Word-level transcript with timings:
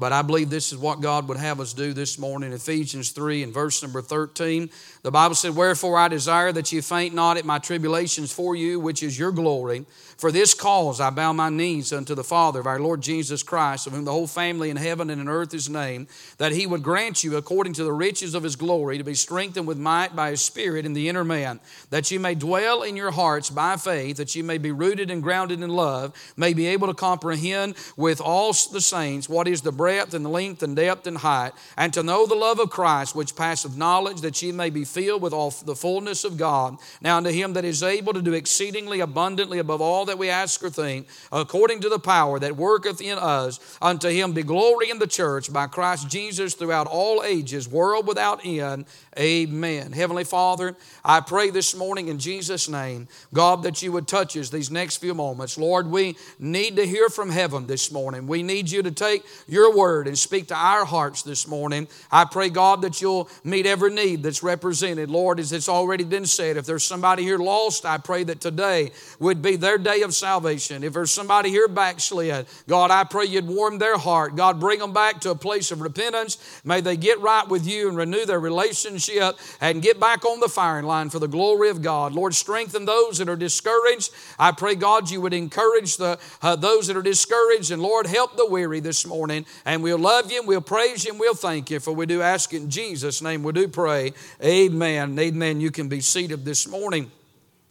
But 0.00 0.14
I 0.14 0.22
believe 0.22 0.48
this 0.48 0.72
is 0.72 0.78
what 0.78 1.02
God 1.02 1.28
would 1.28 1.36
have 1.36 1.60
us 1.60 1.74
do 1.74 1.92
this 1.92 2.18
morning. 2.18 2.54
Ephesians 2.54 3.10
3 3.10 3.42
and 3.42 3.52
verse 3.52 3.82
number 3.82 4.00
13. 4.00 4.70
The 5.02 5.10
Bible 5.10 5.34
said, 5.34 5.54
Wherefore 5.54 5.98
I 5.98 6.08
desire 6.08 6.52
that 6.52 6.72
you 6.72 6.80
faint 6.80 7.14
not 7.14 7.36
at 7.36 7.44
my 7.44 7.58
tribulations 7.58 8.32
for 8.32 8.56
you, 8.56 8.80
which 8.80 9.02
is 9.02 9.18
your 9.18 9.30
glory. 9.30 9.84
For 10.16 10.32
this 10.32 10.54
cause 10.54 11.00
I 11.00 11.10
bow 11.10 11.34
my 11.34 11.50
knees 11.50 11.92
unto 11.92 12.14
the 12.14 12.24
Father 12.24 12.60
of 12.60 12.66
our 12.66 12.78
Lord 12.78 13.02
Jesus 13.02 13.42
Christ, 13.42 13.86
of 13.86 13.92
whom 13.92 14.04
the 14.04 14.12
whole 14.12 14.26
family 14.26 14.70
in 14.70 14.76
heaven 14.76 15.10
and 15.10 15.20
in 15.20 15.28
earth 15.28 15.52
is 15.52 15.68
named, 15.68 16.08
that 16.38 16.52
he 16.52 16.66
would 16.66 16.82
grant 16.82 17.22
you, 17.22 17.36
according 17.36 17.74
to 17.74 17.84
the 17.84 17.92
riches 17.92 18.34
of 18.34 18.42
his 18.42 18.56
glory, 18.56 18.96
to 18.96 19.04
be 19.04 19.14
strengthened 19.14 19.66
with 19.66 19.78
might 19.78 20.16
by 20.16 20.30
his 20.30 20.42
Spirit 20.42 20.84
in 20.84 20.94
the 20.94 21.08
inner 21.08 21.24
man, 21.24 21.60
that 21.90 22.10
you 22.10 22.20
may 22.20 22.34
dwell 22.34 22.82
in 22.82 22.96
your 22.96 23.10
hearts 23.10 23.48
by 23.48 23.76
faith, 23.76 24.16
that 24.16 24.34
you 24.34 24.44
may 24.44 24.58
be 24.58 24.72
rooted 24.72 25.10
and 25.10 25.22
grounded 25.22 25.62
in 25.62 25.70
love, 25.70 26.14
may 26.36 26.54
be 26.54 26.66
able 26.66 26.88
to 26.88 26.94
comprehend 26.94 27.74
with 27.96 28.20
all 28.20 28.52
the 28.72 28.80
saints 28.80 29.26
what 29.26 29.48
is 29.48 29.62
the 29.62 29.72
and 29.98 30.24
the 30.24 30.28
length 30.28 30.62
and 30.62 30.76
depth 30.76 31.06
and 31.06 31.18
height, 31.18 31.52
and 31.76 31.92
to 31.92 32.02
know 32.02 32.26
the 32.26 32.34
love 32.34 32.60
of 32.60 32.70
Christ, 32.70 33.14
which 33.14 33.36
passeth 33.36 33.76
knowledge, 33.76 34.20
that 34.20 34.40
ye 34.42 34.52
may 34.52 34.70
be 34.70 34.84
filled 34.84 35.22
with 35.22 35.32
all 35.32 35.50
the 35.50 35.74
fullness 35.74 36.24
of 36.24 36.36
God. 36.36 36.78
Now 37.00 37.16
unto 37.16 37.30
him 37.30 37.54
that 37.54 37.64
is 37.64 37.82
able 37.82 38.12
to 38.12 38.22
do 38.22 38.32
exceedingly 38.32 39.00
abundantly 39.00 39.58
above 39.58 39.80
all 39.80 40.04
that 40.06 40.18
we 40.18 40.28
ask 40.28 40.62
or 40.62 40.70
think, 40.70 41.08
according 41.32 41.80
to 41.80 41.88
the 41.88 41.98
power 41.98 42.38
that 42.38 42.56
worketh 42.56 43.00
in 43.00 43.18
us. 43.18 43.58
Unto 43.82 44.08
him 44.08 44.32
be 44.32 44.42
glory 44.42 44.90
in 44.90 44.98
the 44.98 45.06
church 45.06 45.52
by 45.52 45.66
Christ 45.66 46.08
Jesus 46.08 46.54
throughout 46.54 46.86
all 46.86 47.22
ages, 47.24 47.68
world 47.68 48.06
without 48.06 48.44
end. 48.44 48.84
Amen. 49.18 49.92
Heavenly 49.92 50.24
Father, 50.24 50.76
I 51.04 51.20
pray 51.20 51.50
this 51.50 51.74
morning 51.74 52.08
in 52.08 52.18
Jesus' 52.18 52.68
name, 52.68 53.08
God, 53.34 53.62
that 53.64 53.82
you 53.82 53.92
would 53.92 54.06
touch 54.06 54.36
us 54.36 54.50
these 54.50 54.70
next 54.70 54.98
few 54.98 55.14
moments. 55.14 55.58
Lord, 55.58 55.88
we 55.88 56.16
need 56.38 56.76
to 56.76 56.86
hear 56.86 57.08
from 57.08 57.30
heaven 57.30 57.66
this 57.66 57.90
morning. 57.90 58.26
We 58.26 58.42
need 58.42 58.70
you 58.70 58.82
to 58.82 58.90
take 58.90 59.24
your 59.48 59.74
word 59.74 59.79
and 59.88 60.18
speak 60.18 60.48
to 60.48 60.54
our 60.54 60.84
hearts 60.84 61.22
this 61.22 61.46
morning. 61.46 61.88
I 62.10 62.24
pray, 62.24 62.48
God, 62.48 62.82
that 62.82 63.00
you'll 63.00 63.28
meet 63.44 63.66
every 63.66 63.92
need 63.92 64.22
that's 64.22 64.42
represented. 64.42 65.10
Lord, 65.10 65.40
as 65.40 65.52
it's 65.52 65.68
already 65.68 66.04
been 66.04 66.26
said, 66.26 66.56
if 66.56 66.66
there's 66.66 66.84
somebody 66.84 67.22
here 67.22 67.38
lost, 67.38 67.84
I 67.84 67.98
pray 67.98 68.24
that 68.24 68.40
today 68.40 68.92
would 69.18 69.42
be 69.42 69.56
their 69.56 69.78
day 69.78 70.02
of 70.02 70.14
salvation. 70.14 70.84
If 70.84 70.92
there's 70.92 71.10
somebody 71.10 71.50
here 71.50 71.68
backslid, 71.68 72.46
God, 72.68 72.90
I 72.90 73.04
pray 73.04 73.24
you'd 73.24 73.46
warm 73.46 73.78
their 73.78 73.98
heart. 73.98 74.36
God, 74.36 74.60
bring 74.60 74.78
them 74.78 74.92
back 74.92 75.20
to 75.22 75.30
a 75.30 75.34
place 75.34 75.70
of 75.70 75.80
repentance. 75.80 76.38
May 76.64 76.80
they 76.80 76.96
get 76.96 77.20
right 77.20 77.48
with 77.48 77.66
you 77.66 77.88
and 77.88 77.96
renew 77.96 78.26
their 78.26 78.40
relationship 78.40 78.60
relationship 78.60 79.38
and 79.60 79.82
get 79.82 79.98
back 80.00 80.24
on 80.24 80.40
the 80.40 80.48
firing 80.48 80.86
line 80.86 81.10
for 81.10 81.18
the 81.18 81.28
glory 81.28 81.70
of 81.70 81.82
God. 81.82 82.12
Lord, 82.12 82.34
strengthen 82.34 82.84
those 82.84 83.18
that 83.18 83.28
are 83.28 83.36
discouraged. 83.36 84.10
I 84.38 84.52
pray, 84.52 84.74
God, 84.74 85.10
you 85.10 85.20
would 85.20 85.34
encourage 85.34 85.96
the, 85.96 86.18
uh, 86.42 86.56
those 86.56 86.86
that 86.86 86.96
are 86.96 87.02
discouraged. 87.02 87.70
And 87.70 87.82
Lord, 87.82 88.06
help 88.06 88.36
the 88.36 88.46
weary 88.46 88.80
this 88.80 89.06
morning. 89.06 89.46
And 89.64 89.82
we'll 89.82 89.98
love 89.98 90.30
you 90.32 90.38
and 90.38 90.48
we'll 90.48 90.60
praise 90.60 91.04
you 91.04 91.12
and 91.12 91.20
we'll 91.20 91.34
thank 91.34 91.70
you. 91.70 91.80
For 91.80 91.92
we 91.92 92.06
do 92.06 92.22
ask 92.22 92.52
in 92.52 92.70
Jesus' 92.70 93.22
name. 93.22 93.42
We 93.42 93.52
do 93.52 93.68
pray. 93.68 94.12
Amen. 94.42 95.18
Amen. 95.18 95.60
You 95.60 95.70
can 95.70 95.88
be 95.88 96.00
seated 96.00 96.44
this 96.44 96.66
morning. 96.66 97.10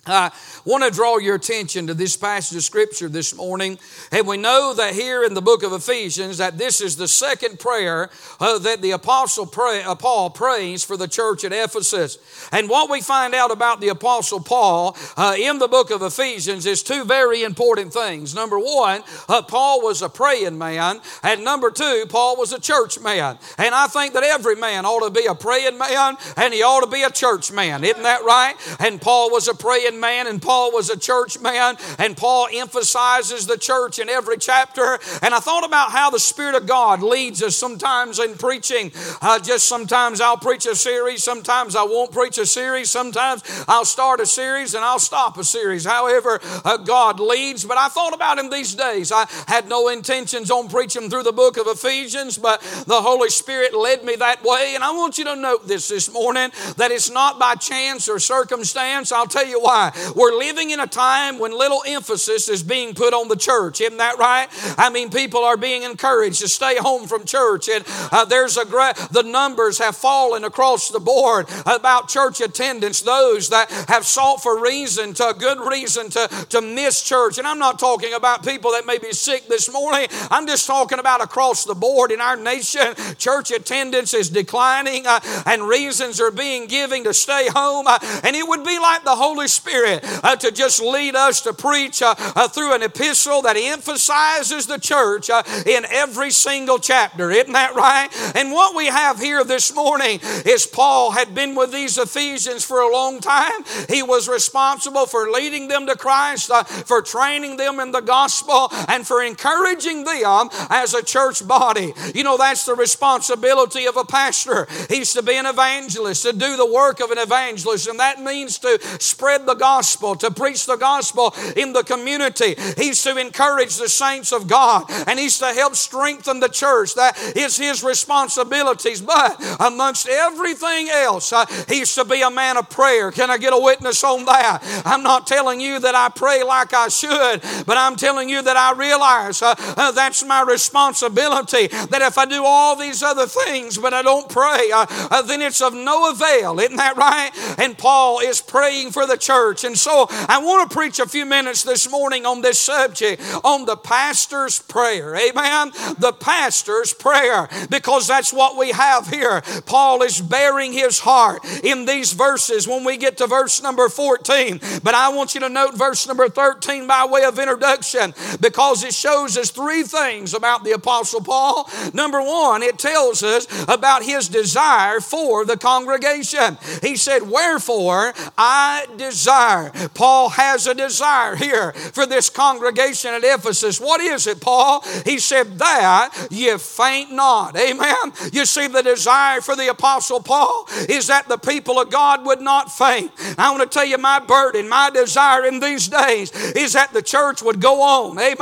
I 0.09 0.31
want 0.65 0.83
to 0.83 0.91
draw 0.91 1.17
your 1.17 1.35
attention 1.35 1.88
to 1.88 1.93
this 1.93 2.17
passage 2.17 2.57
of 2.57 2.63
scripture 2.63 3.09
this 3.09 3.35
morning. 3.35 3.79
And 4.11 4.27
we 4.27 4.38
know 4.38 4.73
that 4.73 4.93
here 4.93 5.23
in 5.23 5.33
the 5.33 5.41
book 5.41 5.63
of 5.63 5.73
Ephesians 5.73 6.38
that 6.38 6.57
this 6.57 6.81
is 6.81 6.95
the 6.95 7.07
second 7.07 7.59
prayer 7.59 8.09
uh, 8.39 8.59
that 8.59 8.81
the 8.81 8.91
apostle 8.91 9.45
pray, 9.45 9.83
uh, 9.83 9.95
Paul 9.95 10.30
prays 10.30 10.83
for 10.83 10.97
the 10.97 11.07
church 11.07 11.43
at 11.43 11.53
Ephesus. 11.53 12.17
And 12.52 12.69
what 12.69 12.89
we 12.89 13.02
find 13.02 13.33
out 13.33 13.52
about 13.52 13.81
the 13.81 13.89
apostle 13.89 14.39
Paul 14.39 14.97
uh, 15.17 15.35
in 15.37 15.59
the 15.59 15.67
book 15.67 15.91
of 15.91 16.02
Ephesians 16.02 16.65
is 16.65 16.83
two 16.83 17.03
very 17.05 17.43
important 17.43 17.93
things. 17.93 18.33
Number 18.35 18.59
one, 18.59 19.03
uh, 19.27 19.41
Paul 19.41 19.81
was 19.81 20.02
a 20.02 20.09
praying 20.09 20.57
man. 20.57 20.99
And 21.23 21.43
number 21.43 21.71
two, 21.71 22.05
Paul 22.09 22.37
was 22.37 22.53
a 22.53 22.59
church 22.59 22.99
man. 22.99 23.37
And 23.57 23.75
I 23.75 23.87
think 23.87 24.13
that 24.13 24.23
every 24.23 24.55
man 24.55 24.85
ought 24.85 25.05
to 25.05 25.11
be 25.11 25.25
a 25.25 25.35
praying 25.35 25.77
man 25.77 26.17
and 26.37 26.53
he 26.53 26.63
ought 26.63 26.81
to 26.81 26.89
be 26.89 27.03
a 27.03 27.09
church 27.09 27.52
man. 27.52 27.83
Isn't 27.83 28.03
that 28.03 28.23
right? 28.23 28.55
And 28.80 29.02
Paul 29.02 29.31
was 29.31 29.47
a 29.47 29.53
praying 29.53 29.98
man, 30.00 30.27
and 30.27 30.42
Paul 30.42 30.71
was 30.71 30.89
a 30.89 30.98
church 30.98 31.39
man, 31.39 31.76
and 31.98 32.15
Paul 32.15 32.48
emphasizes 32.52 33.48
the 33.48 33.58
church 33.58 33.99
in 33.99 34.10
every 34.10 34.37
chapter. 34.37 34.99
And 35.21 35.33
I 35.33 35.39
thought 35.39 35.65
about 35.65 35.92
how 35.92 36.10
the 36.10 36.20
Spirit 36.20 36.55
of 36.55 36.67
God 36.67 37.02
leads 37.02 37.43
us 37.43 37.55
sometimes 37.55 38.20
in 38.20 38.36
preaching. 38.36 38.92
Uh, 39.21 39.39
just 39.39 39.67
sometimes 39.67 40.21
I'll 40.21 40.38
preach 40.38 40.65
a 40.65 40.76
series, 40.76 41.23
sometimes 41.23 41.76
I 41.76 41.83
won't 41.83 42.11
preach 42.11 42.38
a 42.38 42.45
series, 42.45 42.89
sometimes 42.89 43.43
I'll 43.67 43.86
start 43.86 44.20
a 44.20 44.26
series 44.26 44.73
and 44.73 44.83
I'll 44.83 44.99
stop 44.99 45.38
a 45.38 45.43
series. 45.43 45.86
However, 45.86 46.39
uh, 46.65 46.77
God 46.77 47.20
leads. 47.20 47.65
But 47.65 47.77
I 47.77 47.88
thought 47.88 48.14
about 48.14 48.39
in 48.39 48.49
these 48.49 48.76
days. 48.76 49.11
I 49.11 49.26
had 49.48 49.67
no 49.67 49.89
intentions 49.89 50.52
on 50.52 50.70
preaching 50.70 51.09
through 51.09 51.23
the 51.23 51.32
book 51.32 51.58
of 51.58 51.67
Ephesians, 51.67 52.38
but 52.38 52.61
the 52.88 53.02
Holy 53.02 53.30
Spirit 53.30 53.73
led 53.73 54.04
me 54.04 54.15
that 54.15 54.43
way. 54.43 54.73
And 54.76 54.83
I 54.83 54.92
want 54.92 55.17
you 55.17 55.26
to 55.26 55.36
note 55.36 55.67
this 55.67 55.88
this 55.88 56.11
morning 56.11 56.52
that 56.77 56.92
it's 56.92 57.09
not 57.09 57.39
by 57.39 57.55
chance 57.55 58.09
or 58.09 58.20
circumstance. 58.20 59.11
I'll 59.11 59.27
tell 59.27 59.48
you 59.48 59.61
why 59.61 59.78
why? 59.79 60.11
We're 60.15 60.37
living 60.37 60.71
in 60.71 60.79
a 60.79 60.87
time 60.87 61.39
when 61.39 61.57
little 61.57 61.81
emphasis 61.87 62.49
is 62.49 62.63
being 62.63 62.93
put 62.93 63.13
on 63.13 63.27
the 63.27 63.35
church. 63.35 63.81
Isn't 63.81 63.97
that 63.97 64.17
right? 64.17 64.47
I 64.77 64.89
mean, 64.89 65.09
people 65.09 65.43
are 65.43 65.57
being 65.57 65.83
encouraged 65.83 66.41
to 66.41 66.49
stay 66.49 66.75
home 66.77 67.07
from 67.07 67.25
church, 67.25 67.69
and 67.69 67.83
uh, 68.11 68.25
there's 68.25 68.57
a 68.57 68.65
gra- 68.65 68.93
the 69.11 69.23
numbers 69.23 69.77
have 69.77 69.95
fallen 69.95 70.43
across 70.43 70.89
the 70.89 70.99
board 70.99 71.47
about 71.65 72.09
church 72.09 72.41
attendance. 72.41 73.01
Those 73.01 73.49
that 73.49 73.71
have 73.87 74.05
sought 74.05 74.43
for 74.43 74.61
reason, 74.61 75.13
to 75.15 75.33
good 75.37 75.59
reason 75.59 76.09
to, 76.11 76.27
to 76.49 76.61
miss 76.61 77.01
church. 77.01 77.37
And 77.37 77.47
I'm 77.47 77.59
not 77.59 77.79
talking 77.79 78.13
about 78.13 78.43
people 78.43 78.71
that 78.71 78.85
may 78.85 78.97
be 78.97 79.13
sick 79.13 79.47
this 79.47 79.71
morning. 79.71 80.07
I'm 80.29 80.47
just 80.47 80.67
talking 80.67 80.99
about 80.99 81.21
across 81.21 81.63
the 81.63 81.75
board 81.75 82.11
in 82.11 82.19
our 82.19 82.35
nation. 82.35 82.95
Church 83.17 83.51
attendance 83.51 84.13
is 84.13 84.29
declining, 84.29 85.07
uh, 85.07 85.19
and 85.45 85.63
reasons 85.63 86.19
are 86.19 86.31
being 86.31 86.67
given 86.67 87.03
to 87.05 87.13
stay 87.13 87.47
home. 87.47 87.87
Uh, 87.87 87.99
and 88.23 88.35
it 88.35 88.47
would 88.47 88.65
be 88.65 88.77
like 88.79 89.03
the 89.03 89.15
Holy 89.15 89.47
Spirit 89.47 89.68
Spirit 89.69 90.02
uh, 90.23 90.35
to 90.35 90.52
just 90.52 90.81
lead 90.81 91.15
us 91.15 91.41
to 91.41 91.53
preach 91.53 92.02
uh, 92.02 92.15
uh, 92.17 92.47
through 92.47 92.73
an 92.73 92.81
epistle 92.81 93.43
that 93.43 93.55
emphasizes 93.55 94.65
the 94.65 94.80
church 94.80 95.30
uh, 95.30 95.43
in 95.65 95.85
every 95.85 96.31
single 96.31 96.80
chapter. 96.80 97.30
Isn't 97.30 97.53
that 97.53 97.75
right? 97.75 98.09
And 98.35 98.52
what 98.52 98.75
we 98.75 98.87
have 98.87 99.19
here 99.19 99.43
this 99.43 99.73
morning 99.75 100.19
is 100.45 100.65
Paul 100.65 101.11
had 101.11 101.35
been 101.35 101.53
with 101.53 101.71
these 101.71 101.99
Ephesians 101.99 102.65
for 102.65 102.81
a 102.81 102.91
long 102.91 103.19
time. 103.19 103.63
He 103.87 104.02
was 104.02 104.27
responsible 104.27 105.05
for 105.05 105.29
leading 105.29 105.67
them 105.67 105.85
to 105.85 105.95
Christ, 105.95 106.49
uh, 106.49 106.63
for 106.63 107.03
training 107.03 107.58
them 107.58 107.79
in 107.79 107.91
the 107.91 108.02
gospel, 108.02 108.69
and 108.87 109.05
for 109.05 109.21
encouraging 109.21 110.03
them 110.03 110.49
as 110.71 110.95
a 110.95 111.03
church 111.03 111.47
body. 111.47 111.93
You 112.15 112.23
know, 112.23 112.37
that's 112.37 112.65
the 112.65 112.73
responsibility 112.73 113.85
of 113.85 113.97
a 113.97 114.05
pastor. 114.05 114.67
He's 114.89 115.13
to 115.13 115.21
be 115.21 115.35
an 115.35 115.45
evangelist, 115.45 116.23
to 116.23 116.33
do 116.33 116.58
the 116.58 116.65
work 116.65 116.99
of 117.02 117.11
an 117.11 117.19
evangelist, 117.19 117.87
and 117.87 117.99
that 117.99 118.19
means 118.19 118.58
to 118.59 118.79
spread 118.99 119.45
the 119.45 119.58
gospel, 119.59 120.15
to 120.15 120.31
preach 120.31 120.65
the 120.65 120.77
gospel 120.77 121.36
in 121.55 121.73
the 121.73 121.83
community. 121.83 122.55
He's 122.77 123.03
to 123.03 123.17
encourage 123.17 123.77
the 123.77 123.89
saints 123.89 124.31
of 124.31 124.47
God 124.47 124.86
and 125.08 125.20
he's 125.20 125.37
to 125.39 125.47
help 125.47 125.75
strengthen 125.75 126.39
the 126.39 126.49
church. 126.49 126.95
That 126.95 127.17
is 127.36 127.58
his 127.58 127.83
responsibilities. 127.83 129.01
But 129.01 129.39
amongst 129.59 130.07
everything 130.07 130.89
else, 130.89 131.33
uh, 131.33 131.45
he's 131.68 131.94
to 131.95 132.06
be 132.06 132.21
a 132.21 132.31
man 132.31 132.57
of 132.57 132.69
prayer. 132.69 133.12
Can 133.12 133.30
I 133.30 133.38
get 133.38 133.53
a 133.53 133.59
witness 133.59 134.03
on 134.03 134.25
that? 134.25 134.63
I'm 134.86 135.03
not 135.03 135.27
telling 135.27 135.59
you 135.59 135.80
that 135.80 135.95
I 135.95 136.09
pray 136.09 136.44
like 136.44 136.74
I 136.74 136.88
should, 136.88 137.41
but 137.65 137.77
I'm 137.77 137.95
telling 137.95 138.30
you 138.30 138.41
that 138.41 138.57
I 138.57 138.74
realize 138.74 139.41
uh, 139.41 139.56
uh, 139.57 139.91
that's 139.91 140.24
my 140.24 140.41
responsibility. 140.41 141.68
That 141.68 142.01
if 142.01 142.18
I 142.18 142.25
do 142.25 142.44
all 142.45 142.75
these 142.75 143.03
other 143.03 143.27
things, 143.27 143.77
but 143.77 143.94
I 143.94 144.01
don't 144.01 144.30
pray, 144.30 144.71
uh, 144.74 144.86
uh, 144.89 145.21
then 145.24 145.41
it's 145.41 145.62
of 145.62 145.74
no 145.74 146.12
avail. 146.12 146.59
Isn't 146.59 146.77
that 146.77 146.95
right? 146.95 147.31
And 147.59 147.77
Paul 147.77 148.19
is 148.19 148.41
praying 148.41 148.91
for 148.91 149.06
the 149.06 149.18
church 149.18 149.49
church. 149.50 149.63
And 149.63 149.77
so 149.77 150.07
I 150.10 150.39
want 150.44 150.69
to 150.69 150.75
preach 150.75 151.00
a 151.00 151.07
few 151.07 151.25
minutes 151.25 151.63
this 151.63 151.89
morning 151.89 152.25
on 152.25 152.42
this 152.42 152.60
subject, 152.60 153.21
on 153.44 153.65
the 153.65 153.75
pastor's 153.75 154.60
prayer. 154.60 155.15
Amen. 155.15 155.71
The 155.98 156.13
pastor's 156.19 156.94
prayer, 156.94 157.50
because 157.69 158.07
that's 158.07 158.31
what 158.31 158.57
we 158.57 158.71
have 158.71 159.07
here. 159.07 159.41
Paul 159.65 160.03
is 160.03 160.21
baring 160.21 160.73
his 160.73 161.00
heart 161.00 161.44
in 161.63 161.85
these 161.85 162.13
verses 162.13 162.68
when 162.68 162.83
we 162.83 162.97
get 162.97 163.18
to 163.18 163.27
verse 163.27 163.62
number 163.62 163.89
14. 163.89 164.59
But 164.83 164.94
I 164.94 165.09
want 165.09 165.33
you 165.33 165.41
to 165.41 165.50
note 165.50 165.75
verse 165.75 166.07
number 166.07 166.29
13 166.29 166.88
by 166.88 167.06
way 167.06 167.23
of 167.23 167.39
introduction, 167.39 168.13
because 168.39 168.83
it 168.83 168.94
shows 168.94 169.38
us 169.38 169.50
three 169.50 169.83
things 169.83 170.33
about 170.33 170.63
the 170.63 170.71
Apostle 170.71 171.21
Paul. 171.21 171.69
Number 171.94 172.21
one, 172.21 172.62
it 172.62 172.77
tells 172.77 173.23
us 173.23 173.47
about 173.68 174.03
his 174.03 174.27
desire 174.27 175.00
for 175.00 175.45
the 175.45 175.57
congregation. 175.57 176.57
He 176.81 176.95
said, 176.95 177.23
Wherefore 177.23 178.13
I 178.38 178.85
desire 178.97 179.38
desire. 179.39 179.89
Paul 179.94 180.30
has 180.30 180.68
a 180.68 180.74
desire 180.74 181.36
here 181.36 181.71
for 181.71 182.06
this 182.06 182.30
congregation 182.30 183.13
at 183.13 183.24
Ephesus. 183.24 183.80
What 183.80 184.01
is 184.01 184.27
it, 184.27 184.41
Paul? 184.41 184.83
He 185.06 185.19
said, 185.19 185.59
That 185.59 186.27
ye 186.30 186.57
faint 186.57 187.12
not. 187.12 187.56
Amen. 187.56 188.13
You 188.33 188.45
see, 188.45 188.68
the 188.68 188.81
desire 188.81 189.41
for 189.41 189.56
the 189.56 189.69
Apostle 189.69 190.21
Paul 190.21 190.65
is 190.88 191.07
that 191.07 191.27
the 191.27 191.38
people 191.38 191.80
of 191.80 191.89
God 191.89 192.25
would 192.25 192.41
not 192.41 192.71
faint. 192.71 193.12
I 193.38 193.51
want 193.51 193.69
to 193.69 193.74
tell 193.74 193.86
you, 193.86 193.97
my 193.97 194.19
burden, 194.19 194.69
my 194.69 194.89
desire 194.89 195.45
in 195.45 195.59
these 195.59 195.88
days 195.88 196.31
is 196.56 196.74
that 196.74 196.94
the 196.94 197.01
church 197.01 197.42
would 197.42 197.62
go 197.62 197.81
on. 197.81 198.19
Amen. 198.19 198.38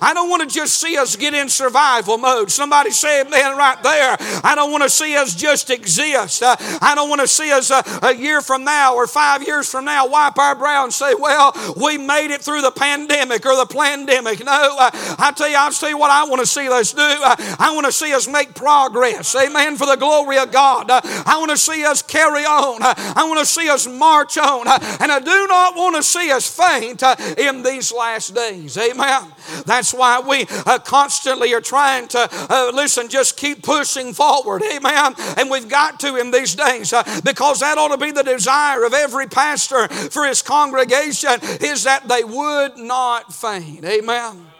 I 0.00 0.12
don't 0.14 0.30
want 0.30 0.48
to 0.48 0.54
just 0.54 0.80
see 0.80 0.96
us 0.96 1.16
get 1.16 1.34
in 1.34 1.48
survival 1.48 2.18
mode. 2.18 2.50
Somebody 2.50 2.90
say 2.90 3.22
amen 3.22 3.56
right 3.56 3.82
there. 3.82 4.16
I 4.44 4.54
don't 4.54 4.70
want 4.70 4.82
to 4.82 4.90
see 4.90 5.16
us 5.16 5.34
just 5.34 5.70
exist. 5.70 6.42
Uh, 6.42 6.56
I 6.80 6.94
don't 6.94 7.08
want 7.08 7.20
to 7.20 7.28
see 7.28 7.52
us 7.52 7.70
a 7.70 8.14
year 8.14 8.40
from 8.40 8.64
now 8.64 8.94
or 8.94 9.06
five 9.06 9.42
years 9.46 9.70
from 9.70 9.84
now 9.84 10.06
wipe 10.32 10.38
our 10.38 10.54
brow 10.54 10.84
and 10.84 10.92
say, 10.92 11.14
well, 11.14 11.52
we 11.76 11.98
made 11.98 12.32
it 12.32 12.42
through 12.42 12.62
the 12.62 12.70
pandemic 12.70 13.44
or 13.46 13.56
the 13.56 13.66
pandemic. 13.66 14.44
No, 14.44 14.76
uh, 14.78 14.90
I 15.18 15.32
tell 15.36 15.48
you, 15.48 15.56
I'll 15.58 15.72
tell 15.72 15.88
you 15.88 15.98
what 15.98 16.10
I 16.10 16.24
want 16.24 16.40
to 16.40 16.46
see 16.46 16.68
us 16.68 16.92
do. 16.92 17.00
Uh, 17.00 17.36
I 17.58 17.72
want 17.74 17.86
to 17.86 17.92
see 17.92 18.12
us 18.12 18.28
make 18.28 18.54
progress. 18.54 19.34
Amen. 19.34 19.76
For 19.76 19.86
the 19.86 19.96
glory 19.96 20.38
of 20.38 20.52
God. 20.52 20.90
Uh, 20.90 21.00
I 21.26 21.36
want 21.38 21.50
to 21.50 21.56
see 21.56 21.84
us 21.84 22.02
carry 22.02 22.44
on. 22.44 22.82
Uh, 22.82 22.94
I 22.96 23.24
want 23.28 23.40
to 23.40 23.46
see 23.46 23.68
us 23.68 23.86
march 23.86 24.38
on. 24.38 24.66
and 24.68 25.12
I 25.12 25.20
do 25.20 25.46
not 25.46 25.76
want 25.76 25.96
to 25.96 26.02
see 26.02 26.30
us 26.30 26.48
faint 26.48 27.02
in 27.38 27.62
these 27.62 27.92
last 27.92 28.34
days. 28.34 28.76
Amen. 28.76 29.32
That's 29.66 29.92
why 29.92 30.20
we 30.20 30.46
constantly 30.84 31.54
are 31.54 31.60
trying 31.60 32.08
to, 32.08 32.70
listen, 32.74 33.08
just 33.08 33.36
keep 33.36 33.62
pushing 33.62 34.12
forward. 34.12 34.62
Amen. 34.62 35.14
And 35.36 35.50
we've 35.50 35.68
got 35.68 36.00
to 36.00 36.16
in 36.16 36.30
these 36.30 36.54
days 36.54 36.92
because 37.24 37.60
that 37.60 37.78
ought 37.78 37.88
to 37.88 37.98
be 37.98 38.10
the 38.10 38.22
desire 38.22 38.84
of 38.84 38.94
every 38.94 39.26
pastor 39.26 39.88
for 39.88 40.21
his 40.26 40.42
congregation 40.42 41.38
is 41.60 41.84
that 41.84 42.08
they 42.08 42.24
would 42.24 42.76
not 42.76 43.32
faint. 43.32 43.84
Amen. 43.84 44.51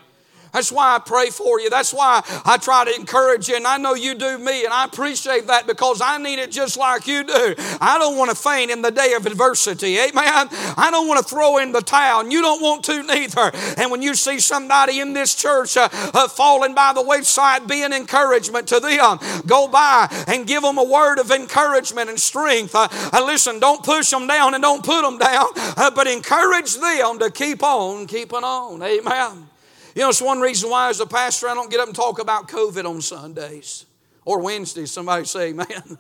That's 0.52 0.70
why 0.70 0.96
I 0.96 0.98
pray 0.98 1.30
for 1.30 1.60
you. 1.60 1.70
That's 1.70 1.94
why 1.94 2.22
I 2.44 2.58
try 2.58 2.84
to 2.84 2.94
encourage 2.94 3.48
you. 3.48 3.56
And 3.56 3.66
I 3.66 3.78
know 3.78 3.94
you 3.94 4.14
do 4.14 4.38
me, 4.38 4.64
and 4.64 4.72
I 4.72 4.84
appreciate 4.84 5.46
that 5.46 5.66
because 5.66 6.00
I 6.02 6.18
need 6.18 6.38
it 6.38 6.50
just 6.50 6.76
like 6.76 7.06
you 7.06 7.24
do. 7.24 7.54
I 7.80 7.96
don't 7.98 8.18
want 8.18 8.30
to 8.30 8.36
faint 8.36 8.70
in 8.70 8.82
the 8.82 8.90
day 8.90 9.14
of 9.14 9.26
adversity. 9.26 9.98
Amen. 9.98 10.48
I 10.76 10.88
don't 10.90 11.08
want 11.08 11.18
to 11.18 11.28
throw 11.28 11.58
in 11.58 11.72
the 11.72 11.80
towel, 11.80 12.20
and 12.20 12.32
you 12.32 12.42
don't 12.42 12.60
want 12.60 12.84
to 12.84 13.02
neither. 13.02 13.50
And 13.78 13.90
when 13.90 14.02
you 14.02 14.14
see 14.14 14.40
somebody 14.40 15.00
in 15.00 15.14
this 15.14 15.34
church 15.34 15.76
uh, 15.76 15.88
uh, 15.92 16.28
falling 16.28 16.74
by 16.74 16.92
the 16.92 17.02
wayside, 17.02 17.66
be 17.66 17.82
an 17.82 17.92
encouragement 17.92 18.68
to 18.68 18.80
them. 18.80 19.18
Go 19.46 19.68
by 19.68 20.08
and 20.28 20.46
give 20.46 20.62
them 20.62 20.78
a 20.78 20.84
word 20.84 21.18
of 21.18 21.30
encouragement 21.30 22.10
and 22.10 22.20
strength. 22.20 22.74
Uh, 22.74 22.88
uh 23.12 23.24
listen, 23.24 23.58
don't 23.58 23.82
push 23.82 24.10
them 24.10 24.26
down 24.26 24.54
and 24.54 24.62
don't 24.62 24.84
put 24.84 25.02
them 25.02 25.18
down, 25.18 25.46
uh, 25.56 25.90
but 25.90 26.06
encourage 26.06 26.76
them 26.76 27.18
to 27.18 27.30
keep 27.30 27.62
on 27.62 28.06
keeping 28.06 28.44
on. 28.44 28.82
Amen. 28.82 29.51
You 29.94 30.02
know, 30.02 30.08
it's 30.08 30.22
one 30.22 30.40
reason 30.40 30.70
why, 30.70 30.88
as 30.88 31.00
a 31.00 31.06
pastor, 31.06 31.48
I 31.48 31.54
don't 31.54 31.70
get 31.70 31.80
up 31.80 31.86
and 31.86 31.94
talk 31.94 32.18
about 32.18 32.48
COVID 32.48 32.84
on 32.84 33.00
Sundays 33.00 33.84
or 34.24 34.40
Wednesdays. 34.40 34.90
Somebody 34.90 35.24
say, 35.24 35.52
man. 35.52 35.98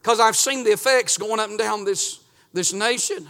Because 0.00 0.20
I've 0.20 0.36
seen 0.36 0.64
the 0.64 0.70
effects 0.70 1.18
going 1.18 1.40
up 1.40 1.48
and 1.48 1.58
down 1.58 1.84
this, 1.84 2.20
this 2.52 2.72
nation. 2.72 3.28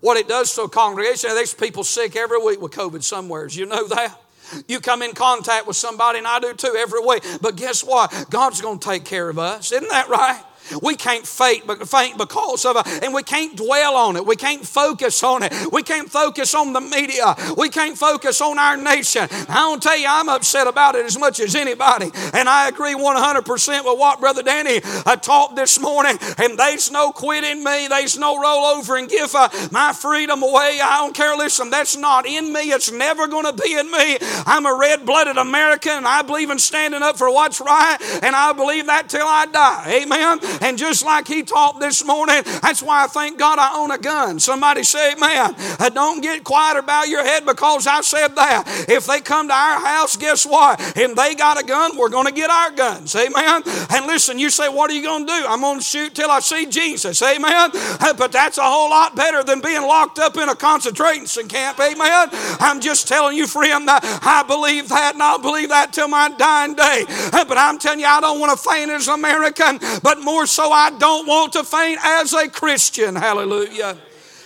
What 0.00 0.16
it 0.16 0.28
does 0.28 0.54
to 0.54 0.62
a 0.62 0.68
congregation, 0.68 1.30
there's 1.30 1.54
people 1.54 1.84
sick 1.84 2.16
every 2.16 2.38
week 2.42 2.60
with 2.60 2.72
COVID 2.72 3.02
somewheres. 3.02 3.56
You 3.56 3.66
know 3.66 3.86
that? 3.88 4.20
You 4.68 4.80
come 4.80 5.02
in 5.02 5.12
contact 5.12 5.66
with 5.66 5.76
somebody, 5.76 6.18
and 6.18 6.26
I 6.26 6.38
do 6.38 6.54
too 6.54 6.74
every 6.78 7.00
week. 7.00 7.24
But 7.40 7.56
guess 7.56 7.82
what? 7.82 8.26
God's 8.30 8.60
going 8.60 8.78
to 8.78 8.88
take 8.88 9.04
care 9.04 9.28
of 9.28 9.38
us. 9.38 9.72
Isn't 9.72 9.88
that 9.88 10.08
right? 10.08 10.42
We 10.82 10.96
can't 10.96 11.26
faint, 11.26 11.66
because 11.66 12.64
of 12.64 12.76
it, 12.76 13.04
and 13.04 13.14
we 13.14 13.22
can't 13.22 13.56
dwell 13.56 13.96
on 13.96 14.16
it. 14.16 14.26
We 14.26 14.36
can't 14.36 14.66
focus 14.66 15.22
on 15.22 15.42
it. 15.42 15.52
We 15.72 15.82
can't 15.82 16.10
focus 16.10 16.54
on 16.54 16.72
the 16.72 16.80
media. 16.80 17.34
We 17.56 17.68
can't 17.68 17.96
focus 17.96 18.40
on 18.40 18.58
our 18.58 18.76
nation. 18.76 19.28
I 19.48 19.76
to 19.76 19.80
tell 19.80 19.98
you, 19.98 20.06
I'm 20.08 20.28
upset 20.28 20.66
about 20.66 20.94
it 20.94 21.04
as 21.04 21.18
much 21.18 21.40
as 21.40 21.54
anybody, 21.54 22.10
and 22.32 22.48
I 22.48 22.68
agree 22.68 22.94
100% 22.94 23.84
with 23.84 23.98
what 23.98 24.20
Brother 24.20 24.42
Danny 24.42 24.80
uh, 24.84 25.16
taught 25.16 25.56
this 25.56 25.80
morning. 25.80 26.18
And 26.38 26.58
there's 26.58 26.90
no 26.90 27.12
quit 27.12 27.44
in 27.44 27.62
me. 27.62 27.88
There's 27.88 28.18
no 28.18 28.40
roll 28.40 28.64
over 28.64 28.96
and 28.96 29.08
give 29.08 29.34
my 29.70 29.92
freedom 29.92 30.42
away. 30.42 30.78
I 30.82 30.98
don't 31.00 31.14
care. 31.14 31.36
Listen, 31.36 31.70
that's 31.70 31.96
not 31.96 32.26
in 32.26 32.52
me. 32.52 32.70
It's 32.72 32.90
never 32.90 33.26
going 33.26 33.44
to 33.44 33.52
be 33.52 33.74
in 33.74 33.90
me. 33.90 34.18
I'm 34.46 34.66
a 34.66 34.74
red-blooded 34.74 35.36
American. 35.36 35.92
And 35.92 36.06
I 36.06 36.22
believe 36.22 36.50
in 36.50 36.58
standing 36.58 37.02
up 37.02 37.16
for 37.16 37.30
what's 37.30 37.60
right, 37.60 37.96
and 38.22 38.34
I 38.36 38.52
believe 38.52 38.86
that 38.86 39.08
till 39.08 39.26
I 39.26 39.46
die. 39.46 40.02
Amen. 40.02 40.38
And 40.60 40.78
just 40.78 41.04
like 41.04 41.28
he 41.28 41.42
taught 41.42 41.80
this 41.80 42.04
morning, 42.04 42.42
that's 42.62 42.82
why 42.82 43.04
I 43.04 43.06
thank 43.06 43.38
God 43.38 43.58
I 43.58 43.76
own 43.76 43.90
a 43.90 43.98
gun. 43.98 44.38
Somebody 44.38 44.82
say, 44.82 45.14
man, 45.16 45.54
uh, 45.78 45.88
don't 45.90 46.20
get 46.20 46.44
quiet 46.44 46.78
about 46.78 47.08
your 47.08 47.24
head 47.24 47.44
because 47.46 47.86
I 47.86 48.00
said 48.00 48.34
that. 48.36 48.64
If 48.88 49.06
they 49.06 49.20
come 49.20 49.48
to 49.48 49.54
our 49.54 49.80
house, 49.84 50.16
guess 50.16 50.46
what? 50.46 50.80
And 50.96 51.16
they 51.16 51.34
got 51.34 51.60
a 51.60 51.64
gun, 51.64 51.96
we're 51.96 52.08
going 52.08 52.26
to 52.26 52.32
get 52.32 52.50
our 52.50 52.70
guns. 52.70 53.14
Amen. 53.14 53.62
And 53.90 54.06
listen, 54.06 54.38
you 54.38 54.50
say, 54.50 54.68
what 54.68 54.90
are 54.90 54.94
you 54.94 55.02
going 55.02 55.26
to 55.26 55.32
do? 55.32 55.44
I'm 55.46 55.60
going 55.60 55.78
to 55.78 55.84
shoot 55.84 56.14
till 56.14 56.30
I 56.30 56.40
see 56.40 56.66
Jesus. 56.66 57.20
Amen. 57.22 57.70
Uh, 57.74 58.14
but 58.14 58.32
that's 58.32 58.58
a 58.58 58.64
whole 58.64 58.90
lot 58.90 59.14
better 59.16 59.42
than 59.42 59.60
being 59.60 59.82
locked 59.82 60.18
up 60.18 60.36
in 60.36 60.48
a 60.48 60.56
concentration 60.56 61.48
camp. 61.48 61.78
Amen. 61.80 62.28
I'm 62.60 62.80
just 62.80 63.08
telling 63.08 63.36
you, 63.36 63.46
friend, 63.46 63.88
I 63.88 64.44
believe 64.46 64.88
that 64.88 65.14
and 65.14 65.22
I'll 65.22 65.40
believe 65.40 65.70
that 65.70 65.92
till 65.92 66.08
my 66.08 66.28
dying 66.30 66.74
day. 66.74 67.04
Uh, 67.08 67.44
but 67.44 67.58
I'm 67.58 67.78
telling 67.78 68.00
you, 68.00 68.06
I 68.06 68.20
don't 68.20 68.40
want 68.40 68.58
to 68.58 68.68
faint 68.68 68.90
as 68.90 69.08
an 69.08 69.14
American, 69.14 69.78
but 70.02 70.20
more 70.20 70.45
so 70.46 70.70
I 70.70 70.90
don't 70.90 71.26
want 71.26 71.52
to 71.54 71.64
faint 71.64 71.98
as 72.02 72.32
a 72.32 72.48
Christian. 72.48 73.16
Hallelujah 73.16 73.98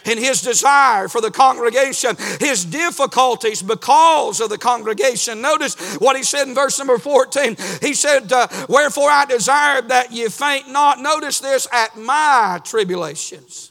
in 0.06 0.18
his 0.18 0.40
desire 0.40 1.08
for 1.08 1.20
the 1.20 1.30
congregation, 1.30 2.16
his 2.38 2.64
difficulties 2.64 3.62
because 3.62 4.40
of 4.40 4.48
the 4.48 4.58
congregation. 4.58 5.40
Notice 5.40 5.76
what 5.96 6.16
he 6.16 6.22
said 6.22 6.48
in 6.48 6.54
verse 6.54 6.78
number 6.78 6.98
14. 6.98 7.56
He 7.80 7.94
said, 7.94 8.32
uh, 8.32 8.48
Wherefore 8.68 9.10
I 9.10 9.24
desire 9.26 9.82
that 9.82 10.12
ye 10.12 10.28
faint 10.28 10.68
not. 10.68 10.98
Notice 11.00 11.40
this 11.40 11.68
at 11.72 11.96
my 11.96 12.60
tribulations. 12.64 13.69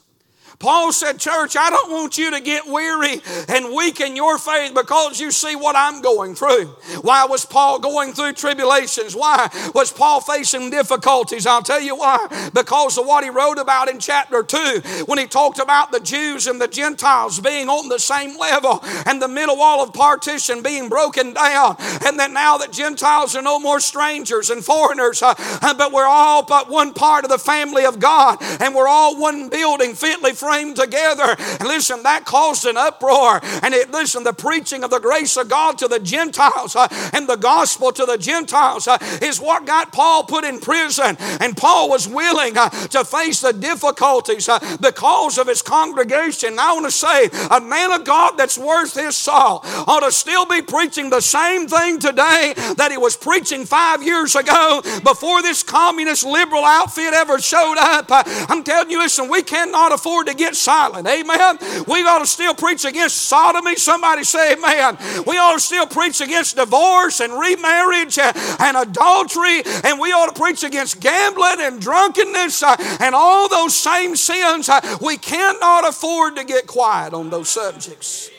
Paul 0.59 0.91
said, 0.91 1.19
Church, 1.19 1.55
I 1.55 1.69
don't 1.69 1.89
want 1.89 2.17
you 2.17 2.31
to 2.31 2.41
get 2.41 2.67
weary 2.67 3.21
and 3.47 3.73
weaken 3.73 4.17
your 4.17 4.37
faith 4.37 4.73
because 4.73 5.17
you 5.17 5.31
see 5.31 5.55
what 5.55 5.77
I'm 5.77 6.01
going 6.01 6.35
through. 6.35 6.65
Why 7.01 7.25
was 7.25 7.45
Paul 7.45 7.79
going 7.79 8.11
through 8.11 8.33
tribulations? 8.33 9.15
Why 9.15 9.49
was 9.73 9.93
Paul 9.93 10.19
facing 10.19 10.69
difficulties? 10.69 11.47
I'll 11.47 11.61
tell 11.61 11.79
you 11.79 11.95
why. 11.95 12.49
Because 12.53 12.97
of 12.97 13.05
what 13.05 13.23
he 13.23 13.29
wrote 13.29 13.57
about 13.57 13.87
in 13.87 13.99
chapter 13.99 14.43
2 14.43 15.05
when 15.05 15.17
he 15.17 15.27
talked 15.27 15.59
about 15.59 15.93
the 15.93 16.01
Jews 16.01 16.45
and 16.45 16.59
the 16.59 16.67
Gentiles 16.67 17.39
being 17.39 17.69
on 17.69 17.87
the 17.87 17.97
same 17.97 18.37
level 18.37 18.83
and 19.05 19.21
the 19.21 19.29
middle 19.29 19.55
wall 19.55 19.81
of 19.81 19.93
partition 19.93 20.61
being 20.61 20.89
broken 20.89 21.33
down. 21.33 21.77
And 22.05 22.19
that 22.19 22.31
now 22.31 22.57
that 22.57 22.73
Gentiles 22.73 23.33
are 23.33 23.41
no 23.41 23.61
more 23.61 23.79
strangers 23.79 24.49
and 24.49 24.63
foreigners, 24.63 25.23
uh, 25.23 25.35
but 25.77 25.93
we're 25.93 26.05
all 26.05 26.43
but 26.43 26.69
one 26.69 26.93
part 26.93 27.23
of 27.23 27.29
the 27.29 27.37
family 27.37 27.85
of 27.85 27.99
God 27.99 28.39
and 28.59 28.75
we're 28.75 28.89
all 28.89 29.17
one 29.17 29.47
building 29.47 29.95
fitly 29.95 30.33
framed 30.49 30.75
together. 30.75 31.35
And 31.59 31.67
listen, 31.67 32.01
that 32.03 32.25
caused 32.25 32.65
an 32.65 32.75
uproar. 32.75 33.39
And 33.61 33.73
it, 33.73 33.91
listen, 33.91 34.23
the 34.23 34.33
preaching 34.33 34.83
of 34.83 34.89
the 34.89 34.99
grace 34.99 35.37
of 35.37 35.47
God 35.47 35.77
to 35.77 35.87
the 35.87 35.99
Gentiles 35.99 36.75
uh, 36.75 36.87
and 37.13 37.29
the 37.29 37.35
gospel 37.35 37.91
to 37.91 38.05
the 38.05 38.17
Gentiles 38.17 38.87
uh, 38.87 38.97
is 39.21 39.39
what 39.39 39.65
got 39.65 39.91
Paul 39.91 40.23
put 40.23 40.43
in 40.43 40.59
prison. 40.59 41.17
And 41.39 41.55
Paul 41.55 41.89
was 41.89 42.07
willing 42.07 42.57
uh, 42.57 42.69
to 42.69 43.05
face 43.05 43.41
the 43.41 43.53
difficulties 43.53 44.49
uh, 44.49 44.59
because 44.81 45.37
of 45.37 45.47
his 45.47 45.61
congregation. 45.61 46.49
And 46.49 46.59
I 46.59 46.73
want 46.73 46.85
to 46.85 46.91
say, 46.91 47.29
a 47.51 47.61
man 47.61 47.91
of 47.91 48.03
God 48.03 48.35
that's 48.37 48.57
worth 48.57 48.95
his 48.95 49.15
salt 49.15 49.63
ought 49.65 49.99
to 49.99 50.11
still 50.11 50.47
be 50.47 50.63
preaching 50.63 51.11
the 51.11 51.21
same 51.21 51.67
thing 51.67 51.99
today 51.99 52.53
that 52.77 52.89
he 52.89 52.97
was 52.97 53.15
preaching 53.15 53.65
five 53.65 54.01
years 54.01 54.35
ago 54.35 54.81
before 55.03 55.43
this 55.43 55.61
communist 55.61 56.25
liberal 56.25 56.65
outfit 56.65 57.13
ever 57.13 57.39
showed 57.39 57.77
up. 57.77 58.09
Uh, 58.09 58.23
I'm 58.49 58.63
telling 58.63 58.89
you, 58.89 58.99
listen, 58.99 59.29
we 59.29 59.43
cannot 59.43 59.91
afford 59.91 60.25
to 60.25 60.38
get 60.39 60.55
silent. 60.55 61.07
Amen. 61.07 61.59
We 61.87 62.01
ought 62.03 62.19
to 62.19 62.27
still 62.27 62.55
preach 62.55 62.85
against 62.85 63.17
sodomy. 63.17 63.75
Somebody 63.75 64.23
say 64.23 64.53
amen. 64.53 64.97
We 65.27 65.37
ought 65.37 65.53
to 65.53 65.59
still 65.59 65.85
preach 65.85 66.21
against 66.21 66.55
divorce 66.55 67.19
and 67.19 67.33
remarriage 67.33 68.17
and 68.17 68.77
adultery. 68.77 69.61
And 69.83 69.99
we 69.99 70.11
ought 70.11 70.33
to 70.33 70.41
preach 70.41 70.63
against 70.63 70.99
gambling 70.99 71.59
and 71.59 71.79
drunkenness 71.79 72.63
uh, 72.63 72.75
and 72.99 73.13
all 73.13 73.47
those 73.47 73.75
same 73.75 74.15
sins. 74.15 74.69
Uh, 74.69 74.97
we 75.01 75.17
cannot 75.17 75.87
afford 75.87 76.37
to 76.37 76.43
get 76.43 76.65
quiet 76.65 77.13
on 77.13 77.29
those 77.29 77.49
subjects. 77.49 78.31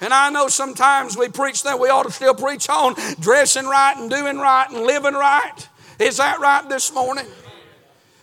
And 0.00 0.12
I 0.12 0.30
know 0.30 0.48
sometimes 0.48 1.16
we 1.16 1.28
preach 1.28 1.62
that 1.62 1.78
we 1.78 1.88
ought 1.88 2.02
to 2.02 2.12
still 2.12 2.34
preach 2.34 2.68
on 2.68 2.94
dressing 3.20 3.66
right 3.66 3.96
and 3.96 4.10
doing 4.10 4.38
right 4.38 4.68
and 4.68 4.84
living 4.84 5.14
right. 5.14 5.68
Is 5.98 6.16
that 6.16 6.40
right 6.40 6.68
this 6.68 6.92
morning? 6.92 7.26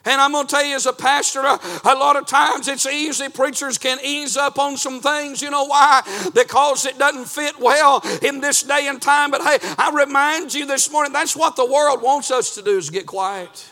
And 0.03 0.19
I'm 0.19 0.31
going 0.31 0.47
to 0.47 0.55
tell 0.55 0.65
you, 0.65 0.75
as 0.75 0.87
a 0.87 0.93
pastor, 0.93 1.41
a, 1.41 1.59
a, 1.83 1.95
lot 1.95 2.15
of 2.15 2.25
times 2.25 2.67
it's 2.67 2.87
easy. 2.87 3.29
Preachers 3.29 3.77
can 3.77 3.99
ease 4.03 4.35
up 4.35 4.57
on 4.57 4.75
some 4.77 4.99
things. 4.99 5.41
You 5.41 5.51
know 5.51 5.65
why? 5.65 6.01
Because 6.33 6.85
it 6.85 6.97
doesn't 6.97 7.25
fit 7.25 7.59
well 7.59 8.03
in 8.23 8.41
this 8.41 8.63
day 8.63 8.87
and 8.87 8.99
time. 8.99 9.29
But 9.29 9.41
hey, 9.41 9.57
I 9.77 9.91
remind 9.93 10.53
you 10.53 10.65
this 10.65 10.91
morning 10.91 11.13
that's 11.13 11.35
what 11.35 11.55
the 11.55 11.65
world 11.65 12.01
wants 12.01 12.31
us 12.31 12.55
to 12.55 12.63
do 12.63 12.77
is 12.77 12.89
get 12.89 13.05
quiet. 13.05 13.69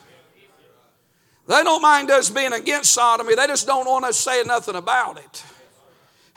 They 1.47 1.63
don't 1.63 1.81
mind 1.81 2.11
us 2.11 2.29
being 2.29 2.53
against 2.53 2.91
sodomy, 2.91 3.33
they 3.33 3.47
just 3.47 3.65
don't 3.65 3.87
want 3.87 4.05
us 4.05 4.19
saying 4.19 4.45
nothing 4.45 4.75
about 4.75 5.17
it. 5.17 5.43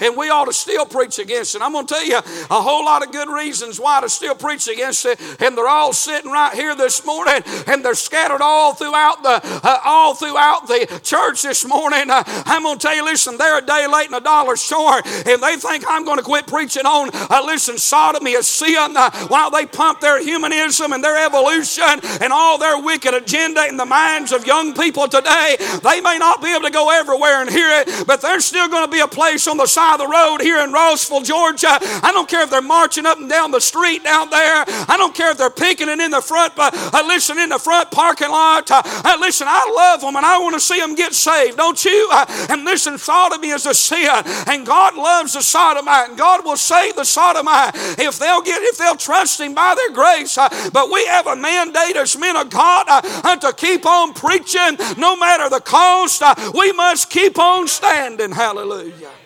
And 0.00 0.16
we 0.16 0.30
ought 0.30 0.46
to 0.46 0.52
still 0.52 0.84
preach 0.86 1.18
against 1.18 1.54
it. 1.54 1.62
I'm 1.62 1.72
going 1.72 1.86
to 1.86 1.94
tell 1.94 2.04
you 2.04 2.16
a 2.16 2.60
whole 2.60 2.84
lot 2.84 3.04
of 3.04 3.12
good 3.12 3.28
reasons 3.28 3.78
why 3.78 4.00
to 4.00 4.08
still 4.08 4.34
preach 4.34 4.66
against 4.68 5.06
it. 5.06 5.20
And 5.40 5.56
they're 5.56 5.68
all 5.68 5.92
sitting 5.92 6.30
right 6.30 6.52
here 6.54 6.74
this 6.74 7.04
morning, 7.06 7.42
and 7.66 7.84
they're 7.84 7.94
scattered 7.94 8.40
all 8.40 8.74
throughout 8.74 9.22
the 9.22 9.40
uh, 9.42 9.80
all 9.84 10.14
throughout 10.14 10.66
the 10.66 11.00
church 11.02 11.42
this 11.42 11.66
morning. 11.66 12.10
Uh, 12.10 12.22
I'm 12.46 12.62
going 12.62 12.78
to 12.78 12.82
tell 12.86 12.96
you, 12.96 13.04
listen, 13.04 13.36
they're 13.36 13.58
a 13.58 13.64
day 13.64 13.86
late 13.86 14.06
and 14.06 14.16
a 14.16 14.20
dollar 14.20 14.56
short, 14.56 15.06
and 15.06 15.42
they 15.42 15.56
think 15.56 15.84
I'm 15.88 16.04
going 16.04 16.18
to 16.18 16.24
quit 16.24 16.46
preaching 16.46 16.86
on 16.86 17.10
uh, 17.12 17.42
listen, 17.44 17.78
sodomy 17.78 18.32
is 18.32 18.46
sin 18.46 18.96
uh, 18.96 19.10
while 19.28 19.50
they 19.50 19.66
pump 19.66 20.00
their 20.00 20.22
humanism 20.22 20.92
and 20.92 21.02
their 21.02 21.24
evolution 21.24 22.00
and 22.20 22.32
all 22.32 22.58
their 22.58 22.80
wicked 22.80 23.14
agenda 23.14 23.66
in 23.66 23.76
the 23.76 23.86
minds 23.86 24.32
of 24.32 24.46
young 24.46 24.74
people 24.74 25.06
today. 25.06 25.56
They 25.82 26.00
may 26.00 26.18
not 26.18 26.42
be 26.42 26.52
able 26.52 26.64
to 26.64 26.70
go 26.70 26.90
everywhere 26.90 27.40
and 27.40 27.50
hear 27.50 27.68
it, 27.80 28.06
but 28.06 28.20
there's 28.20 28.44
still 28.44 28.68
going 28.68 28.84
to 28.84 28.90
be 28.90 29.00
a 29.00 29.08
place 29.08 29.46
on 29.46 29.56
the 29.56 29.66
side 29.66 29.81
side 29.82 29.94
of 29.94 30.06
the 30.06 30.06
road 30.06 30.40
here 30.40 30.62
in 30.62 30.72
Rossville, 30.72 31.22
Georgia. 31.22 31.78
I 32.02 32.10
don't 32.12 32.28
care 32.28 32.42
if 32.42 32.50
they're 32.50 32.62
marching 32.62 33.06
up 33.06 33.18
and 33.18 33.28
down 33.28 33.50
the 33.50 33.60
street 33.60 34.04
down 34.04 34.30
there. 34.30 34.64
I 34.66 34.94
don't 34.96 35.14
care 35.14 35.32
if 35.32 35.38
they're 35.38 35.50
picketing 35.50 36.00
in 36.00 36.10
the 36.10 36.20
front, 36.20 36.54
but 36.54 36.72
uh, 36.74 37.02
listen, 37.06 37.38
in 37.38 37.48
the 37.48 37.58
front 37.58 37.90
parking 37.90 38.30
lot. 38.30 38.70
Uh, 38.70 38.82
uh, 38.84 39.16
listen, 39.18 39.46
I 39.48 39.72
love 39.74 40.00
them 40.02 40.14
and 40.16 40.24
I 40.24 40.38
want 40.38 40.54
to 40.54 40.60
see 40.60 40.78
them 40.78 40.94
get 40.94 41.14
saved, 41.14 41.56
don't 41.56 41.82
you? 41.84 42.08
Uh, 42.12 42.26
and 42.50 42.64
listen, 42.64 42.96
sodomy 42.98 43.48
is 43.48 43.66
a 43.66 43.74
sin, 43.74 44.22
and 44.46 44.66
God 44.66 44.94
loves 44.94 45.32
the 45.34 45.42
sodomite, 45.42 46.10
and 46.10 46.18
God 46.18 46.44
will 46.44 46.56
save 46.56 46.94
the 46.96 47.04
sodomite 47.04 47.72
if 47.98 48.18
they'll 48.18 48.42
get 48.42 48.62
if 48.62 48.78
they'll 48.78 48.96
trust 48.96 49.40
Him 49.40 49.54
by 49.54 49.74
their 49.74 49.90
grace. 49.90 50.38
Uh, 50.38 50.48
but 50.72 50.90
we 50.90 51.04
have 51.06 51.26
a 51.26 51.36
mandate 51.36 51.96
as 51.96 52.16
men 52.16 52.36
of 52.36 52.50
God 52.50 52.86
uh, 52.88 53.36
to 53.36 53.52
keep 53.52 53.84
on 53.84 54.14
preaching, 54.14 54.76
no 54.96 55.16
matter 55.16 55.48
the 55.48 55.60
cost. 55.60 56.22
we 56.54 56.72
must 56.72 57.10
keep 57.10 57.38
on 57.38 57.66
standing. 57.66 58.30
Hallelujah. 58.30 59.21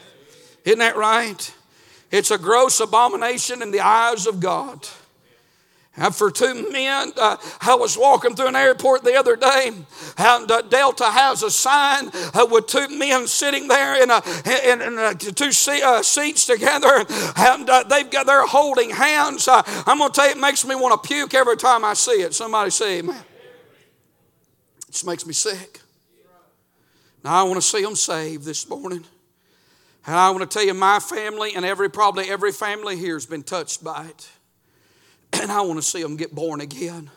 Isn't 0.67 0.81
that 0.81 0.97
right? 0.97 1.55
It's 2.11 2.33
a 2.33 2.39
gross 2.39 2.81
abomination 2.81 3.63
in 3.63 3.71
the 3.71 3.81
eyes 3.81 4.27
of 4.27 4.41
God. 4.41 4.87
And 5.97 6.15
for 6.15 6.31
two 6.31 6.71
men, 6.71 7.13
uh, 7.17 7.39
I 7.63 7.75
was 7.77 7.97
walking 7.97 8.35
through 8.35 8.49
an 8.49 8.57
airport 8.57 9.03
the 9.03 9.15
other 9.15 9.35
day, 9.35 9.71
and 10.19 10.51
uh, 10.51 10.61
Delta 10.61 11.07
has 11.07 11.43
a 11.43 11.51
sign 11.51 12.11
uh, 12.35 12.47
with 12.51 12.67
two 12.67 12.89
men 12.89 13.27
sitting 13.27 13.67
there 13.67 14.03
in, 14.03 14.11
a, 14.11 14.23
in, 14.71 14.83
in 14.83 14.99
a, 14.99 15.15
two 15.15 15.51
uh, 15.83 16.03
seats 16.03 16.45
together, 16.45 17.07
and 17.37 17.71
uh, 17.71 17.85
they've 17.85 18.11
got 18.11 18.27
they're 18.27 18.47
holding 18.47 18.91
hands. 18.91 19.49
Uh, 19.49 19.63
I'm 19.87 19.99
going 19.99 20.11
to 20.11 20.15
tell 20.15 20.27
you, 20.27 20.33
it 20.33 20.41
makes 20.41 20.67
me 20.67 20.75
want 20.75 21.03
to 21.03 21.09
puke 21.09 21.33
every 21.33 21.57
time 21.57 21.83
I 21.83 21.95
see 21.95 22.21
it. 22.21 22.35
Somebody 22.35 22.71
say, 22.71 23.01
"Man, 23.01 23.17
it 23.17 24.93
just 24.93 25.07
makes 25.07 25.25
me 25.25 25.33
sick." 25.33 25.81
Now 27.25 27.41
I 27.41 27.43
want 27.45 27.57
to 27.57 27.67
see 27.67 27.83
them 27.83 27.97
saved 27.97 28.45
this 28.45 28.69
morning. 28.69 29.05
And 30.07 30.15
I 30.15 30.31
want 30.31 30.49
to 30.49 30.59
tell 30.59 30.65
you, 30.65 30.73
my 30.73 31.01
family 31.01 31.55
and 31.55 31.65
every 31.65 31.91
probably 31.91 32.31
every 32.31 32.53
family 32.53 32.97
here 32.97 33.15
has 33.15 33.27
been 33.27 33.43
touched 33.43 33.83
by 33.83 34.07
it. 34.07 34.31
And 35.43 35.51
I 35.53 35.61
want 35.63 35.79
to 35.79 35.83
see 35.83 36.01
them 36.01 36.17
get 36.17 36.35
born 36.35 36.61
again. 36.61 37.11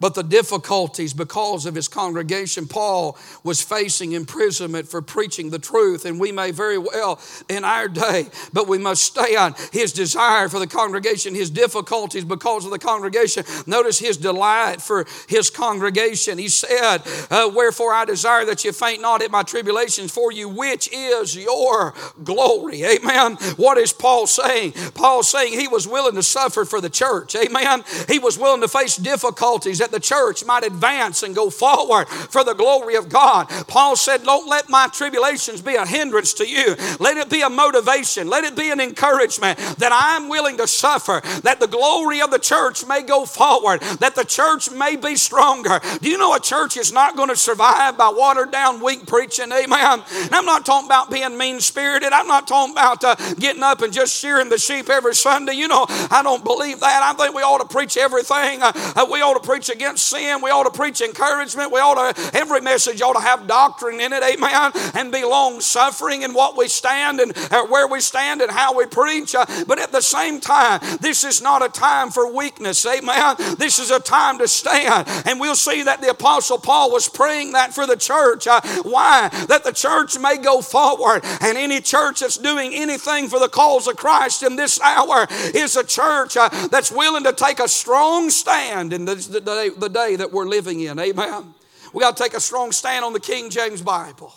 But 0.00 0.14
the 0.14 0.22
difficulties 0.22 1.12
because 1.12 1.66
of 1.66 1.74
his 1.74 1.88
congregation, 1.88 2.66
Paul 2.66 3.18
was 3.42 3.60
facing 3.60 4.12
imprisonment 4.12 4.88
for 4.88 5.02
preaching 5.02 5.50
the 5.50 5.58
truth, 5.58 6.04
and 6.04 6.20
we 6.20 6.32
may 6.32 6.50
very 6.50 6.78
well 6.78 7.20
in 7.48 7.64
our 7.64 7.88
day, 7.88 8.28
but 8.52 8.68
we 8.68 8.78
must 8.78 9.02
stay 9.02 9.36
on 9.36 9.54
his 9.72 9.92
desire 9.92 10.48
for 10.48 10.58
the 10.58 10.66
congregation, 10.66 11.34
his 11.34 11.50
difficulties 11.50 12.24
because 12.24 12.64
of 12.64 12.70
the 12.70 12.78
congregation. 12.78 13.44
Notice 13.66 13.98
his 13.98 14.16
delight 14.16 14.80
for 14.80 15.06
his 15.28 15.50
congregation. 15.50 16.38
He 16.38 16.48
said, 16.48 16.98
uh, 17.30 17.50
Wherefore 17.52 17.92
I 17.92 18.04
desire 18.04 18.44
that 18.44 18.64
you 18.64 18.72
faint 18.72 19.02
not 19.02 19.22
at 19.22 19.30
my 19.30 19.42
tribulations 19.42 20.12
for 20.12 20.30
you, 20.30 20.48
which 20.48 20.88
is 20.92 21.36
your 21.36 21.94
glory. 22.22 22.84
Amen. 22.84 23.36
What 23.56 23.78
is 23.78 23.92
Paul 23.92 24.26
saying? 24.26 24.72
Paul 24.94 25.22
saying 25.22 25.58
he 25.58 25.68
was 25.68 25.88
willing 25.88 26.14
to 26.14 26.22
suffer 26.22 26.64
for 26.64 26.80
the 26.80 26.90
church. 26.90 27.34
Amen. 27.34 27.82
He 28.08 28.18
was 28.18 28.38
willing 28.38 28.60
to 28.60 28.68
face 28.68 28.96
difficulties 28.96 29.80
that 29.90 29.96
the 29.96 30.00
church 30.00 30.44
might 30.44 30.64
advance 30.64 31.22
and 31.22 31.34
go 31.34 31.50
forward 31.50 32.08
for 32.08 32.44
the 32.44 32.54
glory 32.54 32.96
of 32.96 33.08
God. 33.08 33.48
Paul 33.66 33.96
said, 33.96 34.22
Don't 34.22 34.48
let 34.48 34.68
my 34.68 34.88
tribulations 34.88 35.62
be 35.62 35.74
a 35.74 35.86
hindrance 35.86 36.34
to 36.34 36.46
you. 36.46 36.76
Let 37.00 37.16
it 37.16 37.30
be 37.30 37.42
a 37.42 37.50
motivation. 37.50 38.28
Let 38.28 38.44
it 38.44 38.56
be 38.56 38.70
an 38.70 38.80
encouragement 38.80 39.58
that 39.78 39.90
I'm 39.92 40.28
willing 40.28 40.56
to 40.58 40.66
suffer, 40.66 41.20
that 41.42 41.60
the 41.60 41.66
glory 41.66 42.20
of 42.20 42.30
the 42.30 42.38
church 42.38 42.86
may 42.86 43.02
go 43.02 43.24
forward, 43.24 43.80
that 44.00 44.14
the 44.14 44.24
church 44.24 44.70
may 44.70 44.96
be 44.96 45.16
stronger. 45.16 45.80
Do 46.00 46.10
you 46.10 46.18
know 46.18 46.34
a 46.34 46.40
church 46.40 46.76
is 46.76 46.92
not 46.92 47.16
going 47.16 47.28
to 47.28 47.36
survive 47.36 47.96
by 47.96 48.12
watered 48.14 48.52
down, 48.52 48.82
weak 48.82 49.06
preaching? 49.06 49.50
Amen. 49.52 50.02
And 50.10 50.34
I'm 50.34 50.46
not 50.46 50.66
talking 50.66 50.86
about 50.86 51.10
being 51.10 51.36
mean 51.36 51.60
spirited. 51.60 52.12
I'm 52.12 52.26
not 52.26 52.46
talking 52.46 52.72
about 52.72 53.04
uh, 53.04 53.14
getting 53.34 53.62
up 53.62 53.82
and 53.82 53.92
just 53.92 54.16
shearing 54.16 54.48
the 54.48 54.58
sheep 54.58 54.88
every 54.90 55.14
Sunday. 55.14 55.52
You 55.54 55.68
know, 55.68 55.86
I 55.88 56.22
don't 56.22 56.44
believe 56.44 56.80
that. 56.80 57.02
I 57.02 57.12
think 57.14 57.34
we 57.34 57.42
ought 57.42 57.58
to 57.58 57.74
preach 57.74 57.96
everything. 57.96 58.62
Uh, 58.62 59.06
we 59.10 59.20
ought 59.20 59.40
to 59.40 59.46
preach 59.46 59.70
against 59.78 60.08
sin. 60.08 60.40
We 60.42 60.50
ought 60.50 60.64
to 60.64 60.76
preach 60.76 61.00
encouragement. 61.00 61.70
We 61.70 61.78
ought 61.78 62.12
to, 62.12 62.36
every 62.36 62.60
message 62.60 63.00
ought 63.00 63.12
to 63.12 63.20
have 63.20 63.46
doctrine 63.46 64.00
in 64.00 64.12
it, 64.12 64.24
amen, 64.24 64.72
and 64.94 65.12
be 65.12 65.22
long 65.22 65.60
suffering 65.60 66.22
in 66.22 66.34
what 66.34 66.56
we 66.56 66.66
stand 66.66 67.20
and 67.20 67.32
uh, 67.52 67.64
where 67.66 67.86
we 67.86 68.00
stand 68.00 68.42
and 68.42 68.50
how 68.50 68.76
we 68.76 68.86
preach. 68.86 69.36
Uh, 69.36 69.46
but 69.68 69.78
at 69.78 69.92
the 69.92 70.00
same 70.00 70.40
time, 70.40 70.80
this 71.00 71.22
is 71.22 71.40
not 71.40 71.64
a 71.64 71.68
time 71.68 72.10
for 72.10 72.32
weakness, 72.32 72.84
amen. 72.84 73.36
This 73.56 73.78
is 73.78 73.92
a 73.92 74.00
time 74.00 74.38
to 74.38 74.48
stand. 74.48 75.06
And 75.24 75.38
we'll 75.38 75.54
see 75.54 75.84
that 75.84 76.00
the 76.00 76.10
Apostle 76.10 76.58
Paul 76.58 76.90
was 76.90 77.08
praying 77.08 77.52
that 77.52 77.72
for 77.72 77.86
the 77.86 77.96
church. 77.96 78.48
Uh, 78.48 78.60
why? 78.82 79.28
That 79.46 79.62
the 79.62 79.72
church 79.72 80.18
may 80.18 80.38
go 80.38 80.60
forward. 80.60 81.20
And 81.40 81.56
any 81.56 81.80
church 81.80 82.20
that's 82.20 82.36
doing 82.36 82.74
anything 82.74 83.28
for 83.28 83.38
the 83.38 83.48
cause 83.48 83.86
of 83.86 83.96
Christ 83.96 84.42
in 84.42 84.56
this 84.56 84.80
hour 84.80 85.28
is 85.54 85.76
a 85.76 85.84
church 85.84 86.34
that's 86.34 86.90
willing 86.90 87.22
to 87.22 87.32
take 87.32 87.60
a 87.60 87.68
strong 87.68 88.30
stand 88.30 88.92
in 88.92 89.04
the, 89.04 89.14
the, 89.14 89.67
the 89.70 89.88
day 89.88 90.16
that 90.16 90.32
we're 90.32 90.46
living 90.46 90.80
in. 90.80 90.98
Amen. 90.98 91.54
We 91.92 92.00
got 92.00 92.16
to 92.16 92.22
take 92.22 92.34
a 92.34 92.40
strong 92.40 92.72
stand 92.72 93.04
on 93.04 93.12
the 93.12 93.20
King 93.20 93.50
James 93.50 93.82
Bible. 93.82 94.32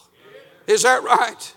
Is 0.67 0.83
that 0.83 1.03
right? 1.03 1.55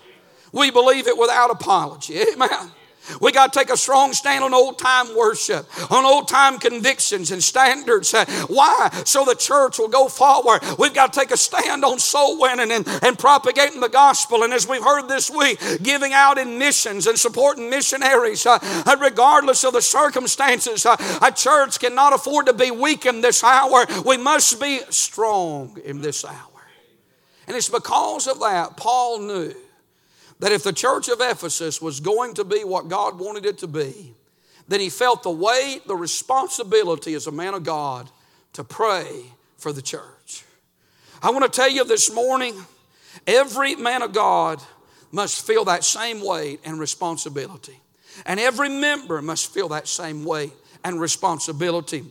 We 0.53 0.71
believe 0.71 1.07
it 1.07 1.17
without 1.17 1.51
apology. 1.51 2.21
Amen. 2.33 2.71
We 3.21 3.33
got 3.33 3.53
to 3.53 3.59
take 3.59 3.71
a 3.71 3.77
strong 3.77 4.13
stand 4.13 4.45
on 4.45 4.55
old 4.55 4.79
time 4.79 5.17
worship, 5.17 5.67
on 5.91 6.05
old 6.05 6.29
time 6.29 6.59
convictions 6.59 7.31
and 7.31 7.43
standards. 7.43 8.13
Why? 8.49 8.91
So 9.05 9.25
the 9.25 9.35
church 9.35 9.79
will 9.79 9.89
go 9.89 10.09
forward. 10.09 10.61
We've 10.79 10.95
got 10.95 11.13
to 11.13 11.21
take 11.21 11.31
a 11.31 11.37
stand 11.37 11.85
on 11.85 11.99
soul 11.99 12.41
winning 12.41 12.73
and, 12.73 12.87
and 13.03 13.19
propagating 13.19 13.81
the 13.81 13.89
gospel. 13.89 14.43
And 14.43 14.53
as 14.53 14.69
we've 14.69 14.83
heard 14.83 15.09
this 15.09 15.31
week, 15.31 15.61
giving 15.83 16.13
out 16.13 16.39
in 16.39 16.59
missions 16.59 17.07
and 17.07 17.19
supporting 17.19 17.71
missionaries, 17.71 18.47
uh, 18.47 18.59
regardless 19.01 19.65
of 19.65 19.73
the 19.73 19.83
circumstances. 19.83 20.87
Uh, 20.87 20.97
a 21.23 21.31
church 21.33 21.79
cannot 21.79 22.13
afford 22.13 22.47
to 22.47 22.53
be 22.53 22.71
weak 22.71 23.07
in 23.07 23.21
this 23.21 23.45
hour. 23.45 23.87
We 24.05 24.17
must 24.17 24.61
be 24.61 24.81
strong 24.91 25.79
in 25.85 26.01
this 26.01 26.25
hour. 26.25 26.35
And 27.47 27.57
it's 27.57 27.69
because 27.69 28.27
of 28.27 28.41
that 28.41 28.77
Paul 28.77 29.21
knew 29.21 29.55
that 30.41 30.53
if 30.53 30.63
the 30.63 30.73
church 30.73 31.09
of 31.09 31.21
Ephesus 31.21 31.81
was 31.81 32.01
going 32.01 32.35
to 32.35 32.45
be 32.45 32.65
what 32.65 32.89
God 32.89 33.19
wanted 33.19 33.47
it 33.47 33.59
to 33.59 33.67
be, 33.67 34.15
then 34.69 34.81
he 34.81 34.91
felt 34.91 35.23
the 35.23 35.31
weight, 35.31 35.87
the 35.87 35.97
responsibility 35.97 37.15
as 37.15 37.27
a 37.27 37.33
man 37.33 37.55
of 37.55 37.65
God 37.65 38.11
to 38.55 38.65
pray 38.65 39.25
for 39.57 39.73
the 39.73 39.83
church. 39.83 40.45
I 41.23 41.31
want 41.31 41.45
to 41.45 41.51
tell 41.51 41.71
you 41.71 41.85
this 41.85 42.13
morning 42.13 42.55
every 43.27 43.75
man 43.77 44.03
of 44.03 44.13
God 44.13 44.63
must 45.13 45.47
feel 45.47 45.65
that 45.67 45.85
same 45.85 46.25
weight 46.25 46.61
and 46.65 46.79
responsibility. 46.79 47.81
And 48.27 48.41
every 48.41 48.69
member 48.69 49.21
must 49.23 49.53
feel 49.53 49.69
that 49.69 49.89
same 49.89 50.25
weight 50.25 50.53
and 50.83 51.01
responsibility. 51.01 52.05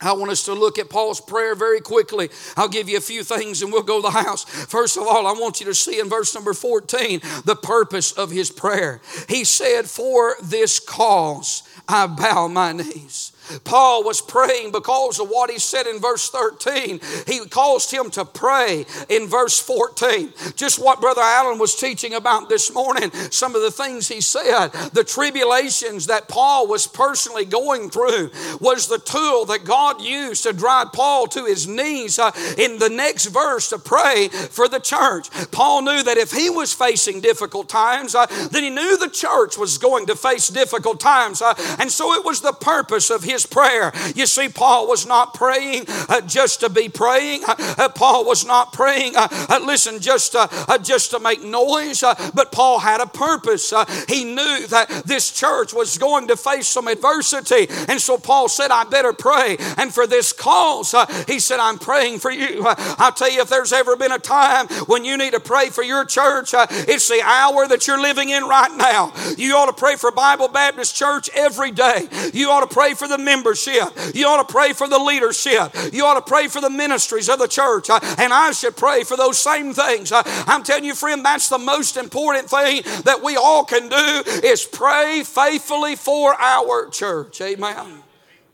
I 0.00 0.12
want 0.12 0.30
us 0.30 0.44
to 0.44 0.54
look 0.54 0.78
at 0.78 0.90
Paul's 0.90 1.20
prayer 1.20 1.54
very 1.54 1.80
quickly. 1.80 2.28
I'll 2.56 2.68
give 2.68 2.88
you 2.88 2.98
a 2.98 3.02
few 3.02 3.22
things 3.22 3.62
and 3.62 3.72
we'll 3.72 3.82
go 3.82 3.98
to 3.98 4.02
the 4.02 4.10
house. 4.10 4.44
First 4.44 4.96
of 4.96 5.04
all, 5.04 5.26
I 5.26 5.32
want 5.32 5.60
you 5.60 5.66
to 5.66 5.74
see 5.74 6.00
in 6.00 6.08
verse 6.08 6.34
number 6.34 6.52
14 6.52 7.20
the 7.44 7.56
purpose 7.56 8.12
of 8.12 8.30
his 8.30 8.50
prayer. 8.50 9.00
He 9.28 9.44
said, 9.44 9.86
For 9.86 10.36
this 10.42 10.78
cause 10.78 11.62
I 11.88 12.06
bow 12.06 12.48
my 12.48 12.72
knees. 12.72 13.32
Paul 13.64 14.04
was 14.04 14.20
praying 14.20 14.72
because 14.72 15.20
of 15.20 15.28
what 15.28 15.50
he 15.50 15.58
said 15.58 15.86
in 15.86 16.00
verse 16.00 16.28
13. 16.30 17.00
He 17.26 17.46
caused 17.46 17.90
him 17.90 18.10
to 18.12 18.24
pray 18.24 18.86
in 19.08 19.28
verse 19.28 19.58
14. 19.60 20.32
Just 20.56 20.82
what 20.82 21.00
Brother 21.00 21.22
Allen 21.22 21.58
was 21.58 21.74
teaching 21.74 22.14
about 22.14 22.48
this 22.48 22.72
morning, 22.72 23.10
some 23.30 23.54
of 23.54 23.62
the 23.62 23.70
things 23.70 24.08
he 24.08 24.20
said. 24.20 24.68
The 24.92 25.04
tribulations 25.04 26.06
that 26.06 26.28
Paul 26.28 26.66
was 26.66 26.86
personally 26.86 27.44
going 27.44 27.90
through 27.90 28.30
was 28.60 28.88
the 28.88 28.98
tool 28.98 29.44
that 29.46 29.64
God 29.64 30.00
used 30.00 30.44
to 30.44 30.52
drive 30.52 30.92
Paul 30.92 31.26
to 31.28 31.44
his 31.44 31.66
knees 31.66 32.18
uh, 32.18 32.30
in 32.58 32.78
the 32.78 32.88
next 32.88 33.26
verse 33.26 33.68
to 33.70 33.78
pray 33.78 34.28
for 34.28 34.68
the 34.68 34.78
church. 34.78 35.30
Paul 35.50 35.82
knew 35.82 36.02
that 36.02 36.16
if 36.16 36.32
he 36.32 36.50
was 36.50 36.72
facing 36.72 37.20
difficult 37.20 37.68
times, 37.68 38.14
uh, 38.14 38.26
then 38.50 38.62
he 38.62 38.70
knew 38.70 38.96
the 38.96 39.10
church 39.10 39.58
was 39.58 39.78
going 39.78 40.06
to 40.06 40.16
face 40.16 40.48
difficult 40.48 41.00
times. 41.00 41.42
Uh, 41.42 41.54
and 41.78 41.90
so 41.90 42.14
it 42.14 42.24
was 42.24 42.40
the 42.40 42.52
purpose 42.52 43.10
of 43.10 43.24
his 43.24 43.33
his 43.34 43.44
prayer. 43.46 43.92
You 44.14 44.26
see, 44.26 44.48
Paul 44.48 44.86
was 44.86 45.06
not 45.06 45.34
praying 45.34 45.84
uh, 45.88 46.20
just 46.22 46.60
to 46.60 46.70
be 46.70 46.88
praying. 46.88 47.42
Uh, 47.46 47.88
Paul 47.94 48.24
was 48.24 48.46
not 48.46 48.72
praying, 48.72 49.16
uh, 49.16 49.28
uh, 49.30 49.60
listen, 49.64 50.00
just, 50.00 50.34
uh, 50.34 50.46
just 50.78 51.10
to 51.10 51.18
make 51.18 51.42
noise, 51.42 52.02
but 52.32 52.52
Paul 52.52 52.78
had 52.78 53.00
a 53.00 53.06
purpose. 53.06 53.72
he 54.08 54.24
knew 54.24 54.66
that 54.68 55.02
this 55.04 55.32
church 55.32 55.74
was 55.74 55.98
going 55.98 56.28
to 56.28 56.36
face 56.36 56.68
some 56.68 56.88
adversity. 56.88 57.66
And 57.88 58.00
so 58.00 58.16
Paul 58.16 58.48
said, 58.48 58.70
I 58.70 58.84
better 58.84 59.12
pray. 59.12 59.56
And 59.76 59.92
for 59.92 60.06
this 60.06 60.32
cause, 60.32 60.94
he 61.26 61.40
said, 61.40 61.58
I'm 61.58 61.78
praying 61.78 62.20
for 62.20 62.30
you. 62.30 62.64
I'll 62.66 63.12
tell 63.12 63.30
you, 63.30 63.42
if 63.42 63.48
there's 63.48 63.72
ever 63.72 63.96
been 63.96 64.12
a 64.12 64.18
time 64.18 64.68
when 64.86 65.04
you 65.04 65.16
need 65.16 65.32
to 65.32 65.40
pray 65.40 65.70
for 65.70 65.82
your 65.82 66.04
church, 66.04 66.50
it's 66.54 67.08
the 67.08 67.20
hour 67.24 67.66
that 67.66 67.86
you're 67.86 68.00
living 68.00 68.28
in 68.28 68.44
right 68.44 68.74
now. 68.76 69.12
You 69.36 69.56
ought 69.56 69.66
to 69.66 69.72
pray 69.72 69.96
for 69.96 70.12
Bible 70.12 70.48
Baptist 70.48 70.94
Church 70.94 71.28
every 71.34 71.72
day. 71.72 72.08
You 72.32 72.50
ought 72.50 72.68
to 72.68 72.72
pray 72.72 72.94
for 72.94 73.08
the 73.08 73.18
membership. 73.24 73.88
You 74.14 74.26
ought 74.26 74.46
to 74.46 74.52
pray 74.52 74.72
for 74.72 74.88
the 74.88 74.98
leadership. 74.98 75.74
You 75.92 76.04
ought 76.04 76.14
to 76.14 76.22
pray 76.22 76.48
for 76.48 76.60
the 76.60 76.70
ministries 76.70 77.28
of 77.28 77.38
the 77.38 77.48
church. 77.48 77.90
Uh, 77.90 78.00
and 78.18 78.32
I 78.32 78.52
should 78.52 78.76
pray 78.76 79.04
for 79.04 79.16
those 79.16 79.38
same 79.38 79.72
things. 79.72 80.12
Uh, 80.12 80.22
I'm 80.46 80.62
telling 80.62 80.84
you, 80.84 80.94
friend, 80.94 81.24
that's 81.24 81.48
the 81.48 81.58
most 81.58 81.96
important 81.96 82.48
thing 82.50 82.82
that 83.04 83.22
we 83.22 83.36
all 83.36 83.64
can 83.64 83.88
do 83.88 84.30
is 84.44 84.64
pray 84.64 85.22
faithfully 85.24 85.96
for 85.96 86.34
our 86.34 86.88
church. 86.90 87.40
Amen. 87.40 88.02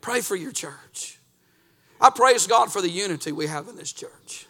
Pray 0.01 0.21
for 0.21 0.37
your 0.37 0.53
church. 0.53 1.19
I 2.01 2.11
praise 2.11 2.47
God 2.47 2.73
for 2.73 2.81
the 2.81 2.89
unity 2.89 3.33
we 3.33 3.47
have 3.47 3.69
in 3.69 3.77
this 3.77 3.93
church. 3.93 4.47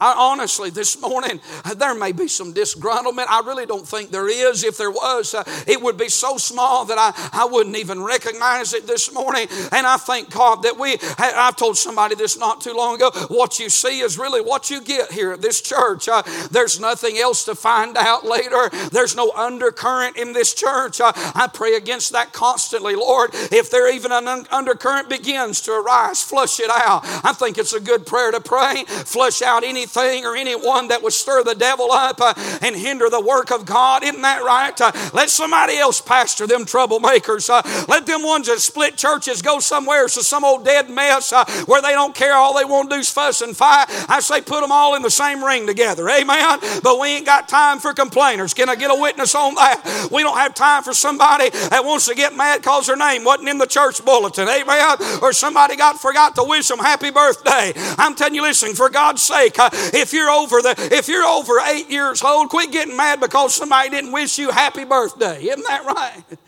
I 0.00 0.14
honestly, 0.16 0.70
this 0.70 0.98
morning, 1.00 1.40
there 1.76 1.94
may 1.94 2.12
be 2.12 2.26
some 2.26 2.54
disgruntlement. 2.54 3.26
I 3.28 3.42
really 3.44 3.66
don't 3.66 3.86
think 3.86 4.10
there 4.10 4.28
is. 4.28 4.64
If 4.64 4.78
there 4.78 4.90
was, 4.90 5.34
uh, 5.34 5.44
it 5.66 5.82
would 5.82 5.98
be 5.98 6.08
so 6.08 6.38
small 6.38 6.86
that 6.86 6.98
I, 6.98 7.12
I 7.32 7.44
wouldn't 7.44 7.76
even 7.76 8.02
recognize 8.02 8.72
it 8.72 8.86
this 8.86 9.12
morning. 9.12 9.46
And 9.72 9.86
I 9.86 9.98
thank 9.98 10.30
God 10.30 10.62
that 10.62 10.78
we, 10.78 10.96
I've 11.18 11.56
told 11.56 11.76
somebody 11.76 12.14
this 12.14 12.38
not 12.38 12.60
too 12.62 12.72
long 12.72 12.96
ago, 12.96 13.10
what 13.28 13.58
you 13.58 13.68
see 13.68 14.00
is 14.00 14.18
really 14.18 14.40
what 14.40 14.70
you 14.70 14.80
get 14.80 15.12
here 15.12 15.32
at 15.32 15.42
this 15.42 15.60
church. 15.60 16.08
Uh, 16.08 16.22
there's 16.50 16.80
nothing 16.80 17.18
else 17.18 17.44
to 17.44 17.54
find 17.54 17.96
out 17.96 18.24
later. 18.24 18.70
There's 18.90 19.14
no 19.14 19.30
undercurrent 19.32 20.16
in 20.16 20.32
this 20.32 20.54
church. 20.54 21.00
Uh, 21.00 21.12
I 21.34 21.48
pray 21.52 21.74
against 21.74 22.12
that 22.12 22.32
constantly, 22.32 22.94
Lord. 22.94 23.30
If 23.34 23.70
there 23.70 23.92
even 23.92 24.12
an 24.12 24.46
undercurrent 24.50 25.08
begins 25.10 25.60
to 25.62 25.72
arise, 25.72 26.22
flush 26.22 26.58
it 26.58 26.70
out. 26.70 27.02
I 27.24 27.32
think 27.32 27.58
it's 27.58 27.74
a 27.74 27.80
good 27.80 28.06
prayer 28.06 28.30
to 28.30 28.40
pray. 28.40 28.84
Flush 28.86 29.42
out 29.42 29.62
anything 29.62 29.89
anything 29.96 30.24
or 30.24 30.36
anyone 30.36 30.88
that 30.88 31.02
would 31.02 31.12
stir 31.12 31.42
the 31.42 31.54
devil 31.54 31.90
up 31.92 32.20
uh, 32.20 32.34
and 32.62 32.76
hinder 32.76 33.08
the 33.08 33.20
work 33.20 33.50
of 33.50 33.64
God. 33.64 34.02
Isn't 34.02 34.22
that 34.22 34.42
right? 34.42 34.78
Uh, 34.80 34.92
let 35.12 35.30
somebody 35.30 35.76
else 35.76 36.00
pastor 36.00 36.46
them 36.46 36.64
troublemakers. 36.64 37.50
Uh, 37.50 37.62
let 37.88 38.06
them 38.06 38.22
ones 38.22 38.46
that 38.46 38.58
split 38.60 38.96
churches 38.96 39.42
go 39.42 39.58
somewhere 39.60 40.06
to 40.06 40.22
some 40.22 40.44
old 40.44 40.64
dead 40.64 40.90
mess 40.90 41.32
where 41.66 41.82
they 41.82 41.92
don't 41.92 42.14
care. 42.14 42.34
All 42.34 42.56
they 42.56 42.64
want 42.64 42.90
to 42.90 42.96
do 42.96 43.00
is 43.00 43.10
fuss 43.10 43.40
and 43.40 43.56
fight. 43.56 43.86
I 44.08 44.20
say 44.20 44.40
put 44.40 44.60
them 44.60 44.72
all 44.72 44.94
in 44.94 45.02
the 45.02 45.10
same 45.10 45.42
ring 45.42 45.66
together. 45.66 46.08
Amen. 46.08 46.58
But 46.82 46.98
we 46.98 47.08
ain't 47.08 47.26
got 47.26 47.48
time 47.48 47.78
for 47.78 47.92
complainers. 47.92 48.54
Can 48.54 48.68
I 48.68 48.76
get 48.76 48.90
a 48.90 49.00
witness 49.00 49.34
on 49.34 49.54
that? 49.56 50.08
We 50.10 50.22
don't 50.22 50.36
have 50.36 50.54
time 50.54 50.82
for 50.82 50.94
somebody 50.94 51.50
that 51.50 51.84
wants 51.84 52.06
to 52.06 52.14
get 52.14 52.34
mad 52.34 52.58
because 52.58 52.86
their 52.86 52.96
name 52.96 53.24
wasn't 53.24 53.48
in 53.48 53.58
the 53.58 53.66
church 53.66 54.04
bulletin. 54.04 54.48
Amen. 54.48 54.96
Or 55.22 55.32
somebody 55.32 55.76
got 55.76 56.00
forgot 56.00 56.34
to 56.36 56.44
wish 56.44 56.68
them 56.68 56.78
happy 56.78 57.10
birthday. 57.10 57.72
I'm 57.98 58.14
telling 58.14 58.34
you, 58.34 58.42
listen, 58.42 58.74
for 58.74 58.88
God's 58.88 59.22
sake, 59.22 59.58
uh, 59.58 59.70
if 59.94 60.12
you're 60.12 60.30
over 60.30 60.62
the 60.62 60.74
if 60.92 61.08
you're 61.08 61.24
over 61.24 61.60
eight 61.66 61.90
years 61.90 62.22
old, 62.22 62.48
quit 62.48 62.72
getting 62.72 62.96
mad 62.96 63.20
because 63.20 63.54
somebody 63.54 63.90
didn't 63.90 64.12
wish 64.12 64.38
you 64.38 64.50
happy 64.50 64.84
birthday. 64.84 65.42
Isn't 65.42 65.64
that 65.64 65.84
right? 65.84 66.38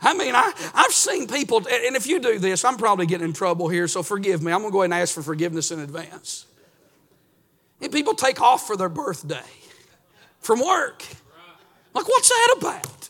I 0.00 0.14
mean, 0.14 0.34
I, 0.34 0.52
I've 0.74 0.92
seen 0.92 1.26
people, 1.26 1.58
and 1.58 1.96
if 1.96 2.06
you 2.06 2.20
do 2.20 2.38
this, 2.38 2.64
I'm 2.64 2.76
probably 2.76 3.06
getting 3.06 3.28
in 3.28 3.32
trouble 3.32 3.68
here, 3.68 3.88
so 3.88 4.02
forgive 4.02 4.42
me. 4.42 4.52
I'm 4.52 4.60
going 4.60 4.70
to 4.70 4.72
go 4.72 4.82
ahead 4.82 4.92
and 4.92 5.00
ask 5.00 5.14
for 5.14 5.22
forgiveness 5.22 5.70
in 5.70 5.80
advance. 5.80 6.46
And 7.80 7.90
people 7.90 8.14
take 8.14 8.40
off 8.40 8.66
for 8.66 8.76
their 8.76 8.90
birthday 8.90 9.40
from 10.40 10.60
work. 10.60 11.02
Like, 11.94 12.06
what's 12.06 12.28
that 12.28 12.56
about? 12.58 13.08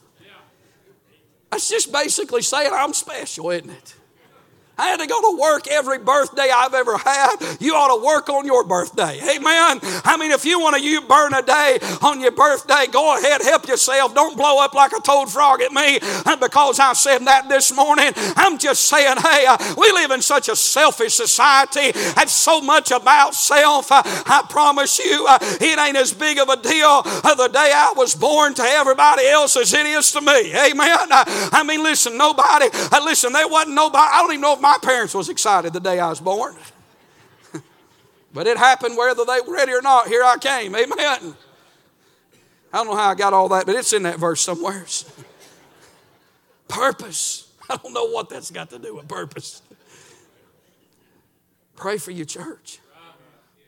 That's 1.51 1.69
just 1.69 1.93
basically 1.93 2.43
saying 2.43 2.71
I'm 2.73 2.93
special, 2.93 3.51
isn't 3.51 3.71
it? 3.71 3.95
I 4.79 4.89
had 4.89 5.01
to 5.01 5.07
go 5.07 5.21
to 5.33 5.41
work 5.41 5.67
every 5.69 5.99
birthday 5.99 6.51
I've 6.55 6.75
ever 6.75 6.99
had. 6.99 7.37
You 7.61 7.75
ought 7.75 7.97
to 7.97 8.05
work 8.05 8.29
on 8.29 8.45
your 8.45 8.65
birthday. 8.65 9.19
Amen. 9.23 9.81
I 10.05 10.17
mean, 10.19 10.31
if 10.33 10.45
you 10.45 10.61
want 10.61 10.77
to 10.77 10.83
you 10.83 11.01
burn 11.01 11.33
a 11.33 11.43
day 11.43 11.79
on 12.03 12.21
your 12.21 12.33
birthday, 12.33 12.87
go 12.91 13.17
ahead, 13.17 13.41
help 13.43 13.67
yourself. 13.69 14.15
Don't 14.15 14.37
blow 14.37 14.63
up 14.63 14.75
like 14.75 14.93
a 14.93 15.01
toad 15.01 15.31
frog 15.31 15.63
at 15.63 15.73
me 15.73 15.99
because 16.39 16.79
I 16.79 16.93
said 16.93 17.25
that 17.25 17.49
this 17.49 17.75
morning. 17.75 18.13
I'm 18.37 18.59
just 18.59 18.83
saying, 18.83 19.17
hey, 19.19 19.47
uh, 19.47 19.57
we 19.79 19.91
live 19.93 20.11
in 20.11 20.21
such 20.21 20.49
a 20.49 20.57
selfish 20.57 21.15
society. 21.15 21.93
That's 22.15 22.33
so 22.33 22.61
much 22.61 22.91
about 22.91 23.35
self. 23.35 23.91
Uh, 23.91 24.03
I 24.05 24.45
promise 24.51 24.99
you, 24.99 25.27
uh, 25.27 25.39
it 25.41 25.79
ain't 25.79 25.97
as 25.97 26.13
big 26.13 26.39
of 26.39 26.49
a 26.51 26.57
deal 26.57 27.03
the 27.03 27.49
day 27.53 27.71
I 27.75 27.93
was 27.97 28.15
born 28.15 28.55
to 28.55 28.63
everybody 28.63 29.27
else 29.27 29.57
as 29.57 29.73
it 29.73 29.87
is 29.87 30.11
to 30.13 30.21
me. 30.21 30.55
Amen. 30.55 31.09
I 31.11 31.65
mean, 31.67 31.83
listen, 31.83 32.17
nobody, 32.17 32.67
listen, 33.03 33.33
there 33.33 33.49
wasn't 33.49 33.75
nobody, 33.75 34.09
I 34.11 34.21
don't 34.21 34.33
even 34.33 34.41
know 34.41 34.55
if 34.55 34.66
my 34.67 34.79
parents 34.83 35.15
was 35.15 35.29
excited 35.29 35.73
the 35.73 35.79
day 35.79 36.01
I 36.01 36.09
was 36.09 36.19
born. 36.19 36.53
but 38.35 38.49
it 38.49 38.57
happened 38.57 38.97
whether 38.97 39.25
they 39.25 39.39
were 39.47 39.55
ready 39.55 39.71
or 39.71 39.81
not. 39.81 40.09
Here 40.09 40.25
I 40.25 40.39
came. 40.39 40.75
Amen. 40.75 41.37
I 42.73 42.79
don't 42.79 42.89
know 42.89 42.97
how 42.97 43.11
I 43.11 43.15
got 43.15 43.33
all 43.33 43.49
that, 43.51 43.65
but 43.65 43.77
it's 43.77 43.93
in 43.93 44.03
that 44.03 44.19
verse 44.19 44.41
somewhere. 44.41 44.85
purpose. 46.69 47.49
I 47.71 47.77
don't 47.77 47.93
know 47.93 48.07
what 48.07 48.29
that's 48.29 48.51
got 48.51 48.71
to 48.71 48.81
do 48.81 48.97
with 48.97 49.07
purpose. 49.07 49.63
Pray 51.77 51.97
for 51.99 52.11
your 52.11 52.27
church. 52.27 52.81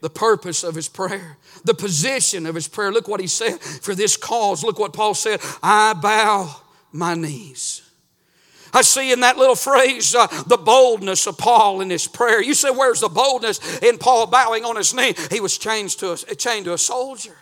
The 0.01 0.11
purpose 0.11 0.65
of 0.65 0.75
his 0.75 0.89
prayer, 0.89 1.39
the 1.65 1.75
position 1.75 2.45
of 2.47 2.57
his 2.57 2.67
prayer. 2.67 2.91
Look 2.91 3.07
what 3.07 3.21
he 3.21 3.29
said. 3.29 3.61
For 3.61 3.95
this 3.95 4.17
cause, 4.17 4.65
look 4.65 4.81
what 4.81 4.93
Paul 4.93 5.15
said 5.15 5.41
I 5.63 5.93
bow 5.95 6.57
my 6.91 7.15
knees. 7.15 7.88
I 8.73 8.83
see 8.83 9.13
in 9.13 9.21
that 9.21 9.37
little 9.37 9.57
phrase 9.57 10.15
uh, 10.15 10.27
the 10.47 10.57
boldness 10.57 11.27
of 11.27 11.39
Paul 11.39 11.81
in 11.81 11.91
his 11.91 12.07
prayer. 12.07 12.43
You 12.43 12.55
say, 12.55 12.71
where's 12.71 13.01
the 13.01 13.09
boldness 13.09 13.79
in 13.79 13.99
Paul 13.99 14.27
bowing 14.27 14.65
on 14.65 14.77
his 14.77 14.95
knee? 14.95 15.15
He 15.31 15.41
was 15.41 15.59
chained 15.59 15.91
to 15.99 16.13
a, 16.13 16.17
chained 16.35 16.67
to 16.67 16.75
a 16.75 16.79
soldier. 16.79 17.37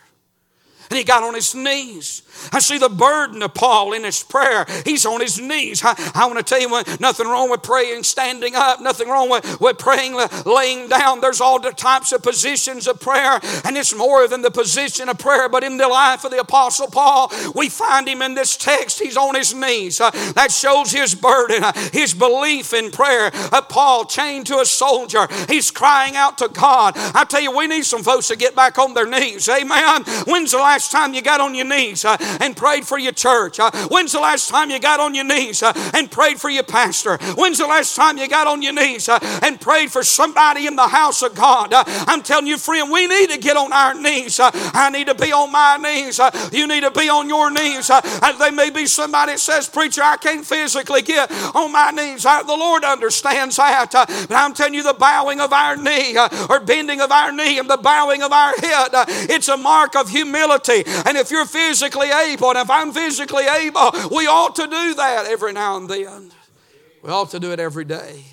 And 0.89 0.97
he 0.97 1.03
got 1.03 1.23
on 1.23 1.33
his 1.33 1.53
knees. 1.53 2.23
I 2.51 2.59
see 2.59 2.77
the 2.77 2.89
burden 2.89 3.41
of 3.41 3.53
Paul 3.53 3.93
in 3.93 4.03
his 4.03 4.23
prayer. 4.23 4.65
He's 4.85 5.05
on 5.05 5.21
his 5.21 5.39
knees. 5.39 5.81
I, 5.83 5.95
I 6.13 6.25
want 6.27 6.37
to 6.37 6.43
tell 6.43 6.61
you, 6.61 6.69
nothing 6.99 7.27
wrong 7.27 7.49
with 7.49 7.63
praying 7.63 8.03
standing 8.03 8.55
up, 8.55 8.79
nothing 8.79 9.09
wrong 9.09 9.29
with, 9.29 9.59
with 9.59 9.77
praying 9.77 10.15
laying 10.45 10.87
down. 10.87 11.19
There's 11.19 11.41
all 11.41 11.59
the 11.59 11.71
types 11.71 12.11
of 12.11 12.23
positions 12.23 12.87
of 12.87 12.99
prayer, 12.99 13.39
and 13.65 13.75
it's 13.75 13.95
more 13.95 14.27
than 14.27 14.41
the 14.41 14.51
position 14.51 15.09
of 15.09 15.17
prayer. 15.17 15.49
But 15.49 15.63
in 15.63 15.77
the 15.77 15.87
life 15.87 16.23
of 16.23 16.31
the 16.31 16.39
Apostle 16.39 16.87
Paul, 16.87 17.31
we 17.55 17.69
find 17.69 18.07
him 18.07 18.21
in 18.21 18.35
this 18.35 18.55
text. 18.55 18.99
He's 18.99 19.17
on 19.17 19.35
his 19.35 19.53
knees. 19.53 19.99
Uh, 19.99 20.11
that 20.35 20.51
shows 20.51 20.91
his 20.91 21.15
burden, 21.15 21.63
uh, 21.63 21.73
his 21.91 22.13
belief 22.13 22.73
in 22.73 22.91
prayer. 22.91 23.31
Uh, 23.33 23.61
Paul 23.61 24.05
chained 24.05 24.47
to 24.47 24.59
a 24.59 24.65
soldier, 24.65 25.27
he's 25.49 25.71
crying 25.71 26.15
out 26.15 26.37
to 26.37 26.47
God. 26.47 26.93
I 26.95 27.25
tell 27.25 27.41
you, 27.41 27.55
we 27.55 27.67
need 27.67 27.85
some 27.85 28.03
folks 28.03 28.27
to 28.27 28.35
get 28.35 28.55
back 28.55 28.77
on 28.77 28.93
their 28.93 29.07
knees. 29.07 29.49
Amen. 29.49 30.03
When's 30.25 30.51
the 30.51 30.59
last 30.59 30.76
time 30.85 31.13
you 31.13 31.21
got 31.21 31.41
on 31.41 31.55
your 31.55 31.65
knees? 31.65 32.05
Uh, 32.05 32.17
and 32.39 32.55
prayed 32.55 32.85
for 32.85 32.97
your 32.99 33.11
church? 33.11 33.59
Uh, 33.59 33.71
when's 33.89 34.11
the 34.11 34.19
last 34.19 34.49
time 34.49 34.69
you 34.69 34.79
got 34.79 34.99
on 34.99 35.15
your 35.15 35.23
knees 35.23 35.63
uh, 35.63 35.73
and 35.93 36.09
prayed 36.11 36.39
for 36.39 36.49
your 36.49 36.63
pastor? 36.63 37.17
When's 37.35 37.57
the 37.57 37.67
last 37.67 37.95
time 37.95 38.17
you 38.17 38.27
got 38.27 38.47
on 38.47 38.61
your 38.61 38.73
knees 38.73 39.09
uh, 39.09 39.19
and 39.43 39.59
prayed 39.59 39.91
for 39.91 40.03
somebody 40.03 40.67
in 40.67 40.75
the 40.75 40.87
house 40.87 41.21
of 41.21 41.35
God? 41.35 41.73
Uh, 41.73 41.83
I'm 41.87 42.21
telling 42.21 42.47
you, 42.47 42.57
friend, 42.57 42.91
we 42.91 43.07
need 43.07 43.29
to 43.31 43.39
get 43.39 43.57
on 43.57 43.73
our 43.73 43.93
knees. 43.93 44.39
Uh, 44.39 44.51
I 44.53 44.89
need 44.89 45.07
to 45.07 45.15
be 45.15 45.31
on 45.31 45.51
my 45.51 45.77
knees. 45.77 46.19
You 46.51 46.67
need 46.67 46.81
to 46.81 46.91
be 46.91 47.09
on 47.09 47.27
your 47.27 47.51
knees. 47.51 47.87
There 47.87 48.51
may 48.51 48.69
be 48.69 48.85
somebody 48.85 49.33
that 49.33 49.39
says, 49.39 49.67
Preacher, 49.67 50.01
I 50.03 50.17
can't 50.17 50.45
physically 50.45 51.01
get 51.01 51.31
on 51.55 51.71
my 51.71 51.91
knees. 51.91 52.23
The 52.23 52.43
Lord 52.47 52.83
understands 52.83 53.57
that. 53.57 53.91
But 53.91 54.31
I'm 54.31 54.53
telling 54.53 54.73
you, 54.73 54.83
the 54.83 54.93
bowing 54.93 55.39
of 55.39 55.51
our 55.53 55.75
knee 55.75 56.17
or 56.49 56.59
bending 56.59 57.01
of 57.01 57.11
our 57.11 57.31
knee 57.31 57.59
and 57.59 57.69
the 57.69 57.77
bowing 57.77 58.21
of 58.21 58.31
our 58.31 58.53
head, 58.57 58.89
it's 59.29 59.47
a 59.47 59.57
mark 59.57 59.95
of 59.95 60.09
humility. 60.09 60.66
And 60.69 61.17
if 61.17 61.31
you're 61.31 61.45
physically 61.45 62.09
able, 62.09 62.49
and 62.49 62.59
if 62.59 62.69
I'm 62.69 62.91
physically 62.91 63.45
able, 63.45 63.91
we 64.11 64.27
ought 64.27 64.55
to 64.55 64.67
do 64.67 64.93
that 64.95 65.25
every 65.27 65.53
now 65.53 65.77
and 65.77 65.89
then. 65.89 66.31
We 67.01 67.09
ought 67.09 67.31
to 67.31 67.39
do 67.39 67.51
it 67.51 67.59
every 67.59 67.85
day. 67.85 68.25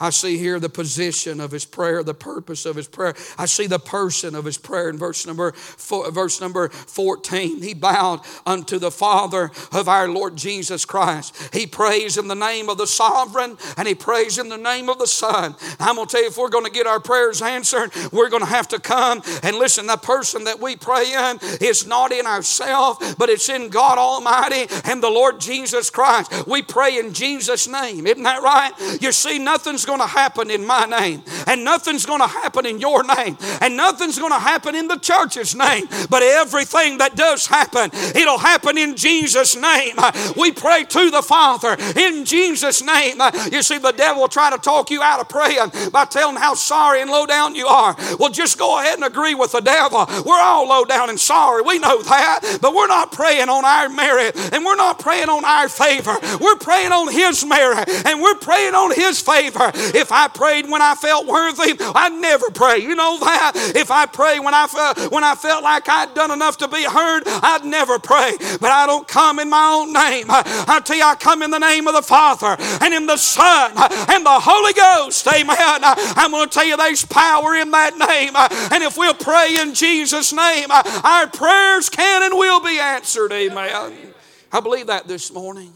I 0.00 0.10
see 0.10 0.38
here 0.38 0.58
the 0.58 0.68
position 0.68 1.40
of 1.40 1.50
his 1.50 1.64
prayer, 1.64 2.02
the 2.02 2.14
purpose 2.14 2.64
of 2.66 2.76
his 2.76 2.88
prayer. 2.88 3.14
I 3.38 3.46
see 3.46 3.66
the 3.66 3.78
person 3.78 4.34
of 4.34 4.44
his 4.44 4.58
prayer 4.58 4.88
in 4.88 4.96
verse 4.96 5.26
number 5.26 5.52
four, 5.52 6.10
verse 6.10 6.40
number 6.40 6.70
14. 6.70 7.62
He 7.62 7.74
bowed 7.74 8.20
unto 8.46 8.78
the 8.78 8.90
Father 8.90 9.50
of 9.72 9.88
our 9.88 10.08
Lord 10.08 10.36
Jesus 10.36 10.84
Christ. 10.84 11.36
He 11.52 11.66
prays 11.66 12.16
in 12.16 12.28
the 12.28 12.34
name 12.34 12.68
of 12.68 12.78
the 12.78 12.86
sovereign 12.86 13.58
and 13.76 13.86
he 13.86 13.94
prays 13.94 14.38
in 14.38 14.48
the 14.48 14.56
name 14.56 14.88
of 14.88 14.98
the 14.98 15.06
Son. 15.06 15.54
I'm 15.78 15.96
going 15.96 16.08
to 16.08 16.12
tell 16.12 16.22
you, 16.22 16.28
if 16.28 16.38
we're 16.38 16.48
going 16.48 16.64
to 16.64 16.70
get 16.70 16.86
our 16.86 17.00
prayers 17.00 17.42
answered, 17.42 17.92
we're 18.10 18.30
going 18.30 18.42
to 18.42 18.48
have 18.48 18.68
to 18.68 18.78
come 18.78 19.22
and 19.42 19.56
listen. 19.56 19.86
The 19.86 19.96
person 19.96 20.44
that 20.44 20.60
we 20.60 20.76
pray 20.76 21.12
in 21.12 21.38
is 21.60 21.86
not 21.86 22.12
in 22.12 22.26
ourselves, 22.26 23.14
but 23.16 23.28
it's 23.28 23.48
in 23.48 23.68
God 23.68 23.98
Almighty 23.98 24.66
and 24.84 25.02
the 25.02 25.10
Lord 25.10 25.40
Jesus 25.40 25.90
Christ. 25.90 26.46
We 26.46 26.62
pray 26.62 26.98
in 26.98 27.12
Jesus' 27.12 27.68
name. 27.68 28.06
Isn't 28.06 28.22
that 28.22 28.42
right? 28.42 28.72
You 29.00 29.12
see, 29.12 29.38
nothing's 29.38 29.84
going 29.90 30.00
to 30.00 30.06
happen 30.06 30.50
in 30.50 30.64
my 30.64 30.84
name, 30.86 31.22
and 31.48 31.64
nothing's 31.64 32.06
going 32.06 32.20
to 32.20 32.28
happen 32.28 32.64
in 32.64 32.78
your 32.78 33.02
name, 33.02 33.36
and 33.60 33.76
nothing's 33.76 34.18
going 34.18 34.30
to 34.30 34.38
happen 34.38 34.76
in 34.76 34.86
the 34.86 34.96
church's 34.96 35.54
name. 35.54 35.88
But 36.08 36.22
everything 36.22 36.98
that 36.98 37.16
does 37.16 37.46
happen, 37.46 37.90
it'll 38.14 38.38
happen 38.38 38.78
in 38.78 38.94
Jesus' 38.94 39.56
name. 39.56 39.96
We 40.36 40.52
pray 40.52 40.84
to 40.84 41.10
the 41.10 41.22
Father 41.22 41.76
in 41.96 42.24
Jesus' 42.24 42.82
name. 42.82 43.20
You 43.50 43.62
see, 43.62 43.78
the 43.78 43.90
devil 43.90 44.22
will 44.22 44.28
try 44.28 44.50
to 44.50 44.58
talk 44.58 44.90
you 44.90 45.02
out 45.02 45.18
of 45.18 45.28
praying 45.28 45.72
by 45.90 46.04
telling 46.04 46.36
how 46.36 46.54
sorry 46.54 47.02
and 47.02 47.10
low 47.10 47.26
down 47.26 47.56
you 47.56 47.66
are. 47.66 47.96
Well, 48.18 48.30
just 48.30 48.56
go 48.58 48.78
ahead 48.78 48.94
and 48.94 49.04
agree 49.04 49.34
with 49.34 49.50
the 49.50 49.60
devil. 49.60 50.06
We're 50.24 50.40
all 50.40 50.68
low 50.68 50.84
down 50.84 51.10
and 51.10 51.18
sorry. 51.18 51.62
We 51.62 51.80
know 51.80 52.00
that. 52.02 52.58
But 52.62 52.74
we're 52.74 52.86
not 52.86 53.10
praying 53.10 53.48
on 53.48 53.64
our 53.64 53.88
merit 53.88 54.36
and 54.36 54.64
we're 54.64 54.76
not 54.76 55.00
praying 55.00 55.28
on 55.28 55.44
our 55.44 55.68
favor. 55.68 56.16
We're 56.40 56.56
praying 56.56 56.92
on 56.92 57.12
His 57.12 57.44
merit 57.44 57.88
and 58.06 58.20
we're 58.20 58.36
praying 58.36 58.74
on 58.74 58.94
His 58.94 59.20
favor. 59.20 59.72
If 59.94 60.12
I 60.12 60.28
prayed 60.28 60.68
when 60.68 60.82
I 60.82 60.94
felt 60.94 61.26
worthy, 61.26 61.76
I'd 61.94 62.20
never 62.20 62.50
pray. 62.50 62.78
You 62.78 62.94
know 62.94 63.18
that? 63.20 63.52
If 63.74 63.90
I 63.90 64.06
prayed 64.06 64.40
when 64.40 64.54
I 64.54 64.66
felt 64.66 65.12
when 65.12 65.24
I 65.24 65.34
felt 65.34 65.62
like 65.62 65.88
I'd 65.88 66.14
done 66.14 66.30
enough 66.30 66.58
to 66.58 66.68
be 66.68 66.84
heard, 66.84 67.22
I'd 67.26 67.64
never 67.64 67.98
pray. 67.98 68.32
But 68.60 68.70
I 68.70 68.86
don't 68.86 69.06
come 69.06 69.38
in 69.38 69.48
my 69.48 69.80
own 69.80 69.92
name. 69.92 70.26
I 70.28 70.80
tell 70.84 70.96
you, 70.96 71.04
I 71.04 71.14
come 71.14 71.42
in 71.42 71.50
the 71.50 71.58
name 71.58 71.86
of 71.86 71.94
the 71.94 72.02
Father 72.02 72.56
and 72.80 72.94
in 72.94 73.06
the 73.06 73.16
Son 73.16 73.72
and 73.76 74.24
the 74.24 74.38
Holy 74.40 74.72
Ghost. 74.72 75.26
Amen. 75.26 75.80
I'm 76.16 76.30
going 76.30 76.48
to 76.48 76.54
tell 76.54 76.66
you 76.66 76.76
there's 76.76 77.04
power 77.04 77.54
in 77.54 77.70
that 77.70 77.96
name. 77.96 78.34
And 78.72 78.82
if 78.82 78.96
we'll 78.96 79.14
pray 79.14 79.58
in 79.60 79.74
Jesus' 79.74 80.32
name, 80.32 80.68
our 80.70 81.26
prayers 81.28 81.88
can 81.88 82.22
and 82.22 82.38
will 82.38 82.60
be 82.60 82.78
answered. 82.78 83.32
Amen. 83.32 84.14
I 84.52 84.60
believe 84.60 84.88
that 84.88 85.06
this 85.06 85.32
morning. 85.32 85.72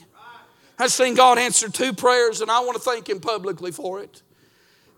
I've 0.78 0.90
seen 0.90 1.14
God 1.14 1.38
answer 1.38 1.68
two 1.68 1.92
prayers, 1.92 2.40
and 2.40 2.50
I 2.50 2.60
want 2.60 2.74
to 2.74 2.82
thank 2.82 3.08
Him 3.08 3.20
publicly 3.20 3.70
for 3.70 4.02
it. 4.02 4.22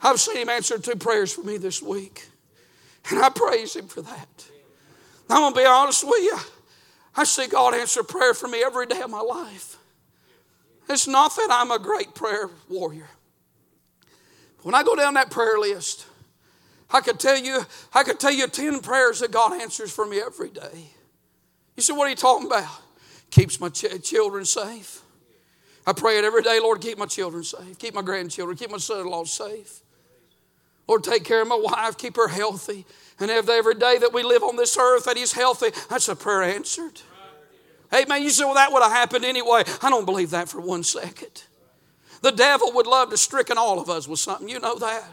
I've 0.03 0.21
seen 0.21 0.39
Him 0.39 0.49
answer 0.49 0.79
two 0.79 0.97
prayers 0.97 1.33
for 1.33 1.43
me 1.43 1.59
this 1.59 1.83
week, 1.83 2.29
and 3.11 3.21
I 3.21 3.29
praise 3.29 3.77
Him 3.77 3.87
for 3.87 4.03
that. 4.03 4.47
I'm 5.29 5.43
going 5.43 5.53
to 5.53 5.59
be 5.59 5.67
honest 5.67 6.05
with 6.07 6.23
you. 6.23 6.39
I 7.17 7.25
see 7.25 7.47
God 7.49 7.75
answer 7.75 8.03
prayer 8.03 8.35
for 8.35 8.47
me 8.49 8.63
every 8.63 8.87
day 8.87 9.01
of 9.01 9.11
my 9.11 9.21
life. 9.21 9.77
It's 10.89 11.09
not 11.09 11.35
that 11.37 11.49
I'm 11.51 11.71
a 11.71 11.79
great 11.79 12.15
prayer 12.15 12.49
warrior. 12.69 13.09
When 14.63 14.75
I 14.75 14.83
go 14.83 14.95
down 14.95 15.15
that 15.15 15.31
prayer 15.31 15.59
list, 15.59 16.07
I 16.91 17.01
could 17.01 17.19
tell 17.19 17.39
you, 17.39 17.63
I 17.93 18.05
could 18.05 18.21
tell 18.21 18.33
you 18.33 18.47
10 18.47 18.81
prayers 18.81 19.21
that 19.21 19.33
God 19.33 19.61
answers 19.61 19.91
for 19.93 20.07
me 20.07 20.21
every 20.21 20.51
day. 20.51 20.91
You 21.77 21.83
say, 21.83 21.93
what 21.93 22.07
are 22.07 22.11
you 22.11 22.17
talking 22.17 22.47
about? 22.47 22.69
Keeps 23.31 23.59
my 23.61 23.69
ch- 23.69 24.03
children 24.03 24.45
safe 24.45 25.03
I 25.87 25.93
pray 25.93 26.19
it 26.19 26.25
every 26.25 26.43
day, 26.43 26.59
Lord, 26.61 26.81
keep 26.81 26.99
my 26.99 27.07
children 27.07 27.45
safe, 27.45 27.79
keep 27.79 27.95
my 27.95 28.03
grandchildren, 28.03 28.57
keep 28.57 28.71
my 28.71 28.79
son 28.79 29.01
in 29.01 29.07
law 29.07 29.25
safe. 29.25 29.81
Lord, 30.89 31.05
take 31.05 31.25
care 31.25 31.43
of 31.43 31.49
my 31.49 31.61
wife, 31.61 31.97
keep 31.97 32.17
her 32.17 32.29
healthy. 32.29 32.85
And 33.19 33.31
every 33.31 33.75
day 33.75 33.99
that 33.99 34.13
we 34.13 34.23
live 34.23 34.43
on 34.43 34.57
this 34.57 34.77
earth 34.77 35.05
that 35.05 35.17
he's 35.17 35.33
healthy, 35.33 35.69
that's 35.89 36.09
a 36.09 36.17
prayer 36.17 36.43
answered. 36.43 37.01
Man, 38.09 38.23
you 38.23 38.31
say, 38.31 38.45
well, 38.45 38.55
that 38.55 38.73
would 38.73 38.83
have 38.83 38.93
happened 38.93 39.25
anyway. 39.25 39.63
I 39.81 39.91
don't 39.91 40.05
believe 40.05 40.31
that 40.31 40.49
for 40.49 40.61
one 40.61 40.83
second. 40.83 41.45
The 42.21 42.33
devil 42.33 42.73
would 42.73 42.87
love 42.87 43.11
to 43.11 43.17
stricken 43.17 43.57
all 43.57 43.81
of 43.81 43.89
us 43.89 44.09
with 44.09 44.19
something. 44.19 44.49
You 44.49 44.59
know 44.59 44.77
that. 44.79 45.05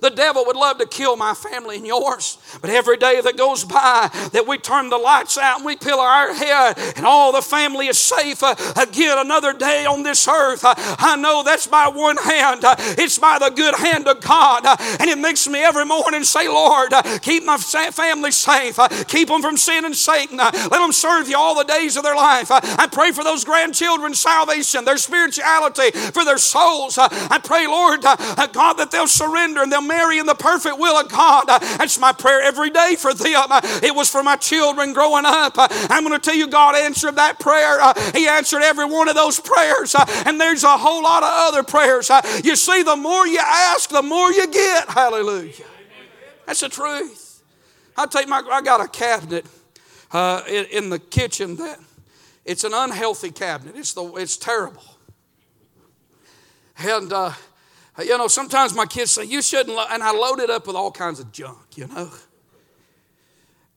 The 0.00 0.10
devil 0.10 0.44
would 0.46 0.56
love 0.56 0.78
to 0.78 0.86
kill 0.86 1.16
my 1.16 1.34
family 1.34 1.76
and 1.76 1.86
yours. 1.86 2.38
But 2.60 2.70
every 2.70 2.96
day 2.96 3.20
that 3.20 3.36
goes 3.36 3.64
by, 3.64 4.10
that 4.32 4.46
we 4.46 4.58
turn 4.58 4.90
the 4.90 4.98
lights 4.98 5.38
out 5.38 5.58
and 5.58 5.66
we 5.66 5.76
pillow 5.76 6.02
our 6.02 6.34
head 6.34 6.74
and 6.96 7.06
all 7.06 7.32
the 7.32 7.42
family 7.42 7.86
is 7.86 7.98
safe 7.98 8.42
uh, 8.42 8.54
again 8.80 9.18
another 9.18 9.52
day 9.52 9.86
on 9.86 10.02
this 10.02 10.28
earth, 10.28 10.64
uh, 10.64 10.74
I 10.76 11.16
know 11.16 11.42
that's 11.42 11.66
by 11.66 11.88
one 11.88 12.16
hand. 12.16 12.64
Uh, 12.64 12.74
it's 12.78 13.18
by 13.18 13.38
the 13.38 13.50
good 13.50 13.74
hand 13.74 14.06
of 14.08 14.20
God. 14.20 14.64
Uh, 14.64 14.76
and 15.00 15.08
it 15.08 15.18
makes 15.18 15.48
me 15.48 15.60
every 15.60 15.84
morning 15.84 16.24
say, 16.24 16.48
Lord, 16.48 16.92
uh, 16.92 17.18
keep 17.20 17.44
my 17.44 17.56
family 17.56 18.30
safe. 18.30 18.78
Uh, 18.78 18.88
keep 19.04 19.28
them 19.28 19.42
from 19.42 19.56
sin 19.56 19.84
and 19.84 19.96
Satan. 19.96 20.36
let 20.36 20.70
them 20.70 20.92
serve 20.92 21.28
you 21.28 21.36
all 21.36 21.54
the 21.54 21.64
days 21.64 21.96
of 21.96 22.02
their 22.02 22.16
life. 22.16 22.48
I 22.50 22.86
pray 22.90 23.12
for 23.12 23.24
those 23.24 23.44
grandchildren's 23.44 24.20
salvation, 24.20 24.84
their 24.84 24.96
spirituality, 24.96 25.90
for 25.90 26.24
their 26.24 26.38
souls. 26.38 26.98
I 26.98 27.38
pray, 27.42 27.66
Lord, 27.66 28.02
God, 28.02 28.74
that 28.74 28.90
they'll 28.90 29.06
surrender 29.06 29.62
and 29.62 29.72
they'll 29.72 29.77
marry 29.80 30.18
in 30.18 30.26
the 30.26 30.34
perfect 30.34 30.78
will 30.78 30.98
of 30.98 31.08
God. 31.08 31.46
That's 31.46 31.98
my 31.98 32.12
prayer 32.12 32.40
every 32.40 32.70
day 32.70 32.96
for 32.98 33.14
them. 33.14 33.48
It 33.82 33.94
was 33.94 34.08
for 34.10 34.22
my 34.22 34.36
children 34.36 34.92
growing 34.92 35.24
up. 35.26 35.54
I'm 35.56 36.04
going 36.04 36.18
to 36.18 36.24
tell 36.24 36.36
you, 36.36 36.48
God 36.48 36.76
answered 36.76 37.16
that 37.16 37.38
prayer. 37.38 37.78
He 38.12 38.26
answered 38.26 38.62
every 38.62 38.86
one 38.86 39.08
of 39.08 39.14
those 39.14 39.40
prayers. 39.40 39.94
And 40.26 40.40
there's 40.40 40.64
a 40.64 40.76
whole 40.76 41.02
lot 41.02 41.22
of 41.22 41.30
other 41.32 41.62
prayers. 41.62 42.10
You 42.44 42.56
see, 42.56 42.82
the 42.82 42.96
more 42.96 43.26
you 43.26 43.40
ask, 43.40 43.90
the 43.90 44.02
more 44.02 44.32
you 44.32 44.46
get. 44.50 44.88
Hallelujah. 44.88 45.64
That's 46.46 46.60
the 46.60 46.68
truth. 46.68 47.42
I 47.96 48.06
take 48.06 48.28
my, 48.28 48.42
I 48.50 48.62
got 48.62 48.80
a 48.80 48.88
cabinet 48.88 49.44
uh, 50.12 50.42
in, 50.48 50.64
in 50.66 50.90
the 50.90 50.98
kitchen 50.98 51.56
that 51.56 51.78
it's 52.44 52.64
an 52.64 52.72
unhealthy 52.72 53.30
cabinet. 53.30 53.76
It's 53.76 53.92
the, 53.92 54.04
it's 54.14 54.36
terrible. 54.36 54.82
And 56.78 57.12
uh, 57.12 57.32
you 58.04 58.16
know, 58.16 58.28
sometimes 58.28 58.74
my 58.74 58.86
kids 58.86 59.12
say, 59.12 59.24
You 59.24 59.42
shouldn't, 59.42 59.74
lo-, 59.74 59.86
and 59.90 60.02
I 60.02 60.12
load 60.12 60.40
it 60.40 60.50
up 60.50 60.66
with 60.66 60.76
all 60.76 60.90
kinds 60.92 61.20
of 61.20 61.32
junk, 61.32 61.76
you 61.76 61.86
know. 61.88 62.10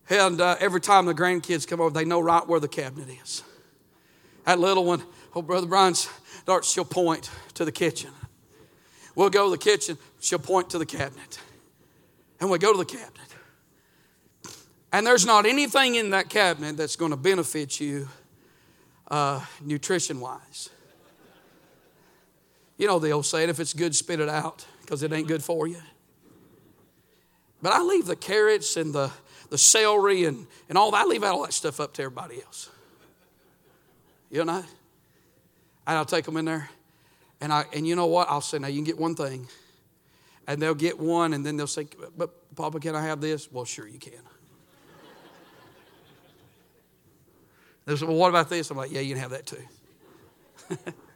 And 0.09 0.41
uh, 0.41 0.57
every 0.59 0.81
time 0.81 1.05
the 1.05 1.13
grandkids 1.13 1.67
come 1.67 1.79
over, 1.79 1.93
they 1.93 2.05
know 2.05 2.19
right 2.19 2.45
where 2.45 2.59
the 2.59 2.67
cabinet 2.67 3.07
is. 3.23 3.43
That 4.45 4.59
little 4.59 4.83
one, 4.83 5.03
oh, 5.35 5.41
Brother 5.41 5.67
Brian's 5.67 6.09
daughter, 6.45 6.63
she'll 6.63 6.83
point 6.83 7.29
to 7.53 7.65
the 7.65 7.71
kitchen. 7.71 8.11
We'll 9.15 9.29
go 9.29 9.45
to 9.45 9.51
the 9.51 9.57
kitchen, 9.57 9.97
she'll 10.19 10.39
point 10.39 10.69
to 10.71 10.77
the 10.77 10.85
cabinet. 10.85 11.39
And 12.39 12.49
we 12.49 12.57
go 12.57 12.71
to 12.71 12.77
the 12.77 12.85
cabinet. 12.85 13.19
And 14.91 15.07
there's 15.07 15.25
not 15.25 15.45
anything 15.45 15.95
in 15.95 16.09
that 16.09 16.29
cabinet 16.29 16.75
that's 16.75 16.95
going 16.95 17.11
to 17.11 17.17
benefit 17.17 17.79
you 17.79 18.09
uh, 19.09 19.43
nutrition 19.61 20.19
wise. 20.19 20.69
You 22.81 22.87
know 22.87 22.97
the 22.97 23.11
old 23.11 23.27
saying, 23.27 23.49
if 23.49 23.59
it's 23.59 23.75
good, 23.75 23.95
spit 23.95 24.19
it 24.19 24.27
out, 24.27 24.65
because 24.81 25.03
it 25.03 25.13
ain't 25.13 25.27
good 25.27 25.43
for 25.43 25.67
you. 25.67 25.77
But 27.61 27.73
I 27.73 27.83
leave 27.83 28.07
the 28.07 28.15
carrots 28.15 28.75
and 28.75 28.91
the, 28.91 29.11
the 29.51 29.57
celery 29.59 30.25
and, 30.25 30.47
and 30.67 30.79
all 30.79 30.89
that, 30.89 31.03
I 31.03 31.05
leave 31.05 31.23
all 31.23 31.43
that 31.43 31.53
stuff 31.53 31.79
up 31.79 31.93
to 31.93 32.01
everybody 32.01 32.41
else. 32.41 32.71
You 34.31 34.45
know? 34.45 34.65
And 35.85 35.95
I'll 35.95 36.05
take 36.05 36.25
them 36.25 36.37
in 36.37 36.45
there. 36.45 36.71
And, 37.39 37.53
I, 37.53 37.65
and 37.71 37.85
you 37.85 37.95
know 37.95 38.07
what? 38.07 38.27
I'll 38.31 38.41
say, 38.41 38.57
now 38.57 38.67
you 38.67 38.77
can 38.77 38.85
get 38.85 38.97
one 38.97 39.13
thing. 39.13 39.47
And 40.47 40.59
they'll 40.59 40.73
get 40.73 40.99
one, 40.99 41.33
and 41.33 41.45
then 41.45 41.57
they'll 41.57 41.67
say, 41.67 41.85
but 42.17 42.55
Papa, 42.55 42.79
can 42.79 42.95
I 42.95 43.03
have 43.03 43.21
this? 43.21 43.51
Well, 43.51 43.63
sure 43.63 43.87
you 43.87 43.99
can. 43.99 44.13
They 47.85 47.95
say, 47.95 48.07
well, 48.07 48.15
what 48.15 48.29
about 48.29 48.49
this? 48.49 48.71
I'm 48.71 48.77
like, 48.77 48.91
yeah, 48.91 49.01
you 49.01 49.13
can 49.13 49.21
have 49.21 49.31
that 49.31 49.45
too. 49.45 49.63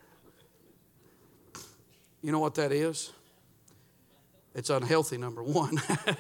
You 2.25 2.31
know 2.31 2.39
what 2.39 2.55
that 2.55 2.71
is? 2.71 3.11
It's 4.55 4.71
unhealthy, 4.71 5.19
number 5.19 5.43
one. 5.43 5.79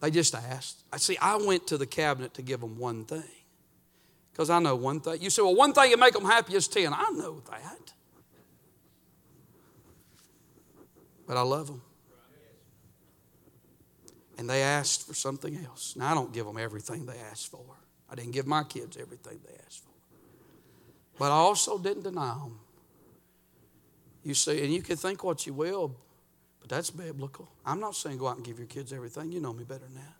they 0.00 0.12
just 0.12 0.32
asked. 0.36 0.84
I 0.92 0.98
see, 0.98 1.18
I 1.20 1.38
went 1.38 1.66
to 1.66 1.76
the 1.76 1.88
cabinet 1.88 2.34
to 2.34 2.42
give 2.42 2.60
them 2.60 2.78
one 2.78 3.04
thing. 3.04 3.24
Because 4.30 4.48
I 4.48 4.60
know 4.60 4.76
one 4.76 5.00
thing. 5.00 5.20
You 5.20 5.28
say, 5.28 5.42
well, 5.42 5.56
one 5.56 5.72
thing 5.72 5.90
that 5.90 5.98
make 5.98 6.12
them 6.12 6.24
happy 6.24 6.54
is 6.54 6.68
10. 6.68 6.94
I 6.94 7.10
know 7.16 7.42
that. 7.50 7.92
But 11.26 11.36
I 11.36 11.42
love 11.42 11.66
them. 11.66 11.82
And 14.38 14.48
they 14.48 14.62
asked 14.62 15.04
for 15.04 15.14
something 15.14 15.58
else. 15.66 15.96
Now, 15.96 16.12
I 16.12 16.14
don't 16.14 16.32
give 16.32 16.46
them 16.46 16.56
everything 16.56 17.06
they 17.06 17.18
asked 17.28 17.50
for. 17.50 17.64
I 18.08 18.14
didn't 18.14 18.30
give 18.30 18.46
my 18.46 18.62
kids 18.62 18.96
everything 18.96 19.40
they 19.44 19.54
asked 19.66 19.82
for. 19.82 19.90
But 21.18 21.32
I 21.32 21.38
also 21.38 21.76
didn't 21.76 22.04
deny 22.04 22.34
them 22.34 22.60
you 24.22 24.34
see, 24.34 24.62
and 24.62 24.72
you 24.72 24.82
can 24.82 24.96
think 24.96 25.24
what 25.24 25.46
you 25.46 25.52
will, 25.52 25.94
but 26.60 26.68
that's 26.68 26.90
biblical. 26.90 27.48
I'm 27.64 27.80
not 27.80 27.94
saying 27.94 28.18
go 28.18 28.28
out 28.28 28.36
and 28.36 28.44
give 28.44 28.58
your 28.58 28.66
kids 28.66 28.92
everything. 28.92 29.32
You 29.32 29.40
know 29.40 29.52
me 29.52 29.64
better 29.64 29.84
than 29.84 29.94
that. 29.94 30.14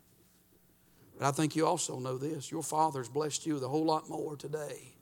But 1.17 1.27
I 1.27 1.31
think 1.31 1.55
you 1.55 1.67
also 1.67 1.99
know 1.99 2.17
this 2.17 2.51
your 2.51 2.63
Father's 2.63 3.09
blessed 3.09 3.45
you 3.45 3.55
with 3.55 3.63
a 3.63 3.67
whole 3.67 3.85
lot 3.85 4.09
more 4.09 4.35
today 4.35 4.93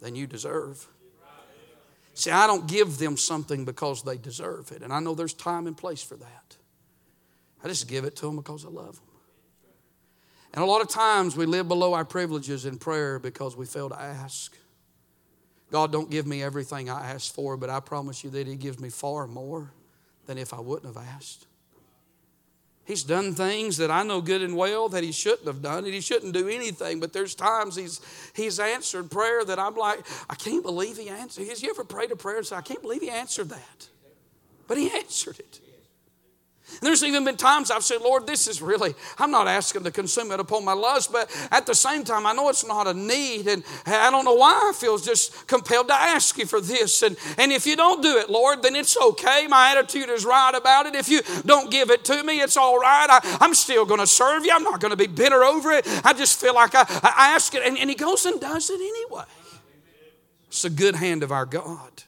than 0.00 0.14
you 0.14 0.26
deserve. 0.26 0.86
See, 2.14 2.30
I 2.30 2.46
don't 2.46 2.66
give 2.66 2.96
them 2.96 3.16
something 3.16 3.66
because 3.66 4.02
they 4.02 4.16
deserve 4.16 4.72
it. 4.72 4.82
And 4.82 4.90
I 4.92 5.00
know 5.00 5.14
there's 5.14 5.34
time 5.34 5.66
and 5.66 5.76
place 5.76 6.02
for 6.02 6.16
that. 6.16 6.56
I 7.62 7.68
just 7.68 7.88
give 7.88 8.04
it 8.04 8.16
to 8.16 8.26
them 8.26 8.36
because 8.36 8.64
I 8.64 8.68
love 8.68 8.96
them. 8.96 9.04
And 10.54 10.62
a 10.62 10.66
lot 10.66 10.80
of 10.80 10.88
times 10.88 11.36
we 11.36 11.44
live 11.44 11.68
below 11.68 11.92
our 11.92 12.06
privileges 12.06 12.64
in 12.64 12.78
prayer 12.78 13.18
because 13.18 13.54
we 13.54 13.66
fail 13.66 13.90
to 13.90 14.00
ask. 14.00 14.56
God, 15.70 15.90
don't 15.92 16.10
give 16.10 16.26
me 16.26 16.42
everything 16.42 16.88
I 16.88 17.10
asked 17.10 17.34
for, 17.34 17.56
but 17.56 17.70
I 17.70 17.80
promise 17.80 18.22
you 18.22 18.30
that 18.30 18.46
He 18.46 18.56
gives 18.56 18.78
me 18.78 18.88
far 18.88 19.26
more 19.26 19.72
than 20.26 20.38
if 20.38 20.54
I 20.54 20.60
wouldn't 20.60 20.94
have 20.94 21.04
asked. 21.04 21.46
He's 22.86 23.02
done 23.02 23.34
things 23.34 23.78
that 23.78 23.90
I 23.90 24.04
know 24.04 24.20
good 24.20 24.42
and 24.42 24.56
well 24.56 24.88
that 24.90 25.02
he 25.02 25.10
shouldn't 25.10 25.48
have 25.48 25.60
done, 25.60 25.84
and 25.84 25.92
he 25.92 26.00
shouldn't 26.00 26.32
do 26.32 26.46
anything. 26.46 27.00
But 27.00 27.12
there's 27.12 27.34
times 27.34 27.74
he's 27.74 28.00
he's 28.32 28.60
answered 28.60 29.10
prayer 29.10 29.44
that 29.44 29.58
I'm 29.58 29.74
like, 29.74 30.06
I 30.30 30.36
can't 30.36 30.62
believe 30.62 30.96
he 30.96 31.08
answered. 31.08 31.48
Has 31.48 31.64
you 31.64 31.70
ever 31.70 31.82
prayed 31.82 32.12
a 32.12 32.16
prayer 32.16 32.36
and 32.36 32.46
said, 32.46 32.58
I 32.58 32.62
can't 32.62 32.80
believe 32.82 33.02
he 33.02 33.10
answered 33.10 33.48
that? 33.48 33.88
But 34.68 34.78
he 34.78 34.88
answered 34.92 35.40
it. 35.40 35.60
And 36.68 36.80
there's 36.82 37.04
even 37.04 37.24
been 37.24 37.36
times 37.36 37.70
I've 37.70 37.84
said, 37.84 38.02
Lord, 38.02 38.26
this 38.26 38.48
is 38.48 38.60
really, 38.60 38.94
I'm 39.18 39.30
not 39.30 39.46
asking 39.46 39.84
to 39.84 39.90
consume 39.90 40.32
it 40.32 40.40
upon 40.40 40.64
my 40.64 40.72
lust, 40.72 41.12
but 41.12 41.30
at 41.50 41.64
the 41.64 41.74
same 41.74 42.02
time, 42.02 42.26
I 42.26 42.32
know 42.32 42.48
it's 42.48 42.66
not 42.66 42.86
a 42.86 42.92
need, 42.92 43.46
and 43.46 43.62
I 43.86 44.10
don't 44.10 44.24
know 44.24 44.34
why 44.34 44.52
I 44.52 44.72
feel 44.76 44.98
just 44.98 45.46
compelled 45.46 45.88
to 45.88 45.94
ask 45.94 46.36
you 46.36 46.44
for 46.44 46.60
this. 46.60 47.02
And, 47.02 47.16
and 47.38 47.52
if 47.52 47.66
you 47.66 47.76
don't 47.76 48.02
do 48.02 48.18
it, 48.18 48.28
Lord, 48.28 48.62
then 48.62 48.74
it's 48.74 48.96
okay. 48.96 49.46
My 49.48 49.70
attitude 49.72 50.10
is 50.10 50.24
right 50.24 50.54
about 50.54 50.86
it. 50.86 50.94
If 50.96 51.08
you 51.08 51.22
don't 51.46 51.70
give 51.70 51.90
it 51.90 52.04
to 52.06 52.22
me, 52.24 52.40
it's 52.40 52.56
all 52.56 52.78
right. 52.78 53.06
I, 53.08 53.44
am 53.44 53.54
still 53.54 53.86
going 53.86 54.00
to 54.00 54.06
serve 54.06 54.44
you. 54.44 54.52
I'm 54.52 54.64
not 54.64 54.80
going 54.80 54.90
to 54.90 54.96
be 54.96 55.06
bitter 55.06 55.44
over 55.44 55.70
it. 55.70 55.86
I 56.04 56.12
just 56.12 56.40
feel 56.40 56.54
like 56.54 56.74
I, 56.74 56.84
I 57.02 57.32
ask 57.34 57.54
it, 57.54 57.62
and, 57.62 57.78
and 57.78 57.88
He 57.88 57.96
goes 57.96 58.26
and 58.26 58.40
does 58.40 58.70
it 58.70 58.80
anyway. 58.80 59.24
It's 60.48 60.64
a 60.64 60.70
good 60.70 60.96
hand 60.96 61.22
of 61.22 61.30
our 61.30 61.46
God. 61.46 62.02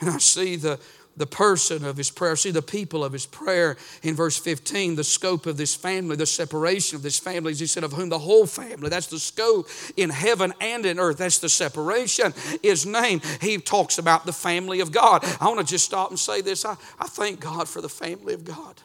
And 0.00 0.10
I 0.10 0.18
see 0.18 0.56
the 0.56 0.80
the 1.16 1.26
person 1.26 1.84
of 1.84 1.96
his 1.96 2.10
prayer. 2.10 2.36
See 2.36 2.50
the 2.50 2.62
people 2.62 3.04
of 3.04 3.12
his 3.12 3.26
prayer 3.26 3.76
in 4.02 4.14
verse 4.14 4.36
15, 4.36 4.96
the 4.96 5.04
scope 5.04 5.46
of 5.46 5.56
this 5.56 5.74
family, 5.74 6.16
the 6.16 6.26
separation 6.26 6.96
of 6.96 7.02
this 7.02 7.18
family. 7.18 7.52
As 7.52 7.60
he 7.60 7.66
said, 7.66 7.84
of 7.84 7.92
whom 7.92 8.08
the 8.08 8.18
whole 8.18 8.46
family, 8.46 8.88
that's 8.88 9.06
the 9.06 9.18
scope 9.18 9.68
in 9.96 10.10
heaven 10.10 10.52
and 10.60 10.84
in 10.84 10.98
earth, 10.98 11.18
that's 11.18 11.38
the 11.38 11.48
separation, 11.48 12.34
is 12.62 12.84
named. 12.84 13.22
He 13.40 13.58
talks 13.58 13.98
about 13.98 14.26
the 14.26 14.32
family 14.32 14.80
of 14.80 14.92
God. 14.92 15.24
I 15.40 15.46
want 15.48 15.60
to 15.60 15.66
just 15.66 15.84
stop 15.84 16.10
and 16.10 16.18
say 16.18 16.40
this. 16.40 16.64
I, 16.64 16.76
I 16.98 17.06
thank 17.06 17.40
God 17.40 17.68
for 17.68 17.80
the 17.80 17.88
family 17.88 18.34
of 18.34 18.44
God. 18.44 18.80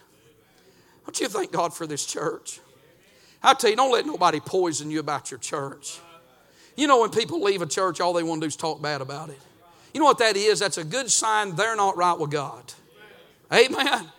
Don't 1.06 1.20
you 1.20 1.28
thank 1.28 1.52
God 1.52 1.74
for 1.74 1.88
this 1.88 2.06
church? 2.06 2.60
I 3.42 3.54
tell 3.54 3.70
you, 3.70 3.76
don't 3.76 3.92
let 3.92 4.06
nobody 4.06 4.40
poison 4.40 4.92
you 4.92 5.00
about 5.00 5.32
your 5.32 5.40
church. 5.40 6.00
You 6.76 6.88
know, 6.88 7.02
when 7.02 7.10
people 7.10 7.42
leave 7.42 7.62
a 7.62 7.66
church, 7.66 8.00
all 8.00 8.14
they 8.14 8.24
want 8.24 8.42
to 8.42 8.46
do 8.46 8.48
is 8.48 8.56
talk 8.56 8.82
bad 8.82 9.02
about 9.02 9.30
it. 9.30 9.40
You 9.94 10.00
know 10.00 10.06
what 10.06 10.20
that 10.20 10.38
is? 10.38 10.60
That's 10.60 10.78
a 10.78 10.84
good 10.84 11.10
sign 11.12 11.56
they're 11.56 11.76
not 11.76 11.98
right 11.98 12.18
with 12.18 12.32
God. 12.32 12.74
Amen. 13.52 14.10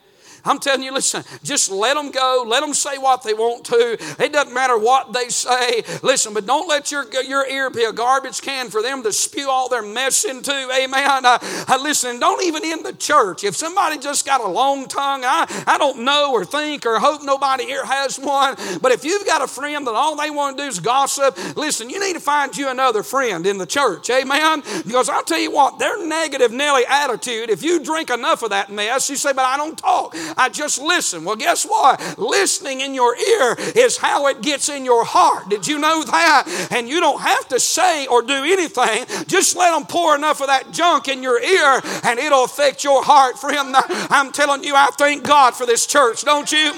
I'm 0.44 0.58
telling 0.58 0.82
you, 0.82 0.92
listen, 0.92 1.24
just 1.42 1.70
let 1.70 1.94
them 1.94 2.10
go. 2.10 2.44
Let 2.46 2.60
them 2.60 2.74
say 2.74 2.98
what 2.98 3.22
they 3.22 3.34
want 3.34 3.64
to. 3.66 3.96
It 4.22 4.32
doesn't 4.32 4.54
matter 4.54 4.78
what 4.78 5.12
they 5.12 5.28
say. 5.28 5.82
Listen, 6.02 6.34
but 6.34 6.46
don't 6.46 6.68
let 6.68 6.90
your, 6.90 7.06
your 7.22 7.46
ear 7.48 7.70
be 7.70 7.84
a 7.84 7.92
garbage 7.92 8.40
can 8.40 8.70
for 8.70 8.82
them 8.82 9.02
to 9.02 9.12
spew 9.12 9.48
all 9.48 9.68
their 9.68 9.82
mess 9.82 10.24
into. 10.24 10.52
Amen. 10.52 11.24
Uh, 11.24 11.38
uh, 11.42 11.78
listen, 11.82 12.18
don't 12.18 12.42
even 12.44 12.64
in 12.64 12.82
the 12.82 12.92
church. 12.92 13.44
If 13.44 13.56
somebody 13.56 13.98
just 13.98 14.26
got 14.26 14.40
a 14.40 14.48
long 14.48 14.86
tongue, 14.86 15.22
I, 15.24 15.46
I 15.66 15.78
don't 15.78 16.00
know 16.00 16.32
or 16.32 16.44
think 16.44 16.86
or 16.86 16.98
hope 16.98 17.22
nobody 17.22 17.64
here 17.64 17.84
has 17.84 18.18
one. 18.18 18.56
But 18.80 18.92
if 18.92 19.04
you've 19.04 19.26
got 19.26 19.42
a 19.42 19.46
friend 19.46 19.86
that 19.86 19.94
all 19.94 20.16
they 20.16 20.30
want 20.30 20.56
to 20.56 20.64
do 20.64 20.68
is 20.68 20.80
gossip, 20.80 21.36
listen, 21.56 21.90
you 21.90 22.00
need 22.00 22.14
to 22.14 22.20
find 22.20 22.56
you 22.56 22.68
another 22.68 23.02
friend 23.02 23.46
in 23.46 23.58
the 23.58 23.66
church. 23.66 24.10
Amen. 24.10 24.62
Because 24.84 25.08
I'll 25.08 25.22
tell 25.22 25.38
you 25.38 25.50
what, 25.50 25.78
their 25.78 26.04
negative 26.06 26.52
Nelly 26.52 26.84
attitude, 26.88 27.50
if 27.50 27.62
you 27.62 27.82
drink 27.82 28.10
enough 28.10 28.42
of 28.42 28.50
that 28.50 28.70
mess, 28.70 29.10
you 29.10 29.16
say, 29.16 29.32
but 29.32 29.44
I 29.44 29.56
don't 29.56 29.76
talk. 29.76 30.14
I 30.36 30.48
just 30.48 30.80
listen. 30.80 31.24
Well, 31.24 31.36
guess 31.36 31.64
what? 31.64 32.18
Listening 32.18 32.80
in 32.80 32.94
your 32.94 33.16
ear 33.16 33.56
is 33.76 33.96
how 33.96 34.26
it 34.28 34.42
gets 34.42 34.68
in 34.68 34.84
your 34.84 35.04
heart. 35.04 35.48
Did 35.48 35.66
you 35.66 35.78
know 35.78 36.04
that? 36.04 36.68
And 36.70 36.88
you 36.88 37.00
don't 37.00 37.20
have 37.20 37.48
to 37.48 37.60
say 37.60 38.06
or 38.06 38.22
do 38.22 38.34
anything. 38.34 39.06
Just 39.26 39.56
let 39.56 39.72
them 39.72 39.86
pour 39.86 40.14
enough 40.14 40.40
of 40.40 40.48
that 40.48 40.72
junk 40.72 41.08
in 41.08 41.22
your 41.22 41.40
ear 41.40 41.80
and 42.04 42.18
it'll 42.18 42.44
affect 42.44 42.84
your 42.84 43.02
heart, 43.02 43.38
friend. 43.38 43.74
I'm 44.10 44.32
telling 44.32 44.64
you, 44.64 44.74
I 44.74 44.90
thank 44.96 45.24
God 45.24 45.54
for 45.54 45.66
this 45.66 45.86
church, 45.86 46.22
don't 46.22 46.50
you? 46.50 46.72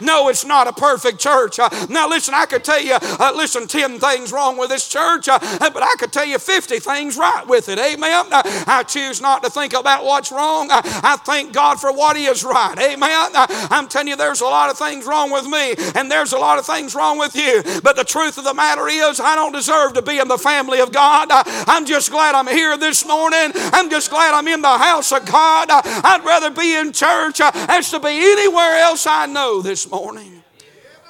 No, 0.00 0.28
it's 0.28 0.44
not 0.44 0.66
a 0.66 0.72
perfect 0.72 1.18
church. 1.18 1.58
Now, 1.88 2.08
listen, 2.08 2.34
I 2.34 2.46
could 2.46 2.64
tell 2.64 2.82
you, 2.82 2.96
uh, 3.00 3.32
listen, 3.34 3.66
10 3.66 3.98
things 3.98 4.32
wrong 4.32 4.56
with 4.56 4.70
this 4.70 4.88
church, 4.88 5.28
uh, 5.28 5.38
but 5.60 5.82
I 5.82 5.94
could 5.98 6.12
tell 6.12 6.26
you 6.26 6.38
50 6.38 6.78
things 6.78 7.16
right 7.16 7.46
with 7.46 7.68
it. 7.68 7.78
Amen. 7.78 8.26
I 8.32 8.84
choose 8.86 9.20
not 9.20 9.42
to 9.44 9.50
think 9.50 9.72
about 9.72 10.04
what's 10.04 10.30
wrong. 10.30 10.68
I 10.70 11.16
thank 11.24 11.52
God 11.52 11.80
for 11.80 11.92
what 11.92 12.16
He 12.16 12.26
is 12.26 12.44
right. 12.44 12.76
Amen. 12.78 12.97
I'm 13.02 13.88
telling 13.88 14.08
you, 14.08 14.16
there's 14.16 14.40
a 14.40 14.46
lot 14.46 14.70
of 14.70 14.78
things 14.78 15.06
wrong 15.06 15.30
with 15.30 15.46
me, 15.46 15.74
and 15.94 16.10
there's 16.10 16.32
a 16.32 16.38
lot 16.38 16.58
of 16.58 16.66
things 16.66 16.94
wrong 16.94 17.18
with 17.18 17.34
you. 17.36 17.62
But 17.82 17.96
the 17.96 18.04
truth 18.04 18.38
of 18.38 18.44
the 18.44 18.54
matter 18.54 18.88
is, 18.88 19.20
I 19.20 19.34
don't 19.34 19.52
deserve 19.52 19.94
to 19.94 20.02
be 20.02 20.18
in 20.18 20.28
the 20.28 20.38
family 20.38 20.80
of 20.80 20.92
God. 20.92 21.28
I'm 21.30 21.86
just 21.86 22.10
glad 22.10 22.34
I'm 22.34 22.48
here 22.48 22.76
this 22.76 23.06
morning. 23.06 23.52
I'm 23.54 23.90
just 23.90 24.10
glad 24.10 24.34
I'm 24.34 24.48
in 24.48 24.62
the 24.62 24.78
house 24.78 25.12
of 25.12 25.24
God. 25.26 25.68
I'd 25.70 26.24
rather 26.24 26.50
be 26.50 26.74
in 26.74 26.92
church 26.92 27.40
uh, 27.40 27.50
as 27.54 27.90
to 27.90 28.00
be 28.00 28.08
anywhere 28.08 28.78
else 28.78 29.06
I 29.06 29.26
know 29.26 29.62
this 29.62 29.90
morning. 29.90 30.42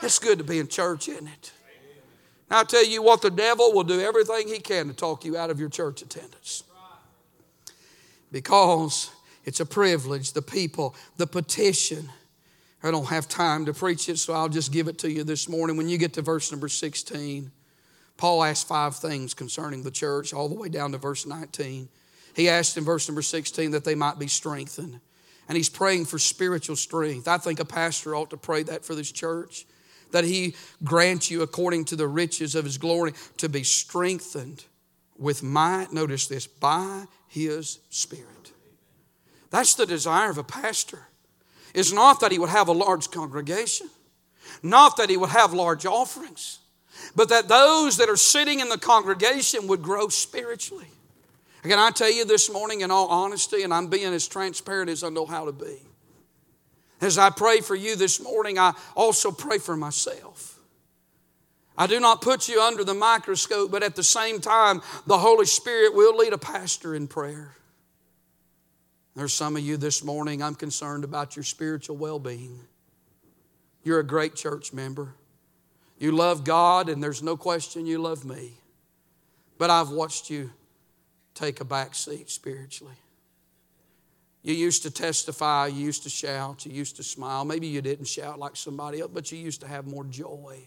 It's 0.03 0.19
good 0.19 0.39
to 0.39 0.45
be 0.45 0.59
in 0.59 0.69
church, 0.69 1.09
isn't 1.09 1.27
it? 1.27 1.53
I'll 2.51 2.65
tell 2.65 2.85
you 2.85 3.03
what, 3.03 3.21
the 3.21 3.31
devil 3.31 3.73
will 3.73 3.85
do 3.85 4.01
everything 4.01 4.49
he 4.49 4.59
can 4.59 4.89
to 4.89 4.95
talk 4.95 5.25
you 5.25 5.37
out 5.37 5.51
of 5.51 5.61
your 5.61 5.69
church 5.69 6.03
attendance. 6.03 6.65
Because 8.33 9.11
it's 9.49 9.61
a 9.61 9.67
privilege, 9.67 10.35
the 10.35 10.43
people, 10.43 10.95
the 11.17 11.27
petition. 11.27 12.11
I 12.83 12.91
don't 12.91 13.07
have 13.07 13.27
time 13.29 13.65
to 13.65 13.73
preach 13.73 14.11
it, 14.11 14.19
so 14.19 14.35
I'll 14.35 14.51
just 14.51 14.73
give 14.73 14.89
it 14.89 14.99
to 14.99 15.11
you 15.11 15.25
this 15.25 15.49
morning. 15.49 15.79
When 15.79 15.89
you 15.89 15.97
get 15.97 16.13
to 16.13 16.23
verse 16.23 16.53
number 16.53 16.69
16, 16.69 17.51
Paul 18.19 18.45
asked 18.45 18.69
five 18.69 18.97
things 18.97 19.33
concerning 19.33 19.83
the 19.83 19.91
church, 19.91 20.35
all 20.35 20.51
the 20.51 20.55
way 20.55 20.69
down 20.69 20.93
to 20.93 20.99
verse 20.99 21.25
19. 21.25 21.89
He 22.37 22.51
asked 22.51 22.77
in 22.77 22.85
verse 22.85 23.09
number 23.09 23.23
16 23.23 23.71
that 23.71 23.85
they 23.85 23.95
might 23.95 24.19
be 24.19 24.29
strengthened. 24.29 25.01
And 25.49 25.57
he's 25.57 25.71
praying 25.71 26.05
for 26.05 26.19
spiritual 26.19 26.77
strength. 26.77 27.27
I 27.27 27.39
think 27.39 27.59
a 27.59 27.65
pastor 27.65 28.15
ought 28.15 28.29
to 28.31 28.37
pray 28.37 28.65
that 28.65 28.85
for 28.85 28.95
this 28.95 29.11
church, 29.11 29.65
that 30.11 30.25
he 30.25 30.57
grant 30.85 31.31
you, 31.31 31.41
according 31.41 31.87
to 31.87 31.97
the 31.97 32.07
riches 32.07 32.55
of 32.55 32.67
his 32.67 32.77
glory, 32.77 33.15
to 33.39 33.49
be 33.49 33.63
strengthened 33.63 34.67
with 35.17 35.43
might, 35.43 35.91
notice 35.91 36.27
this, 36.27 36.47
by 36.47 37.07
his 37.29 37.79
Spirit. 37.89 38.38
That's 39.51 39.75
the 39.75 39.87
desire 39.87 40.31
of 40.31 40.39
a 40.39 40.45
pastor. 40.45 41.09
Is 41.75 41.93
not 41.93 42.21
that 42.21 42.33
he 42.33 42.39
would 42.39 42.49
have 42.49 42.69
a 42.69 42.73
large 42.73 43.11
congregation, 43.11 43.89
not 44.63 44.97
that 44.97 45.11
he 45.11 45.17
would 45.17 45.31
have 45.31 45.53
large 45.53 45.87
offerings, 45.87 46.59
but 47.15 47.29
that 47.29 47.49
those 47.49 47.99
that 47.99 48.09
are 48.09 48.17
sitting 48.17 48.61
in 48.61 48.69
the 48.69 48.79
congregation 48.79 49.69
would 49.69 49.83
grow 49.83 50.09
spiritually. 50.09 50.89
Can 51.63 51.79
I 51.79 51.91
tell 51.91 52.11
you 52.11 52.25
this 52.25 52.51
morning, 52.51 52.81
in 52.81 52.91
all 52.91 53.09
honesty, 53.09 53.63
and 53.63 53.75
I'm 53.75 53.89
being 53.89 54.15
as 54.15 54.27
transparent 54.27 54.91
as 54.91 55.05
I 55.05 55.11
know 55.11 55.27
how 55.27 55.45
to 55.45 55.53
be. 55.53 55.77
As 57.01 57.19
I 57.19 57.31
pray 57.31 57.61
for 57.61 57.77
you 57.77 57.95
this 57.97 58.21
morning, 58.21 58.59
I 58.59 58.75
also 58.97 59.31
pray 59.31 59.59
for 59.59 59.77
myself. 59.77 60.59
I 61.77 61.87
do 61.87 62.01
not 62.01 62.23
put 62.23 62.49
you 62.49 62.61
under 62.61 62.83
the 62.83 62.95
microscope, 62.95 63.71
but 63.71 63.85
at 63.85 63.95
the 63.95 64.03
same 64.03 64.41
time, 64.41 64.83
the 65.07 65.19
Holy 65.19 65.47
Spirit 65.47 65.95
will 65.95 66.17
lead 66.17 66.33
a 66.33 66.39
pastor 66.39 66.95
in 66.95 67.07
prayer. 67.07 67.55
There's 69.19 69.35
some 69.35 69.57
of 69.57 69.65
you 69.65 69.77
this 69.77 70.05
morning, 70.05 70.45
I'm 70.45 70.55
concerned 70.55 71.03
about 71.03 71.35
your 71.35 71.43
spiritual 71.43 71.97
well 71.97 72.21
being. 72.21 72.61
You're 73.83 73.99
a 73.99 74.07
great 74.07 74.37
church 74.37 74.73
member. 74.73 75.13
You 75.99 76.13
love 76.13 76.45
God, 76.45 76.89
and 76.89 77.03
there's 77.03 77.21
no 77.21 77.37
question 77.37 77.85
you 77.85 77.99
love 77.99 78.25
me. 78.25 78.53
But 79.59 79.71
I've 79.71 79.89
watched 79.89 80.31
you 80.31 80.53
take 81.35 81.61
a 81.61 81.65
back 81.65 81.97
seat 81.97 82.31
spiritually. 82.31 82.95
You 84.45 84.55
used 84.55 84.85
to 84.85 84.91
testify, 84.91 85.67
you 85.67 85.85
used 85.85 86.05
to 86.05 86.09
shout, 86.09 86.65
you 86.65 86.71
used 86.71 86.95
to 86.95 87.03
smile. 87.03 87.45
Maybe 87.45 87.67
you 87.67 87.83
didn't 87.83 88.07
shout 88.07 88.39
like 88.39 88.55
somebody 88.55 89.01
else, 89.01 89.11
but 89.13 89.33
you 89.33 89.39
used 89.39 89.63
to 89.63 89.67
have 89.67 89.85
more 89.85 90.05
joy. 90.05 90.61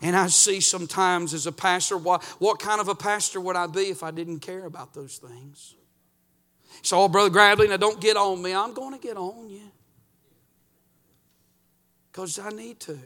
And 0.00 0.16
I 0.16 0.28
see 0.28 0.60
sometimes 0.60 1.34
as 1.34 1.46
a 1.46 1.52
pastor, 1.52 1.98
what, 1.98 2.24
what 2.38 2.58
kind 2.58 2.80
of 2.80 2.88
a 2.88 2.94
pastor 2.94 3.38
would 3.38 3.54
I 3.54 3.66
be 3.66 3.90
if 3.90 4.02
I 4.02 4.12
didn't 4.12 4.38
care 4.38 4.64
about 4.64 4.94
those 4.94 5.18
things? 5.18 5.74
So, 6.82 7.00
oh, 7.02 7.08
Brother 7.08 7.30
Gradley, 7.30 7.68
now 7.68 7.76
don't 7.76 8.00
get 8.00 8.16
on 8.16 8.40
me. 8.42 8.54
I'm 8.54 8.72
going 8.72 8.94
to 8.94 9.00
get 9.00 9.16
on 9.16 9.48
you. 9.50 9.70
Because 12.10 12.38
I 12.38 12.50
need 12.50 12.80
to. 12.80 12.98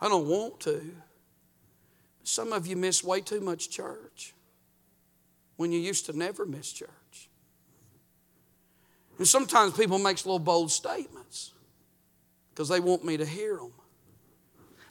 I 0.00 0.08
don't 0.08 0.26
want 0.26 0.60
to. 0.60 0.94
Some 2.22 2.52
of 2.52 2.66
you 2.66 2.76
miss 2.76 3.04
way 3.04 3.20
too 3.20 3.40
much 3.40 3.70
church 3.70 4.34
when 5.56 5.72
you 5.72 5.78
used 5.78 6.06
to 6.06 6.16
never 6.16 6.46
miss 6.46 6.72
church. 6.72 7.28
And 9.18 9.26
sometimes 9.26 9.76
people 9.76 9.98
make 9.98 10.16
little 10.24 10.38
bold 10.38 10.70
statements 10.72 11.52
because 12.50 12.68
they 12.68 12.80
want 12.80 13.04
me 13.04 13.16
to 13.16 13.26
hear 13.26 13.56
them. 13.56 13.72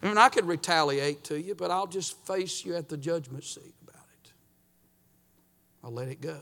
I 0.02 0.08
mean, 0.08 0.18
I 0.18 0.30
could 0.30 0.46
retaliate 0.46 1.24
to 1.26 1.40
you, 1.40 1.56
but 1.56 1.72
I'll 1.72 1.88
just 1.88 2.18
face 2.26 2.66
you 2.66 2.76
at 2.76 2.90
the 2.90 2.98
judgment 2.98 3.44
seat. 3.44 3.74
About 3.84 4.06
it. 4.24 4.32
I'll 5.84 5.94
let 5.94 6.08
it 6.10 6.22
go. 6.22 6.40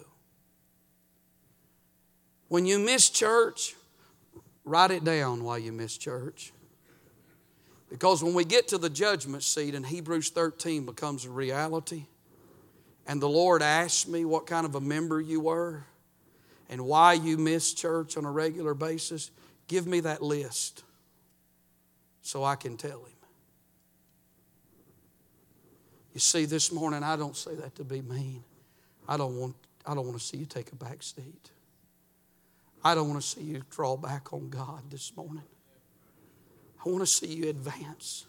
When 2.51 2.65
you 2.65 2.79
miss 2.79 3.09
church, 3.09 3.75
write 4.65 4.91
it 4.91 5.05
down 5.05 5.45
while 5.45 5.57
you 5.57 5.71
miss 5.71 5.97
church. 5.97 6.51
Because 7.89 8.21
when 8.21 8.33
we 8.33 8.43
get 8.43 8.67
to 8.67 8.77
the 8.77 8.89
judgment 8.89 9.43
seat 9.43 9.73
and 9.73 9.85
Hebrews 9.85 10.31
13 10.31 10.85
becomes 10.85 11.23
a 11.23 11.29
reality, 11.29 12.07
and 13.07 13.21
the 13.21 13.29
Lord 13.29 13.61
asks 13.61 14.05
me 14.05 14.25
what 14.25 14.47
kind 14.47 14.65
of 14.65 14.75
a 14.75 14.81
member 14.81 15.21
you 15.21 15.39
were 15.39 15.85
and 16.69 16.81
why 16.81 17.13
you 17.13 17.37
miss 17.37 17.73
church 17.73 18.17
on 18.17 18.25
a 18.25 18.31
regular 18.31 18.73
basis, 18.73 19.31
give 19.69 19.87
me 19.87 20.01
that 20.01 20.21
list 20.21 20.83
so 22.21 22.43
I 22.43 22.57
can 22.57 22.75
tell 22.75 22.99
Him. 22.99 23.15
You 26.13 26.19
see, 26.19 26.43
this 26.43 26.69
morning 26.69 27.01
I 27.01 27.15
don't 27.15 27.37
say 27.37 27.55
that 27.55 27.75
to 27.75 27.85
be 27.85 28.01
mean. 28.01 28.43
I 29.07 29.15
don't 29.15 29.37
want, 29.37 29.55
I 29.85 29.95
don't 29.95 30.05
want 30.05 30.19
to 30.19 30.25
see 30.25 30.35
you 30.35 30.45
take 30.45 30.73
a 30.73 30.75
back 30.75 31.01
seat. 31.01 31.51
I 32.83 32.95
don't 32.95 33.09
want 33.09 33.21
to 33.21 33.27
see 33.27 33.41
you 33.41 33.63
draw 33.69 33.95
back 33.95 34.33
on 34.33 34.49
God 34.49 34.89
this 34.89 35.15
morning. 35.15 35.43
I 36.83 36.89
want 36.89 37.01
to 37.01 37.07
see 37.07 37.27
you 37.27 37.49
advance. 37.49 38.25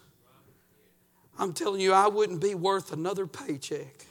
I'm 1.38 1.54
telling 1.54 1.80
you, 1.80 1.92
I 1.92 2.08
wouldn't 2.08 2.40
be 2.40 2.54
worth 2.54 2.92
another 2.92 3.26
paycheck 3.26 4.06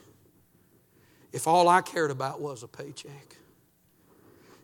if 1.32 1.48
all 1.48 1.70
I 1.70 1.82
cared 1.82 2.12
about 2.12 2.42
was 2.42 2.64
a 2.64 2.68
paycheck. 2.68 3.38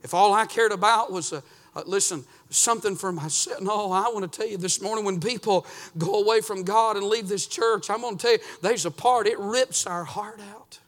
If 0.03 0.13
all 0.13 0.33
I 0.33 0.45
cared 0.45 0.71
about 0.71 1.11
was 1.11 1.31
a, 1.31 1.43
listen, 1.85 2.23
something 2.49 2.95
for 2.95 3.11
myself. 3.11 3.61
No, 3.61 3.91
I 3.91 4.09
want 4.09 4.31
to 4.31 4.37
tell 4.37 4.47
you 4.47 4.57
this 4.57 4.81
morning 4.81 5.05
when 5.05 5.19
people 5.19 5.65
go 5.97 6.23
away 6.23 6.41
from 6.41 6.63
God 6.63 6.97
and 6.97 7.05
leave 7.05 7.27
this 7.27 7.45
church, 7.45 7.89
I'm 7.89 8.01
going 8.01 8.17
to 8.17 8.21
tell 8.21 8.31
you, 8.33 8.39
there's 8.61 8.85
a 8.85 8.91
part, 8.91 9.27
it 9.27 9.39
rips 9.39 9.85
our 9.85 10.03
heart 10.03 10.39
out. 10.53 10.79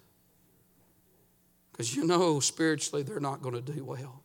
Because 1.71 1.95
you 1.95 2.05
know, 2.05 2.39
spiritually, 2.39 3.03
they're 3.03 3.19
not 3.19 3.41
going 3.41 3.55
to 3.55 3.61
do 3.61 3.83
well. 3.83 4.21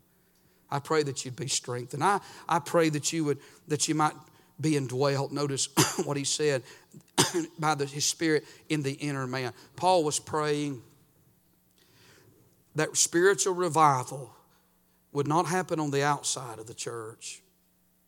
I 0.75 0.81
pray 0.81 1.05
that 1.05 1.25
you'd 1.25 1.37
be 1.37 1.47
strengthened. 1.47 2.03
I, 2.03 2.19
I 2.49 2.59
pray 2.59 2.89
that 2.89 3.13
you 3.13 3.25
would 3.27 3.39
that 3.69 3.87
you 3.87 3.95
might 3.95 4.15
be 4.61 4.77
indwelt. 4.77 5.31
Notice 5.31 5.69
what 6.05 6.17
he 6.17 6.25
said 6.25 6.65
by 7.61 7.77
the, 7.77 7.87
his 7.87 8.05
spirit 8.05 8.45
in 8.69 8.83
the 8.83 8.95
inner 8.95 9.25
man. 9.29 9.53
Paul 9.77 10.03
was 10.03 10.19
praying 10.19 10.83
that 12.75 12.97
spiritual 12.97 13.55
revival 13.55 14.35
would 15.13 15.29
not 15.29 15.47
happen 15.47 15.79
on 15.79 15.93
the 15.93 16.03
outside 16.03 16.59
of 16.59 16.67
the 16.67 16.75
church, 16.75 17.41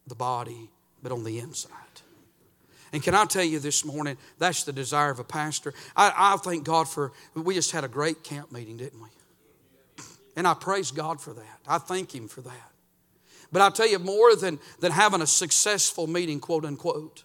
the 0.09 0.17
body, 0.17 0.69
but 1.05 1.13
on 1.13 1.23
the 1.23 1.39
inside. 1.39 1.71
And 2.93 3.01
can 3.01 3.15
I 3.15 3.27
tell 3.27 3.45
you 3.45 3.61
this 3.61 3.85
morning, 3.85 4.17
that's 4.39 4.65
the 4.65 4.73
desire 4.73 5.11
of 5.11 5.21
a 5.21 5.25
pastor. 5.25 5.73
I, 5.95 6.13
I 6.17 6.37
thank 6.39 6.65
God 6.65 6.89
for, 6.89 7.13
we 7.35 7.55
just 7.55 7.71
had 7.71 7.85
a 7.85 7.89
great 7.89 8.25
camp 8.25 8.51
meeting, 8.51 8.77
didn't 8.77 9.01
we? 9.01 9.09
And 10.37 10.47
I 10.47 10.55
praise 10.55 10.91
God 10.91 11.21
for 11.21 11.33
that. 11.33 11.61
I 11.67 11.79
thank 11.79 12.15
Him 12.15 12.29
for 12.29 12.43
that. 12.43 12.71
But 13.51 13.63
I'll 13.63 13.73
tell 13.73 13.89
you, 13.89 13.99
more 13.99 14.37
than, 14.37 14.59
than 14.81 14.93
having 14.93 15.23
a 15.23 15.27
successful 15.27 16.07
meeting, 16.07 16.41
quote 16.41 16.65
unquote, 16.65 17.25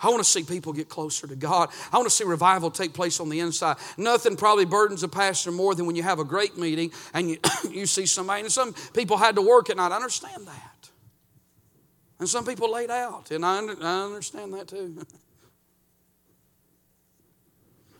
I 0.00 0.08
want 0.08 0.18
to 0.18 0.28
see 0.28 0.42
people 0.42 0.72
get 0.72 0.88
closer 0.88 1.28
to 1.28 1.36
God. 1.36 1.68
I 1.92 1.96
want 1.96 2.08
to 2.08 2.14
see 2.14 2.24
revival 2.24 2.72
take 2.72 2.92
place 2.92 3.20
on 3.20 3.28
the 3.28 3.38
inside. 3.38 3.76
Nothing 3.96 4.36
probably 4.36 4.64
burdens 4.64 5.04
a 5.04 5.08
pastor 5.08 5.52
more 5.52 5.76
than 5.76 5.86
when 5.86 5.94
you 5.94 6.02
have 6.02 6.18
a 6.18 6.24
great 6.24 6.58
meeting 6.58 6.90
and 7.14 7.30
you, 7.30 7.38
you 7.70 7.86
see 7.86 8.06
somebody, 8.06 8.42
and 8.42 8.50
some 8.50 8.74
people 8.94 9.16
had 9.16 9.36
to 9.36 9.42
work 9.42 9.70
at 9.70 9.76
night. 9.76 9.92
I 9.92 9.96
understand 9.96 10.48
that. 10.48 10.90
And 12.18 12.28
some 12.28 12.44
people 12.44 12.70
laid 12.72 12.90
out, 12.90 13.30
and 13.30 13.44
I, 13.44 13.58
under, 13.58 13.76
I 13.80 14.04
understand 14.04 14.54
that 14.54 14.68
too. 14.68 15.06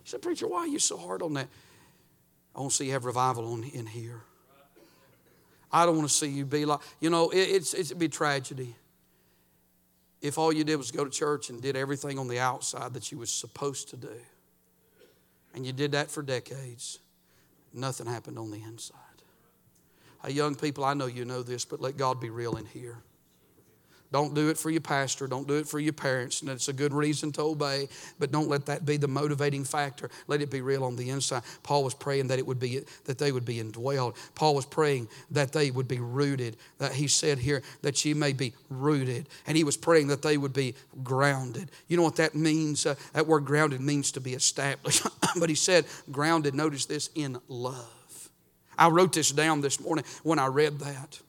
He 0.04 0.10
said, 0.10 0.20
Preacher, 0.20 0.48
why 0.48 0.62
are 0.62 0.66
you 0.66 0.80
so 0.80 0.96
hard 0.96 1.22
on 1.22 1.34
that? 1.34 1.46
I 2.56 2.58
want 2.58 2.72
to 2.72 2.76
see 2.76 2.86
you 2.86 2.92
have 2.92 3.04
revival 3.04 3.52
on, 3.52 3.62
in 3.62 3.86
here. 3.86 4.22
I 5.72 5.86
don't 5.86 5.96
want 5.96 6.08
to 6.08 6.14
see 6.14 6.28
you 6.28 6.44
be 6.44 6.64
like, 6.64 6.80
you 7.00 7.10
know, 7.10 7.30
it, 7.30 7.38
it's, 7.38 7.74
it'd 7.74 7.98
be 7.98 8.08
tragedy 8.08 8.76
if 10.22 10.38
all 10.38 10.52
you 10.52 10.62
did 10.62 10.76
was 10.76 10.92
go 10.92 11.04
to 11.04 11.10
church 11.10 11.50
and 11.50 11.60
did 11.60 11.76
everything 11.76 12.18
on 12.18 12.28
the 12.28 12.38
outside 12.38 12.94
that 12.94 13.10
you 13.10 13.18
was 13.18 13.30
supposed 13.30 13.88
to 13.88 13.96
do, 13.96 14.20
and 15.54 15.66
you 15.66 15.72
did 15.72 15.92
that 15.92 16.10
for 16.10 16.22
decades, 16.22 17.00
nothing 17.74 18.06
happened 18.06 18.38
on 18.38 18.50
the 18.50 18.62
inside. 18.62 18.98
Young 20.28 20.54
people, 20.54 20.84
I 20.84 20.94
know 20.94 21.06
you 21.06 21.24
know 21.24 21.42
this, 21.42 21.64
but 21.64 21.80
let 21.80 21.96
God 21.96 22.20
be 22.20 22.30
real 22.30 22.56
in 22.56 22.64
here. 22.64 22.98
Don't 24.12 24.34
do 24.34 24.50
it 24.50 24.58
for 24.58 24.70
your 24.70 24.82
pastor. 24.82 25.26
Don't 25.26 25.48
do 25.48 25.54
it 25.54 25.66
for 25.66 25.80
your 25.80 25.94
parents. 25.94 26.42
And 26.42 26.50
it's 26.50 26.68
a 26.68 26.72
good 26.72 26.92
reason 26.92 27.32
to 27.32 27.42
obey, 27.42 27.88
but 28.18 28.30
don't 28.30 28.48
let 28.48 28.66
that 28.66 28.84
be 28.84 28.98
the 28.98 29.08
motivating 29.08 29.64
factor. 29.64 30.10
Let 30.28 30.42
it 30.42 30.50
be 30.50 30.60
real 30.60 30.84
on 30.84 30.96
the 30.96 31.08
inside. 31.10 31.42
Paul 31.62 31.82
was 31.82 31.94
praying 31.94 32.28
that 32.28 32.38
it 32.38 32.46
would 32.46 32.60
be 32.60 32.82
that 33.06 33.18
they 33.18 33.32
would 33.32 33.46
be 33.46 33.56
indwelled. 33.56 34.16
Paul 34.34 34.54
was 34.54 34.66
praying 34.66 35.08
that 35.30 35.52
they 35.52 35.70
would 35.70 35.88
be 35.88 35.98
rooted. 35.98 36.58
That 36.78 36.92
he 36.92 37.08
said 37.08 37.38
here 37.38 37.62
that 37.80 38.04
you 38.04 38.14
may 38.14 38.34
be 38.34 38.52
rooted, 38.68 39.28
and 39.46 39.56
he 39.56 39.64
was 39.64 39.76
praying 39.76 40.08
that 40.08 40.22
they 40.22 40.36
would 40.36 40.52
be 40.52 40.74
grounded. 41.02 41.70
You 41.88 41.96
know 41.96 42.02
what 42.02 42.16
that 42.16 42.34
means? 42.34 42.84
Uh, 42.84 42.94
that 43.14 43.26
word 43.26 43.46
grounded 43.46 43.80
means 43.80 44.12
to 44.12 44.20
be 44.20 44.34
established. 44.34 45.06
but 45.40 45.48
he 45.48 45.54
said 45.54 45.86
grounded. 46.10 46.54
Notice 46.54 46.84
this 46.84 47.08
in 47.14 47.38
love. 47.48 47.88
I 48.76 48.88
wrote 48.88 49.12
this 49.14 49.30
down 49.30 49.60
this 49.62 49.80
morning 49.80 50.04
when 50.22 50.38
I 50.38 50.46
read 50.46 50.80
that. 50.80 51.20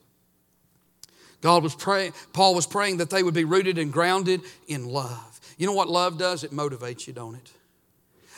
God 1.43 1.61
was 1.61 1.75
praying, 1.75 2.13
Paul 2.31 2.55
was 2.55 2.65
praying 2.65 2.97
that 2.97 3.09
they 3.09 3.21
would 3.21 3.33
be 3.33 3.43
rooted 3.43 3.77
and 3.77 3.91
grounded 3.91 4.41
in 4.65 4.85
love. 4.85 5.41
You 5.57 5.67
know 5.67 5.73
what 5.73 5.89
love 5.89 6.17
does? 6.17 6.45
It 6.45 6.51
motivates 6.51 7.05
you, 7.05 7.11
don't 7.11 7.35
it? 7.35 7.51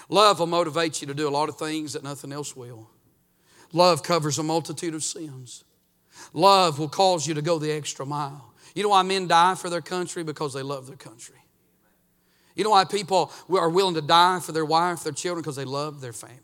Love 0.09 0.39
will 0.39 0.47
motivate 0.47 1.01
you 1.01 1.07
to 1.07 1.13
do 1.13 1.27
a 1.27 1.29
lot 1.29 1.47
of 1.47 1.55
things 1.55 1.93
that 1.93 2.03
nothing 2.03 2.31
else 2.31 2.55
will. 2.55 2.89
Love 3.73 4.01
covers 4.01 4.39
a 4.39 4.43
multitude 4.43 4.95
of 4.95 5.03
sins. 5.03 5.63
Love 6.33 6.79
will 6.79 6.89
cause 6.89 7.27
you 7.27 7.35
to 7.35 7.43
go 7.43 7.59
the 7.59 7.71
extra 7.71 8.07
mile. 8.07 8.51
You 8.73 8.81
know 8.81 8.89
why 8.89 9.03
men 9.03 9.27
die 9.27 9.53
for 9.53 9.69
their 9.69 9.81
country? 9.81 10.23
Because 10.23 10.55
they 10.55 10.63
love 10.63 10.87
their 10.87 10.97
country. 10.97 11.35
You 12.55 12.63
know 12.63 12.71
why 12.71 12.85
people 12.85 13.31
are 13.51 13.69
willing 13.69 13.95
to 13.95 14.01
die 14.01 14.39
for 14.39 14.51
their 14.51 14.65
wife, 14.65 15.03
their 15.03 15.13
children? 15.13 15.43
Because 15.43 15.57
they 15.57 15.63
love 15.63 16.01
their 16.01 16.13
family. 16.13 16.39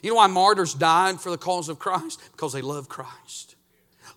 You 0.00 0.10
know 0.10 0.16
why 0.16 0.28
martyrs 0.28 0.74
died 0.74 1.20
for 1.20 1.30
the 1.30 1.38
cause 1.38 1.68
of 1.68 1.80
Christ? 1.80 2.20
Because 2.30 2.52
they 2.52 2.62
love 2.62 2.88
Christ. 2.88 3.56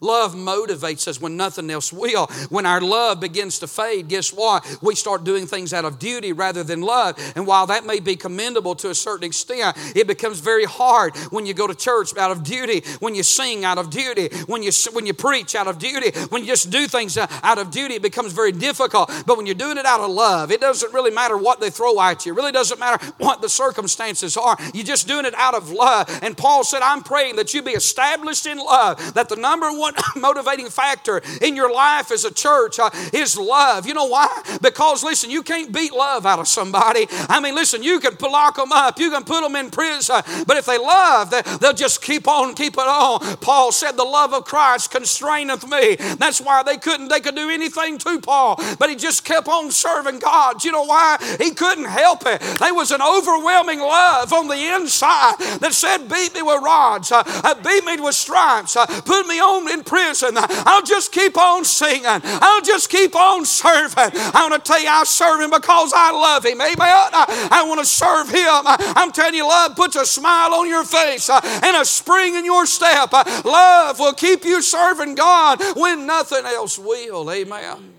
Love 0.01 0.36
motivates 0.36 1.08
us 1.08 1.21
when 1.21 1.38
nothing 1.38 1.69
else 1.69 1.91
will. 1.91 2.27
When 2.49 2.65
our 2.65 2.81
love 2.81 3.19
begins 3.19 3.60
to 3.60 3.67
fade, 3.67 4.08
guess 4.08 4.34
what? 4.34 4.65
We 4.81 4.95
start 4.95 5.23
doing 5.23 5.47
things 5.47 5.73
out 5.73 5.86
of 5.86 5.99
duty 5.99 6.34
rather 6.34 6.63
than 6.63 6.81
love. 6.81 7.17
And 7.36 7.47
while 7.47 7.67
that 7.67 7.86
may 7.86 7.99
be 7.99 8.15
commendable 8.15 8.75
to 8.75 8.89
a 8.89 8.95
certain 8.95 9.25
extent, 9.25 9.77
it 9.95 10.08
becomes 10.08 10.39
very 10.39 10.65
hard 10.65 11.15
when 11.31 11.45
you 11.45 11.53
go 11.53 11.67
to 11.67 11.75
church 11.75 12.15
out 12.17 12.31
of 12.31 12.43
duty, 12.43 12.84
when 12.99 13.15
you 13.15 13.23
sing 13.23 13.65
out 13.65 13.77
of 13.77 13.89
duty, 13.89 14.29
when 14.47 14.63
you, 14.63 14.71
when 14.93 15.05
you 15.05 15.13
preach 15.13 15.55
out 15.55 15.67
of 15.67 15.79
duty, 15.79 16.12
when 16.29 16.41
you 16.41 16.47
just 16.47 16.69
do 16.69 16.88
things 16.88 17.17
uh, 17.17 17.27
out 17.43 17.58
of 17.58 17.71
duty, 17.71 17.95
it 17.95 18.01
becomes 18.01 18.34
very 18.34 18.51
difficult. 18.51 19.12
But 19.25 19.38
when 19.38 19.45
you're 19.45 19.55
doing 19.55 19.77
it 19.77 19.86
out 19.86 19.99
of 19.99 20.10
love, 20.12 20.51
it 20.51 20.62
doesn't 20.62 20.93
really 20.93 21.12
matter 21.12 21.38
what 21.38 21.60
they 21.60 21.69
throw 21.69 21.99
at 22.01 22.25
you. 22.25 22.34
It 22.34 22.36
really 22.36 22.51
doesn't 22.51 22.79
matter 22.79 23.03
what 23.17 23.41
the 23.41 23.49
circumstances 23.49 24.38
are. 24.38 24.58
You're 24.73 24.86
just 24.86 25.08
doing 25.08 25.25
it 25.25 25.34
out 25.36 25.53
of 25.53 25.71
love. 25.71 26.10
And 26.21 26.38
Paul 26.38 26.63
said, 26.63 26.81
I'm 26.81 27.03
praying 27.03 27.36
that 27.38 27.53
you 27.53 27.62
be 27.62 27.71
established 27.71 28.45
in 28.45 28.58
love, 28.58 29.13
that 29.13 29.29
the 29.29 29.36
number 29.36 29.71
one 29.71 29.84
motivating 30.15 30.69
factor 30.69 31.21
in 31.41 31.55
your 31.55 31.71
life 31.71 32.11
as 32.11 32.25
a 32.25 32.33
church 32.33 32.79
uh, 32.79 32.89
is 33.13 33.37
love. 33.37 33.87
You 33.87 33.93
know 33.93 34.05
why? 34.05 34.27
Because, 34.61 35.03
listen, 35.03 35.29
you 35.29 35.43
can't 35.43 35.71
beat 35.71 35.93
love 35.93 36.25
out 36.25 36.39
of 36.39 36.47
somebody. 36.47 37.07
I 37.29 37.39
mean, 37.39 37.55
listen, 37.55 37.83
you 37.83 37.99
can 37.99 38.15
lock 38.21 38.55
them 38.55 38.71
up, 38.71 38.99
you 38.99 39.11
can 39.11 39.23
put 39.23 39.41
them 39.41 39.55
in 39.55 39.69
prison, 39.69 40.21
but 40.47 40.57
if 40.57 40.65
they 40.65 40.77
love, 40.77 41.29
they, 41.29 41.41
they'll 41.59 41.73
just 41.73 42.01
keep 42.01 42.27
on, 42.27 42.55
keep 42.55 42.73
it 42.73 42.79
on. 42.79 43.37
Paul 43.37 43.71
said, 43.71 43.93
The 43.93 44.03
love 44.03 44.33
of 44.33 44.45
Christ 44.45 44.91
constraineth 44.91 45.67
me. 45.69 45.95
That's 46.15 46.41
why 46.41 46.63
they 46.63 46.77
couldn't, 46.77 47.09
they 47.09 47.19
could 47.19 47.35
do 47.35 47.49
anything 47.49 47.97
to 47.99 48.19
Paul, 48.19 48.55
but 48.79 48.89
he 48.89 48.95
just 48.95 49.25
kept 49.25 49.47
on 49.47 49.71
serving 49.71 50.19
God. 50.19 50.63
You 50.63 50.71
know 50.71 50.83
why? 50.85 51.17
He 51.39 51.51
couldn't 51.51 51.85
help 51.85 52.23
it. 52.25 52.41
There 52.59 52.73
was 52.73 52.91
an 52.91 53.01
overwhelming 53.01 53.79
love 53.79 54.33
on 54.33 54.47
the 54.47 54.75
inside 54.75 55.35
that 55.59 55.73
said, 55.73 56.09
Beat 56.09 56.33
me 56.33 56.41
with 56.41 56.63
rods, 56.63 57.11
uh, 57.11 57.23
beat 57.63 57.83
me 57.85 58.01
with 58.01 58.15
stripes, 58.15 58.75
uh, 58.75 58.85
put 58.85 59.27
me 59.27 59.39
on 59.39 59.65
in 59.75 59.83
prison. 59.83 60.31
I'll 60.35 60.83
just 60.83 61.11
keep 61.11 61.38
on 61.38 61.65
singing. 61.65 62.05
I'll 62.05 62.61
just 62.61 62.89
keep 62.89 63.15
on 63.15 63.45
serving. 63.45 64.11
I 64.15 64.47
want 64.49 64.63
to 64.63 64.71
tell 64.71 64.81
you, 64.81 64.88
I 64.88 65.03
serve 65.03 65.41
Him 65.41 65.51
because 65.51 65.91
I 65.95 66.11
love 66.11 66.45
Him. 66.45 66.61
Amen. 66.61 66.77
I, 66.79 67.49
I 67.51 67.67
want 67.67 67.79
to 67.79 67.85
serve 67.85 68.29
Him. 68.29 68.61
I'm 68.95 69.11
telling 69.11 69.35
you, 69.35 69.47
love 69.47 69.75
puts 69.75 69.95
a 69.95 70.05
smile 70.05 70.53
on 70.53 70.67
your 70.67 70.83
face 70.83 71.29
uh, 71.29 71.39
and 71.63 71.77
a 71.77 71.85
spring 71.85 72.35
in 72.35 72.45
your 72.45 72.65
step. 72.65 73.09
Uh, 73.11 73.23
love 73.43 73.99
will 73.99 74.13
keep 74.13 74.45
you 74.45 74.61
serving 74.61 75.15
God 75.15 75.61
when 75.75 76.05
nothing 76.05 76.45
else 76.45 76.79
will. 76.79 77.29
Amen. 77.29 77.93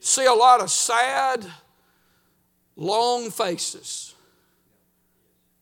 See 0.00 0.26
a 0.26 0.34
lot 0.34 0.60
of 0.60 0.70
sad, 0.70 1.46
long 2.76 3.30
faces 3.30 4.14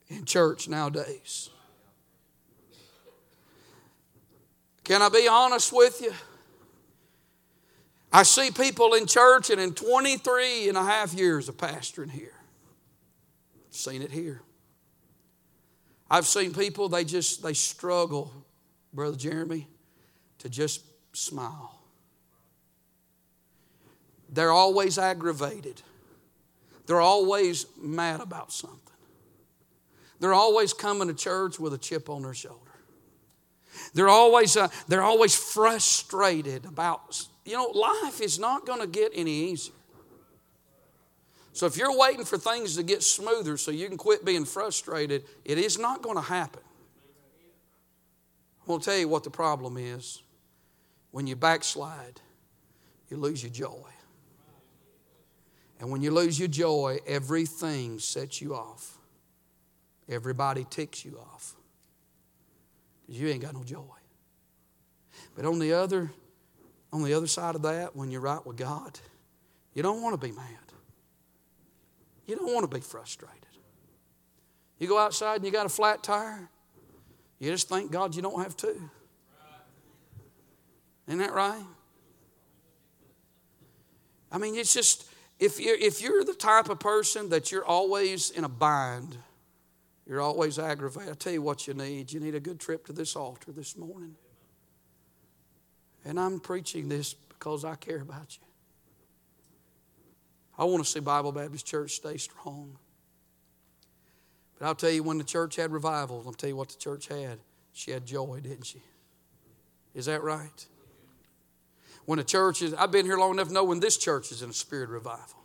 in 0.08 0.24
church 0.24 0.68
nowadays. 0.68 1.51
Can 4.84 5.00
I 5.00 5.08
be 5.08 5.28
honest 5.28 5.72
with 5.72 6.00
you? 6.00 6.12
I 8.12 8.24
see 8.24 8.50
people 8.50 8.94
in 8.94 9.06
church, 9.06 9.48
and 9.50 9.60
in 9.60 9.72
23 9.72 10.68
and 10.68 10.76
a 10.76 10.84
half 10.84 11.14
years 11.14 11.48
of 11.48 11.56
pastoring 11.56 12.10
here, 12.10 12.34
seen 13.70 14.02
it 14.02 14.10
here. 14.10 14.42
I've 16.10 16.26
seen 16.26 16.52
people, 16.52 16.90
they 16.90 17.04
just, 17.04 17.42
they 17.42 17.54
struggle, 17.54 18.30
Brother 18.92 19.16
Jeremy, 19.16 19.66
to 20.40 20.50
just 20.50 20.82
smile. 21.14 21.78
They're 24.28 24.52
always 24.52 24.98
aggravated. 24.98 25.80
They're 26.86 27.00
always 27.00 27.64
mad 27.80 28.20
about 28.20 28.52
something. 28.52 28.78
They're 30.20 30.34
always 30.34 30.74
coming 30.74 31.08
to 31.08 31.14
church 31.14 31.58
with 31.58 31.72
a 31.72 31.78
chip 31.78 32.10
on 32.10 32.22
their 32.22 32.34
shoulder. 32.34 32.71
They're 33.94 34.08
always, 34.08 34.56
uh, 34.56 34.68
they're 34.88 35.02
always 35.02 35.34
frustrated 35.34 36.64
about, 36.64 37.26
you 37.44 37.54
know, 37.54 37.66
life 37.66 38.20
is 38.20 38.38
not 38.38 38.66
going 38.66 38.80
to 38.80 38.86
get 38.86 39.12
any 39.14 39.50
easier. 39.50 39.74
So 41.52 41.66
if 41.66 41.76
you're 41.76 41.96
waiting 41.96 42.24
for 42.24 42.38
things 42.38 42.76
to 42.76 42.82
get 42.82 43.02
smoother 43.02 43.58
so 43.58 43.70
you 43.70 43.86
can 43.88 43.98
quit 43.98 44.24
being 44.24 44.46
frustrated, 44.46 45.24
it 45.44 45.58
is 45.58 45.78
not 45.78 46.02
going 46.02 46.16
to 46.16 46.22
happen. 46.22 46.62
I'm 48.62 48.68
going 48.68 48.80
to 48.80 48.84
tell 48.84 48.98
you 48.98 49.08
what 49.08 49.24
the 49.24 49.30
problem 49.30 49.76
is. 49.76 50.22
When 51.10 51.26
you 51.26 51.36
backslide, 51.36 52.20
you 53.10 53.18
lose 53.18 53.42
your 53.42 53.52
joy. 53.52 53.90
And 55.78 55.90
when 55.90 56.00
you 56.00 56.10
lose 56.10 56.38
your 56.38 56.48
joy, 56.48 57.00
everything 57.06 57.98
sets 57.98 58.40
you 58.40 58.54
off. 58.54 58.96
Everybody 60.08 60.64
ticks 60.70 61.04
you 61.04 61.18
off. 61.18 61.54
You 63.12 63.28
ain't 63.28 63.42
got 63.42 63.52
no 63.52 63.62
joy. 63.62 63.82
But 65.36 65.44
on 65.44 65.58
the 65.58 65.74
other, 65.74 66.10
on 66.92 67.02
the 67.02 67.12
other 67.12 67.26
side 67.26 67.54
of 67.54 67.62
that, 67.62 67.94
when 67.94 68.10
you're 68.10 68.22
right 68.22 68.44
with 68.46 68.56
God, 68.56 68.98
you 69.74 69.82
don't 69.82 70.00
want 70.00 70.18
to 70.18 70.26
be 70.26 70.32
mad. 70.32 70.46
You 72.26 72.36
don't 72.36 72.54
want 72.54 72.68
to 72.70 72.74
be 72.74 72.80
frustrated. 72.80 73.36
You 74.78 74.88
go 74.88 74.98
outside 74.98 75.36
and 75.36 75.44
you 75.44 75.50
got 75.50 75.66
a 75.66 75.68
flat 75.68 76.02
tire, 76.02 76.48
you 77.38 77.50
just 77.50 77.68
thank 77.68 77.90
God 77.90 78.14
you 78.14 78.22
don't 78.22 78.42
have 78.42 78.56
two. 78.56 78.90
Isn't 81.06 81.18
that 81.18 81.34
right? 81.34 81.64
I 84.30 84.38
mean, 84.38 84.54
it's 84.54 84.72
just, 84.72 85.04
if 85.38 85.60
you're, 85.60 85.76
if 85.76 86.00
you're 86.00 86.24
the 86.24 86.34
type 86.34 86.70
of 86.70 86.80
person 86.80 87.28
that 87.28 87.52
you're 87.52 87.64
always 87.64 88.30
in 88.30 88.44
a 88.44 88.48
bind, 88.48 89.18
you're 90.06 90.20
always 90.20 90.58
aggravated, 90.58 91.12
I 91.12 91.14
tell 91.14 91.32
you 91.32 91.42
what 91.42 91.66
you 91.66 91.74
need. 91.74 92.12
You 92.12 92.20
need 92.20 92.34
a 92.34 92.40
good 92.40 92.58
trip 92.58 92.86
to 92.86 92.92
this 92.92 93.14
altar 93.14 93.52
this 93.52 93.76
morning. 93.76 94.16
And 96.04 96.18
I'm 96.18 96.40
preaching 96.40 96.88
this 96.88 97.14
because 97.14 97.64
I 97.64 97.76
care 97.76 98.00
about 98.00 98.36
you. 98.36 98.44
I 100.58 100.64
want 100.64 100.84
to 100.84 100.90
see 100.90 101.00
Bible 101.00 101.32
Baptist 101.32 101.66
Church 101.66 101.92
stay 101.92 102.16
strong. 102.16 102.76
But 104.58 104.66
I'll 104.66 104.74
tell 104.74 104.90
you, 104.90 105.02
when 105.02 105.18
the 105.18 105.24
church 105.24 105.56
had 105.56 105.72
revival, 105.72 106.22
I'll 106.26 106.32
tell 106.32 106.48
you 106.48 106.56
what 106.56 106.68
the 106.68 106.78
church 106.78 107.08
had. 107.08 107.38
She 107.72 107.90
had 107.90 108.04
joy, 108.04 108.40
didn't 108.42 108.66
she? 108.66 108.82
Is 109.94 110.06
that 110.06 110.22
right? 110.22 110.66
When 112.04 112.18
the 112.18 112.24
church 112.24 112.62
is, 112.62 112.74
I've 112.74 112.90
been 112.90 113.06
here 113.06 113.16
long 113.16 113.32
enough 113.32 113.48
to 113.48 113.54
know 113.54 113.64
when 113.64 113.80
this 113.80 113.96
church 113.96 114.32
is 114.32 114.42
in 114.42 114.50
a 114.50 114.54
spirit 114.54 114.90
revival. 114.90 115.38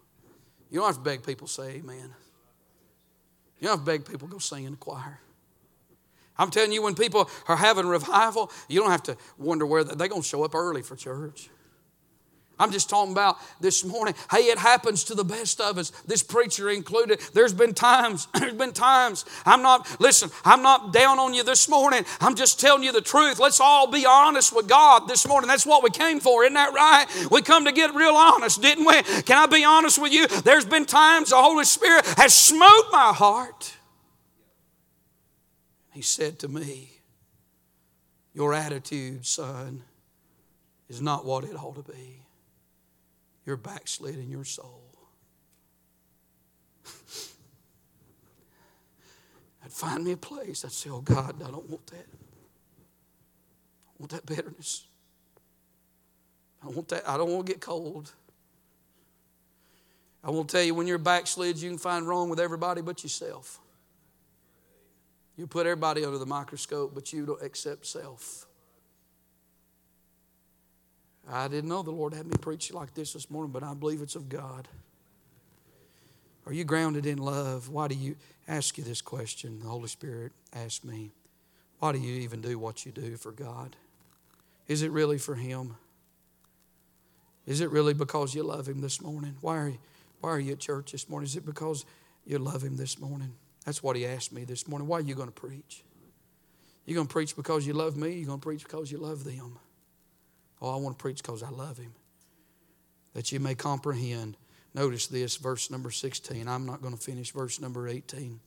You 0.69 0.79
don't 0.79 0.87
have 0.87 0.97
to 0.97 1.01
beg 1.01 1.25
people 1.25 1.47
say 1.47 1.75
amen. 1.75 2.13
You 3.59 3.67
don't 3.67 3.77
have 3.77 3.85
to 3.85 3.91
beg 3.91 4.05
people 4.05 4.27
go 4.27 4.37
sing 4.37 4.65
in 4.65 4.71
the 4.71 4.77
choir. 4.77 5.19
I'm 6.37 6.51
telling 6.51 6.71
you, 6.71 6.83
when 6.83 6.93
people 6.93 7.29
are 7.47 7.55
having 7.55 7.87
revival, 7.87 8.51
you 8.67 8.79
don't 8.79 8.91
have 8.91 9.03
to 9.03 9.17
wonder 9.37 9.65
where 9.65 9.83
they're 9.83 10.07
going 10.07 10.21
to 10.21 10.27
show 10.27 10.43
up 10.43 10.53
early 10.53 10.83
for 10.83 10.95
church. 10.95 11.49
I'm 12.59 12.71
just 12.71 12.89
talking 12.89 13.11
about 13.11 13.37
this 13.59 13.85
morning. 13.85 14.15
Hey, 14.31 14.45
it 14.49 14.57
happens 14.57 15.03
to 15.05 15.15
the 15.15 15.23
best 15.23 15.61
of 15.61 15.77
us, 15.77 15.91
this 16.07 16.23
preacher 16.23 16.69
included. 16.69 17.19
There's 17.33 17.53
been 17.53 17.73
times, 17.73 18.27
there's 18.33 18.53
been 18.53 18.73
times. 18.73 19.25
I'm 19.45 19.61
not, 19.61 19.99
listen, 19.99 20.31
I'm 20.43 20.63
not 20.63 20.91
down 20.91 21.19
on 21.19 21.35
you 21.35 21.43
this 21.43 21.69
morning. 21.69 22.03
I'm 22.19 22.35
just 22.35 22.59
telling 22.59 22.83
you 22.83 22.91
the 22.91 23.01
truth. 23.01 23.39
Let's 23.39 23.59
all 23.59 23.91
be 23.91 24.05
honest 24.07 24.55
with 24.55 24.67
God 24.67 25.07
this 25.07 25.27
morning. 25.27 25.47
That's 25.47 25.65
what 25.65 25.83
we 25.83 25.91
came 25.91 26.19
for, 26.19 26.43
isn't 26.43 26.55
that 26.55 26.73
right? 26.73 27.05
We 27.29 27.43
come 27.43 27.65
to 27.65 27.71
get 27.71 27.93
real 27.93 28.15
honest, 28.15 28.61
didn't 28.61 28.85
we? 28.85 29.03
Can 29.23 29.37
I 29.37 29.45
be 29.45 29.63
honest 29.63 30.01
with 30.01 30.11
you? 30.11 30.27
There's 30.27 30.65
been 30.65 30.85
times 30.85 31.29
the 31.29 31.37
Holy 31.37 31.65
Spirit 31.65 32.05
has 32.17 32.33
smote 32.33 32.85
my 32.91 33.13
heart. 33.13 33.75
He 35.93 36.01
said 36.01 36.39
to 36.39 36.47
me, 36.47 37.01
Your 38.33 38.53
attitude, 38.53 39.25
son, 39.25 39.83
is 40.89 41.01
not 41.01 41.25
what 41.25 41.43
it 41.43 41.55
ought 41.55 41.75
to 41.75 41.91
be 41.91 42.26
you're 43.47 43.57
backslid 43.57 44.19
in 44.19 44.29
your 44.29 44.43
soul. 44.43 44.83
I'd 49.63 49.71
find 49.71 50.03
me 50.03 50.11
a 50.11 50.17
place. 50.17 50.65
I'd 50.65 50.71
say, 50.73 50.89
Oh 50.89 50.99
God, 50.99 51.41
I 51.41 51.49
don't 51.49 51.69
want 51.69 51.87
that. 51.87 52.07
I 53.87 53.93
want 53.97 54.11
that 54.11 54.25
bitterness. 54.25 54.85
I 56.61 56.67
want 56.67 56.89
that. 56.89 57.07
I 57.07 57.15
don't 57.15 57.31
want 57.31 57.47
to 57.47 57.53
get 57.53 57.61
cold. 57.61 58.11
I 60.23 60.31
to 60.31 60.43
tell 60.43 60.63
you, 60.63 60.75
when 60.75 60.87
you're 60.87 60.97
backslid, 60.97 61.61
you 61.61 61.69
can 61.69 61.77
find 61.77 62.05
wrong 62.05 62.29
with 62.29 62.41
everybody 62.41 62.81
but 62.81 63.01
yourself. 63.01 63.59
You 65.37 65.47
put 65.47 65.65
everybody 65.67 66.03
under 66.03 66.17
the 66.17 66.25
microscope, 66.25 66.93
but 66.93 67.13
you 67.13 67.25
don't 67.25 67.41
accept 67.41 67.85
self. 67.85 68.46
I 71.29 71.47
didn't 71.47 71.69
know 71.69 71.83
the 71.83 71.91
Lord 71.91 72.13
had 72.13 72.25
me 72.25 72.35
preach 72.39 72.73
like 72.73 72.93
this 72.93 73.13
this 73.13 73.29
morning, 73.29 73.51
but 73.51 73.63
I 73.63 73.73
believe 73.73 74.01
it's 74.01 74.15
of 74.15 74.29
God. 74.29 74.67
Are 76.45 76.53
you 76.53 76.63
grounded 76.63 77.05
in 77.05 77.17
love? 77.17 77.67
Why 77.67 77.89
do 77.89 77.95
you 77.95 78.15
ask 78.47 78.77
you 78.77 78.83
this 78.83 79.01
question? 79.01 79.59
The 79.59 79.67
Holy 79.67 79.89
Spirit 79.89 80.31
asked 80.53 80.85
me, 80.85 81.11
Why 81.79 81.91
do 81.91 81.99
you 81.99 82.21
even 82.21 82.39
do 82.39 82.57
what 82.57 82.85
you 82.85 82.93
do 82.93 83.17
for 83.17 83.33
God? 83.33 83.75
Is 84.69 84.81
it 84.81 84.91
really 84.91 85.17
for 85.17 85.35
Him? 85.35 85.75
Is 87.45 87.59
it 87.59 87.69
really 87.71 87.93
because 87.93 88.33
you 88.33 88.43
love 88.43 88.67
Him 88.67 88.79
this 88.79 89.01
morning? 89.01 89.35
Why 89.41 89.57
are 89.57 89.69
you, 89.69 89.77
why 90.21 90.29
are 90.29 90.39
you 90.39 90.53
at 90.53 90.59
church 90.59 90.93
this 90.93 91.09
morning? 91.09 91.25
Is 91.25 91.35
it 91.35 91.45
because 91.45 91.85
you 92.25 92.39
love 92.39 92.63
Him 92.63 92.77
this 92.77 92.97
morning? 92.97 93.33
That's 93.65 93.83
what 93.83 93.97
He 93.97 94.05
asked 94.05 94.31
me 94.31 94.45
this 94.45 94.65
morning. 94.65 94.87
Why 94.87 94.99
are 94.99 95.01
you 95.01 95.15
going 95.15 95.27
to 95.27 95.33
preach? 95.33 95.83
You're 96.85 96.95
going 96.95 97.07
to 97.07 97.11
preach 97.11 97.35
because 97.35 97.67
you 97.67 97.73
love 97.73 97.97
me? 97.97 98.13
you're 98.13 98.27
going 98.27 98.39
to 98.39 98.43
preach 98.43 98.63
because 98.63 98.89
you 98.89 98.97
love 98.97 99.25
them? 99.25 99.59
Oh, 100.61 100.73
I 100.73 100.77
want 100.77 100.97
to 100.97 101.01
preach 101.01 101.21
because 101.21 101.43
I 101.43 101.49
love 101.49 101.77
him. 101.77 101.93
That 103.13 103.31
you 103.31 103.39
may 103.39 103.55
comprehend. 103.55 104.37
Notice 104.73 105.07
this, 105.07 105.37
verse 105.37 105.71
number 105.71 105.91
16. 105.91 106.47
I'm 106.47 106.65
not 106.65 106.81
going 106.81 106.95
to 106.95 107.01
finish 107.01 107.31
verse 107.31 107.59
number 107.59 107.87
18. 107.87 108.39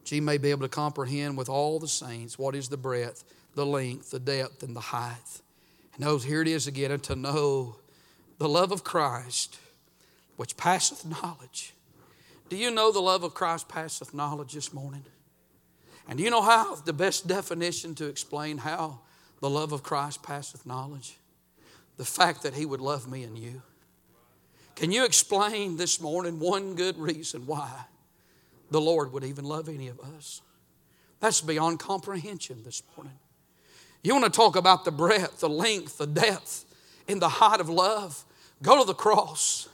That 0.00 0.12
you 0.12 0.22
may 0.22 0.38
be 0.38 0.50
able 0.50 0.62
to 0.62 0.68
comprehend 0.68 1.36
with 1.36 1.48
all 1.48 1.78
the 1.78 1.88
saints 1.88 2.38
what 2.38 2.54
is 2.54 2.68
the 2.68 2.76
breadth, 2.76 3.24
the 3.54 3.66
length, 3.66 4.10
the 4.10 4.20
depth, 4.20 4.62
and 4.62 4.74
the 4.74 4.80
height. 4.80 5.40
And 5.94 6.04
those, 6.04 6.24
here 6.24 6.42
it 6.42 6.48
is 6.48 6.66
again, 6.66 6.90
and 6.90 7.02
to 7.04 7.16
know 7.16 7.76
the 8.38 8.48
love 8.48 8.72
of 8.72 8.82
Christ, 8.82 9.58
which 10.36 10.56
passeth 10.56 11.04
knowledge. 11.04 11.74
Do 12.48 12.56
you 12.56 12.70
know 12.70 12.92
the 12.92 13.00
love 13.00 13.24
of 13.24 13.34
Christ 13.34 13.68
passeth 13.68 14.12
knowledge 14.12 14.52
this 14.52 14.72
morning? 14.72 15.04
And 16.08 16.18
do 16.18 16.24
you 16.24 16.30
know 16.30 16.42
how 16.42 16.74
the 16.74 16.92
best 16.92 17.26
definition 17.26 17.94
to 17.94 18.06
explain 18.06 18.58
how 18.58 19.00
the 19.42 19.50
love 19.50 19.72
of 19.72 19.82
Christ 19.82 20.22
passeth 20.22 20.64
knowledge. 20.64 21.18
The 21.96 22.04
fact 22.04 22.44
that 22.44 22.54
He 22.54 22.64
would 22.64 22.80
love 22.80 23.10
me 23.10 23.24
and 23.24 23.36
you. 23.36 23.60
Can 24.76 24.92
you 24.92 25.04
explain 25.04 25.76
this 25.76 26.00
morning 26.00 26.38
one 26.38 26.76
good 26.76 26.96
reason 26.96 27.44
why 27.44 27.68
the 28.70 28.80
Lord 28.80 29.12
would 29.12 29.24
even 29.24 29.44
love 29.44 29.68
any 29.68 29.88
of 29.88 29.98
us? 29.98 30.42
That's 31.18 31.40
beyond 31.40 31.80
comprehension 31.80 32.62
this 32.64 32.84
morning. 32.96 33.18
You 34.04 34.14
want 34.14 34.32
to 34.32 34.36
talk 34.36 34.54
about 34.54 34.84
the 34.84 34.92
breadth, 34.92 35.40
the 35.40 35.48
length, 35.48 35.98
the 35.98 36.06
depth, 36.06 36.64
in 37.08 37.18
the 37.18 37.28
height 37.28 37.60
of 37.60 37.68
love? 37.68 38.24
Go 38.62 38.78
to 38.78 38.86
the 38.86 38.94
cross. 38.94 39.68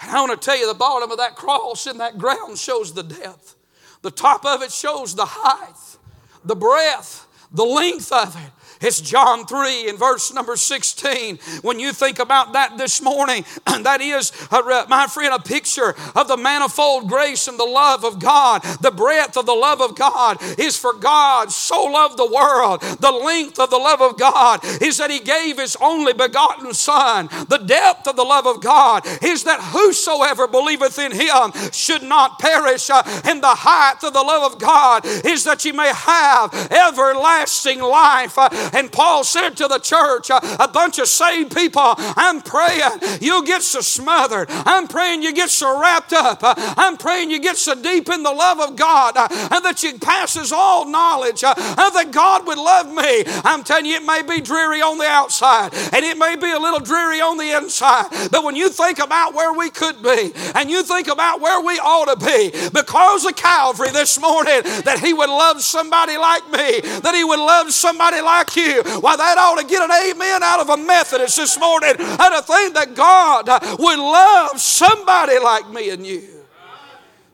And 0.00 0.10
I 0.10 0.20
want 0.22 0.40
to 0.40 0.42
tell 0.42 0.58
you 0.58 0.66
the 0.66 0.72
bottom 0.72 1.10
of 1.10 1.18
that 1.18 1.36
cross 1.36 1.86
in 1.86 1.98
that 1.98 2.16
ground 2.16 2.56
shows 2.56 2.94
the 2.94 3.02
depth. 3.02 3.54
The 4.00 4.10
top 4.10 4.46
of 4.46 4.62
it 4.62 4.72
shows 4.72 5.14
the 5.14 5.26
height, 5.26 5.98
the 6.42 6.56
breadth, 6.56 7.26
the 7.52 7.64
length 7.64 8.10
of 8.12 8.34
it. 8.34 8.52
It's 8.80 9.00
John 9.00 9.44
3 9.46 9.88
in 9.88 9.96
verse 9.96 10.32
number 10.32 10.56
16. 10.56 11.38
When 11.62 11.80
you 11.80 11.92
think 11.92 12.18
about 12.18 12.52
that 12.52 12.78
this 12.78 13.02
morning, 13.02 13.44
that 13.66 14.00
is, 14.00 14.32
uh, 14.50 14.86
my 14.88 15.06
friend, 15.06 15.34
a 15.34 15.38
picture 15.38 15.94
of 16.14 16.28
the 16.28 16.36
manifold 16.36 17.08
grace 17.08 17.48
and 17.48 17.58
the 17.58 17.64
love 17.64 18.04
of 18.04 18.20
God. 18.20 18.62
The 18.80 18.90
breadth 18.90 19.36
of 19.36 19.46
the 19.46 19.54
love 19.54 19.80
of 19.80 19.96
God 19.96 20.38
is 20.58 20.76
for 20.76 20.92
God 20.94 21.50
so 21.50 21.84
loved 21.84 22.16
the 22.16 22.30
world. 22.30 22.80
The 22.80 23.10
length 23.10 23.58
of 23.58 23.70
the 23.70 23.78
love 23.78 24.00
of 24.00 24.18
God 24.18 24.60
is 24.82 24.98
that 24.98 25.10
He 25.10 25.20
gave 25.20 25.58
His 25.58 25.76
only 25.80 26.12
begotten 26.12 26.72
Son. 26.72 27.28
The 27.48 27.58
depth 27.58 28.06
of 28.06 28.16
the 28.16 28.24
love 28.24 28.46
of 28.46 28.62
God 28.62 29.04
is 29.22 29.44
that 29.44 29.60
whosoever 29.60 30.46
believeth 30.46 30.98
in 30.98 31.12
Him 31.12 31.52
should 31.72 32.02
not 32.02 32.38
perish. 32.38 32.90
Uh, 32.90 33.02
and 33.24 33.42
the 33.42 33.48
height 33.48 34.04
of 34.04 34.12
the 34.12 34.22
love 34.22 34.52
of 34.52 34.60
God 34.60 35.04
is 35.04 35.44
that 35.44 35.64
you 35.64 35.72
may 35.72 35.92
have 35.92 36.54
everlasting 36.70 37.80
life. 37.80 38.38
Uh, 38.38 38.48
And 38.72 38.90
Paul 38.90 39.24
said 39.24 39.56
to 39.56 39.68
the 39.68 39.78
church, 39.78 40.30
a 40.30 40.68
bunch 40.68 40.98
of 40.98 41.08
saved 41.08 41.54
people, 41.54 41.94
I'm 41.98 42.40
praying 42.40 43.00
you'll 43.20 43.42
get 43.42 43.62
so 43.62 43.80
smothered. 43.80 44.48
I'm 44.50 44.88
praying 44.88 45.22
you 45.22 45.32
get 45.32 45.50
so 45.50 45.80
wrapped 45.80 46.12
up. 46.12 46.40
I'm 46.42 46.96
praying 46.96 47.30
you 47.30 47.40
get 47.40 47.56
so 47.56 47.74
deep 47.74 48.08
in 48.08 48.22
the 48.22 48.32
love 48.32 48.60
of 48.60 48.76
God 48.76 49.16
and 49.16 49.64
that 49.64 49.82
you 49.82 49.98
passes 49.98 50.52
all 50.52 50.86
knowledge 50.86 51.42
that 51.42 52.12
God 52.12 52.46
would 52.46 52.58
love 52.58 52.92
me. 52.92 53.24
I'm 53.44 53.64
telling 53.64 53.86
you, 53.86 53.96
it 53.96 54.04
may 54.04 54.22
be 54.22 54.40
dreary 54.40 54.80
on 54.80 54.98
the 54.98 55.06
outside 55.06 55.74
and 55.74 56.04
it 56.04 56.16
may 56.16 56.36
be 56.36 56.50
a 56.50 56.58
little 56.58 56.80
dreary 56.80 57.20
on 57.20 57.38
the 57.38 57.56
inside. 57.56 58.06
But 58.30 58.44
when 58.44 58.56
you 58.56 58.68
think 58.68 58.98
about 58.98 59.34
where 59.34 59.52
we 59.52 59.70
could 59.70 60.02
be 60.02 60.32
and 60.54 60.70
you 60.70 60.82
think 60.82 61.08
about 61.08 61.40
where 61.40 61.60
we 61.64 61.78
ought 61.78 62.18
to 62.18 62.24
be, 62.24 62.50
because 62.70 63.24
of 63.24 63.36
Calvary 63.36 63.90
this 63.90 64.20
morning, 64.20 64.62
that 64.84 65.00
He 65.02 65.12
would 65.12 65.30
love 65.30 65.60
somebody 65.62 66.16
like 66.16 66.44
me, 66.50 66.80
that 67.00 67.14
He 67.14 67.24
would 67.24 67.38
love 67.38 67.72
somebody 67.72 68.20
like 68.20 68.50
you, 68.58 68.82
why, 69.00 69.16
that 69.16 69.38
ought 69.38 69.60
to 69.60 69.66
get 69.66 69.82
an 69.82 70.10
amen 70.10 70.42
out 70.42 70.60
of 70.60 70.68
a 70.68 70.76
Methodist 70.76 71.36
this 71.36 71.58
morning. 71.58 71.94
And 71.98 72.18
to 72.18 72.42
think 72.42 72.74
that 72.74 72.94
God 72.94 73.46
would 73.78 73.98
love 73.98 74.60
somebody 74.60 75.38
like 75.38 75.68
me 75.70 75.90
and 75.90 76.06
you. 76.06 76.22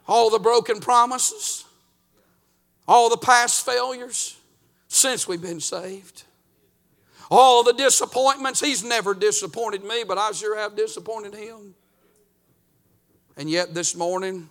All 0.07 0.31
the 0.31 0.39
broken 0.39 0.81
promises, 0.81 1.65
all 2.87 3.09
the 3.09 3.17
past 3.17 3.65
failures 3.65 4.37
since 4.89 5.27
we've 5.27 5.43
been 5.43 5.61
saved. 5.61 6.25
All 7.31 7.65
the 7.65 7.73
disappointments, 7.73 8.61
he's 8.61 8.85
never 8.85 9.15
disappointed 9.15 9.83
me, 9.83 10.05
but 10.07 10.19
I 10.19 10.33
sure 10.33 10.57
have 10.59 10.77
disappointed 10.77 11.35
him. 11.35 11.75
And 13.37 13.51
yet 13.51 13.75
this 13.75 13.97
morning, 13.97 14.49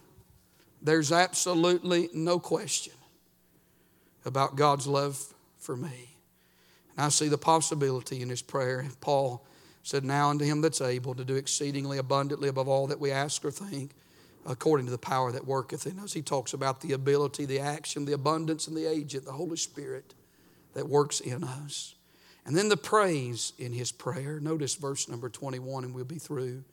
there's 0.82 1.12
absolutely 1.12 2.10
no 2.14 2.40
question 2.40 2.94
about 4.26 4.56
God's 4.56 4.88
love 4.88 5.24
for 5.60 5.78
me. 5.78 6.13
And 6.98 7.06
I 7.06 7.10
see 7.10 7.28
the 7.28 7.38
possibility 7.38 8.22
in 8.22 8.30
his 8.30 8.42
prayer. 8.42 8.86
Paul 9.02 9.46
said, 9.84 10.04
Now 10.04 10.30
unto 10.30 10.46
him 10.46 10.62
that's 10.62 10.82
able 10.82 11.16
to 11.16 11.26
do 11.26 11.36
exceedingly 11.36 11.98
abundantly 11.98 12.50
above 12.50 12.68
all 12.68 12.88
that 12.88 13.00
we 13.00 13.12
ask 13.12 13.44
or 13.44 13.52
think, 13.52 13.92
according 14.46 14.86
to 14.86 14.92
the 14.92 14.98
power 14.98 15.32
that 15.32 15.46
worketh 15.46 15.88
in 15.88 16.00
us. 16.00 16.14
He 16.14 16.22
talks 16.22 16.54
about 16.54 16.82
the 16.82 16.94
ability, 16.94 17.46
the 17.46 17.60
action, 17.60 18.06
the 18.06 18.14
abundance, 18.14 18.68
and 18.68 18.76
the 18.76 18.90
agent, 18.90 19.26
the 19.26 19.32
Holy 19.32 19.58
Spirit 19.58 20.14
that 20.74 20.90
works 20.90 21.20
in 21.20 21.44
us. 21.44 21.96
And 22.46 22.58
then 22.58 22.70
the 22.70 22.78
praise 22.78 23.54
in 23.58 23.72
his 23.74 23.92
prayer. 23.92 24.40
Notice 24.40 24.76
verse 24.76 25.08
number 25.08 25.30
21, 25.30 25.86
and 25.86 25.96
we'll 25.96 26.04
be 26.04 26.20
through. 26.20 26.64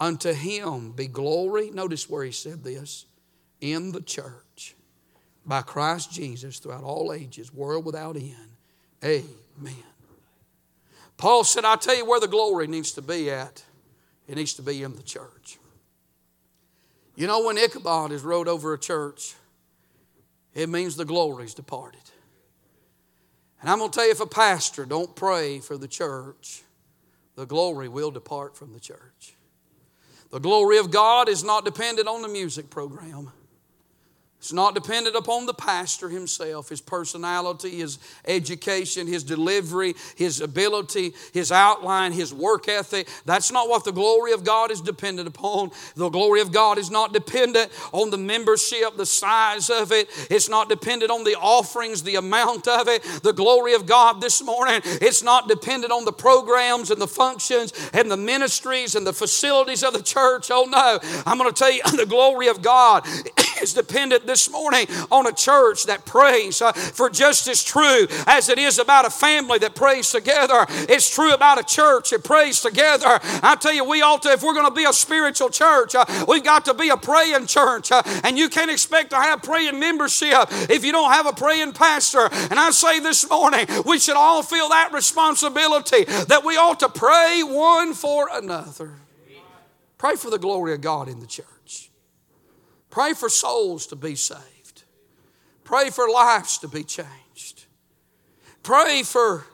Unto 0.00 0.32
him 0.32 0.92
be 0.92 1.08
glory. 1.08 1.70
Notice 1.70 2.08
where 2.08 2.24
he 2.24 2.30
said 2.30 2.62
this 2.62 3.06
in 3.60 3.90
the 3.90 4.00
church 4.00 4.76
by 5.44 5.62
Christ 5.62 6.12
Jesus 6.12 6.58
throughout 6.58 6.84
all 6.84 7.12
ages, 7.12 7.52
world 7.52 7.84
without 7.84 8.16
end. 8.16 8.52
Amen. 9.02 9.24
Paul 11.16 11.44
said, 11.44 11.64
I'll 11.64 11.76
tell 11.78 11.96
you 11.96 12.04
where 12.04 12.20
the 12.20 12.28
glory 12.28 12.66
needs 12.66 12.92
to 12.92 13.02
be 13.02 13.30
at. 13.30 13.62
It 14.28 14.36
needs 14.36 14.54
to 14.54 14.62
be 14.62 14.82
in 14.82 14.94
the 14.94 15.02
church. 15.02 15.58
You 17.16 17.26
know, 17.26 17.44
when 17.44 17.58
Ichabod 17.58 18.12
is 18.12 18.22
rode 18.22 18.46
over 18.46 18.72
a 18.72 18.78
church, 18.78 19.34
it 20.54 20.68
means 20.68 20.96
the 20.96 21.04
glory's 21.04 21.54
departed. 21.54 22.00
And 23.60 23.68
I'm 23.68 23.78
going 23.78 23.90
to 23.90 23.94
tell 23.94 24.04
you 24.04 24.12
if 24.12 24.20
a 24.20 24.26
pastor 24.26 24.84
don't 24.84 25.16
pray 25.16 25.58
for 25.58 25.76
the 25.76 25.88
church, 25.88 26.62
the 27.34 27.46
glory 27.46 27.88
will 27.88 28.12
depart 28.12 28.56
from 28.56 28.72
the 28.72 28.80
church. 28.80 29.34
The 30.30 30.38
glory 30.38 30.78
of 30.78 30.90
God 30.90 31.28
is 31.28 31.42
not 31.42 31.64
dependent 31.64 32.06
on 32.06 32.22
the 32.22 32.28
music 32.28 32.70
program. 32.70 33.32
It's 34.38 34.52
not 34.52 34.76
dependent 34.76 35.16
upon 35.16 35.46
the 35.46 35.54
pastor 35.54 36.08
himself, 36.08 36.68
his 36.68 36.80
personality, 36.80 37.78
his 37.78 37.98
education, 38.24 39.08
his 39.08 39.24
delivery, 39.24 39.96
his 40.14 40.40
ability, 40.40 41.14
his 41.32 41.50
outline, 41.50 42.12
his 42.12 42.32
work 42.32 42.68
ethic. 42.68 43.08
That's 43.24 43.50
not 43.50 43.68
what 43.68 43.82
the 43.82 43.90
glory 43.90 44.32
of 44.32 44.44
God 44.44 44.70
is 44.70 44.80
dependent 44.80 45.26
upon. 45.26 45.72
The 45.96 46.08
glory 46.08 46.40
of 46.40 46.52
God 46.52 46.78
is 46.78 46.88
not 46.88 47.12
dependent 47.12 47.72
on 47.92 48.10
the 48.10 48.16
membership, 48.16 48.96
the 48.96 49.06
size 49.06 49.70
of 49.70 49.90
it. 49.90 50.08
It's 50.30 50.48
not 50.48 50.68
dependent 50.68 51.10
on 51.10 51.24
the 51.24 51.34
offerings, 51.34 52.04
the 52.04 52.14
amount 52.14 52.68
of 52.68 52.86
it. 52.86 53.02
The 53.24 53.32
glory 53.32 53.74
of 53.74 53.86
God 53.86 54.20
this 54.20 54.40
morning, 54.40 54.82
it's 54.84 55.22
not 55.22 55.48
dependent 55.48 55.92
on 55.92 56.04
the 56.04 56.12
programs 56.12 56.92
and 56.92 57.00
the 57.00 57.08
functions 57.08 57.72
and 57.92 58.08
the 58.08 58.16
ministries 58.16 58.94
and 58.94 59.04
the 59.04 59.12
facilities 59.12 59.82
of 59.82 59.94
the 59.94 60.02
church. 60.02 60.52
Oh 60.52 60.64
no, 60.70 61.00
I'm 61.26 61.38
going 61.38 61.52
to 61.52 61.58
tell 61.58 61.72
you 61.72 61.82
the 61.96 62.06
glory 62.06 62.46
of 62.46 62.62
God 62.62 63.04
is 63.60 63.74
dependent 63.74 64.27
this 64.28 64.50
morning 64.50 64.86
on 65.10 65.26
a 65.26 65.32
church 65.32 65.86
that 65.86 66.04
prays 66.04 66.60
uh, 66.62 66.72
for 66.72 67.08
just 67.10 67.48
as 67.48 67.64
true 67.64 68.06
as 68.26 68.48
it 68.48 68.58
is 68.58 68.78
about 68.78 69.06
a 69.06 69.10
family 69.10 69.58
that 69.58 69.74
prays 69.74 70.12
together. 70.12 70.66
It's 70.68 71.12
true 71.12 71.32
about 71.32 71.58
a 71.58 71.64
church 71.64 72.10
that 72.10 72.22
prays 72.22 72.60
together. 72.60 73.18
I 73.42 73.56
tell 73.58 73.72
you, 73.72 73.84
we 73.84 74.02
ought 74.02 74.22
to, 74.22 74.28
if 74.30 74.42
we're 74.42 74.52
going 74.52 74.68
to 74.68 74.74
be 74.74 74.84
a 74.84 74.92
spiritual 74.92 75.48
church, 75.48 75.94
uh, 75.94 76.04
we've 76.28 76.44
got 76.44 76.66
to 76.66 76.74
be 76.74 76.90
a 76.90 76.96
praying 76.96 77.46
church. 77.46 77.90
Uh, 77.90 78.02
and 78.22 78.38
you 78.38 78.50
can't 78.50 78.70
expect 78.70 79.10
to 79.10 79.16
have 79.16 79.42
praying 79.42 79.80
membership 79.80 80.46
if 80.68 80.84
you 80.84 80.92
don't 80.92 81.10
have 81.10 81.26
a 81.26 81.32
praying 81.32 81.72
pastor. 81.72 82.28
And 82.30 82.60
I 82.60 82.70
say 82.70 83.00
this 83.00 83.28
morning, 83.28 83.66
we 83.86 83.98
should 83.98 84.16
all 84.16 84.42
feel 84.42 84.68
that 84.68 84.92
responsibility 84.92 86.04
that 86.04 86.42
we 86.44 86.56
ought 86.56 86.80
to 86.80 86.90
pray 86.90 87.42
one 87.42 87.94
for 87.94 88.28
another. 88.30 88.92
Pray 89.96 90.16
for 90.16 90.30
the 90.30 90.38
glory 90.38 90.74
of 90.74 90.82
God 90.82 91.08
in 91.08 91.18
the 91.18 91.26
church. 91.26 91.57
Pray 92.90 93.12
for 93.12 93.28
souls 93.28 93.86
to 93.88 93.96
be 93.96 94.14
saved. 94.14 94.82
Pray 95.64 95.90
for 95.90 96.08
lives 96.08 96.58
to 96.58 96.68
be 96.68 96.82
changed. 96.82 97.66
Pray 98.62 99.02
for, 99.02 99.46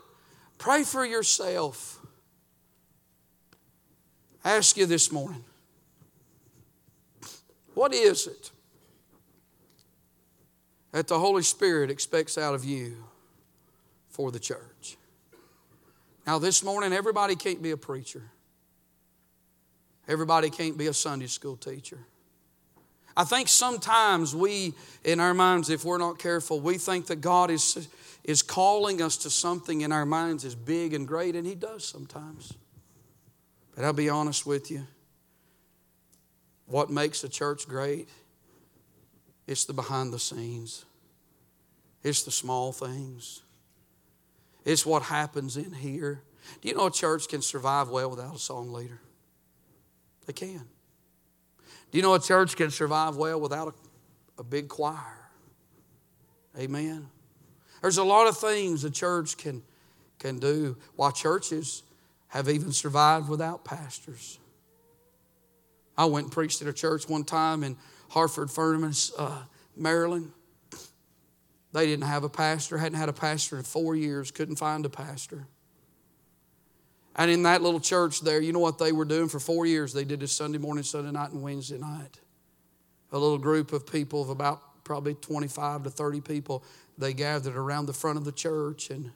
pray 0.59 0.85
for 0.85 1.05
yourself. 1.05 2.01
I 4.45 4.57
ask 4.57 4.77
you 4.77 4.87
this 4.87 5.11
morning 5.11 5.45
what 7.75 7.93
is 7.93 8.27
it 8.27 8.51
that 10.93 11.09
the 11.09 11.19
Holy 11.19 11.43
Spirit 11.43 11.91
expects 11.91 12.39
out 12.39 12.55
of 12.55 12.65
you 12.65 13.05
for 14.09 14.31
the 14.31 14.39
church? 14.39 14.97
Now, 16.27 16.39
this 16.39 16.63
morning, 16.63 16.93
everybody 16.93 17.37
can't 17.37 17.63
be 17.63 17.73
a 17.73 17.77
preacher, 17.77 18.23
everybody 20.09 20.51
can't 20.51 20.79
be 20.79 20.87
a 20.87 20.95
Sunday 20.95 21.27
school 21.27 21.57
teacher. 21.57 21.99
I 23.17 23.25
think 23.25 23.49
sometimes 23.49 24.35
we, 24.35 24.75
in 25.05 25.21
our 25.21 25.35
minds, 25.35 25.71
if 25.71 25.85
we're 25.85 25.99
not 25.99 26.19
careful, 26.19 26.61
we 26.61 26.79
think 26.79 27.07
that 27.07 27.21
God 27.21 27.51
is, 27.51 27.89
is 28.25 28.43
calling 28.43 29.01
us 29.01 29.17
to 29.19 29.31
something 29.31 29.83
in 29.83 29.93
our 29.93 30.05
minds 30.05 30.45
is 30.45 30.55
big 30.55 30.95
and 30.95 31.07
great, 31.07 31.37
and 31.37 31.47
He 31.47 31.55
does 31.55 31.85
sometimes. 31.85 32.53
But 33.75 33.85
I'll 33.85 33.93
be 33.93 34.09
honest 34.09 34.47
with 34.47 34.71
you 34.71 34.87
what 36.67 36.91
makes 36.91 37.23
a 37.25 37.29
church 37.29 37.69
great? 37.69 38.09
It's 39.47 39.65
the 39.67 39.75
behind 39.75 40.13
the 40.13 40.19
scenes, 40.19 40.85
it's 42.03 42.23
the 42.23 42.31
small 42.31 42.73
things, 42.73 43.43
it's 44.65 44.87
what 44.87 45.03
happens 45.03 45.57
in 45.57 45.73
here. 45.73 46.23
Do 46.61 46.69
you 46.69 46.75
know 46.75 46.87
a 46.87 46.91
church 46.91 47.29
can 47.29 47.43
survive 47.43 47.89
well 47.89 48.11
without 48.11 48.35
a 48.35 48.39
song 48.39 48.73
leader? 48.73 49.01
They 50.27 50.33
can. 50.33 50.65
Do 51.95 51.99
you 51.99 52.03
know 52.03 52.15
a 52.15 52.21
church 52.21 52.57
can 52.57 52.73
survive 52.73 53.15
well 53.15 53.41
without 53.41 53.69
a, 53.69 54.41
a 54.41 54.43
big 54.43 54.67
choir? 54.67 55.31
Amen. 56.59 57.07
There's 57.83 57.99
a 57.99 58.03
lot 58.03 58.27
of 58.27 58.37
things 58.37 58.83
a 58.83 58.91
church 58.91 59.37
can, 59.37 59.63
can 60.19 60.41
do, 60.41 60.77
while 60.97 61.13
churches 61.13 61.85
have 62.27 62.49
even 62.49 62.73
survived 62.73 63.29
without 63.29 63.65
pastors. 63.65 64.41
I 65.97 66.07
went 66.07 66.25
and 66.25 66.33
preached 66.33 66.61
at 66.63 66.67
a 66.67 66.73
church 66.73 67.09
one 67.09 67.23
time 67.23 67.63
in 67.63 67.77
Hartford 68.09 68.51
Furnace, 68.51 69.13
uh, 69.17 69.45
Maryland. 69.77 70.33
They 71.73 71.87
didn't 71.87 72.07
have 72.07 72.25
a 72.25 72.29
pastor, 72.29 72.77
hadn't 72.77 72.99
had 72.99 73.09
a 73.09 73.13
pastor 73.13 73.57
in 73.57 73.63
four 73.63 73.95
years, 73.95 74.33
couldn't 74.33 74.57
find 74.57 74.85
a 74.85 74.91
pastor. 74.91 75.47
And 77.17 77.31
in 77.31 77.45
that 77.45 77.63
little 77.63 77.81
church 77.81 78.21
there, 78.21 78.41
you 78.41 78.53
know 78.53 78.59
what 78.59 78.79
they 78.79 78.93
were 78.93 79.05
doing 79.05 79.29
for 79.29 79.39
four 79.39 79.67
years? 79.67 79.93
They 79.93 80.05
did 80.05 80.21
this 80.21 80.33
Sunday 80.33 80.59
morning, 80.59 80.83
Sunday 80.83 81.13
night, 81.13 81.31
and 81.31 81.43
Wednesday 81.43 81.79
night. 81.79 82.21
A 83.13 83.19
little 83.19 83.39
group 83.39 83.73
of 83.73 83.87
people 83.87 84.23
of 84.23 84.31
about 84.31 84.85
probably 84.85 85.15
25 85.15 85.85
to 85.85 85.91
30 85.91 86.21
people, 86.21 86.65
they 86.99 87.13
gathered 87.15 87.57
around 87.57 87.87
the 87.87 87.93
front 87.93 88.19
of 88.19 88.25
the 88.25 88.33
church 88.33 88.91
and, 88.91 89.11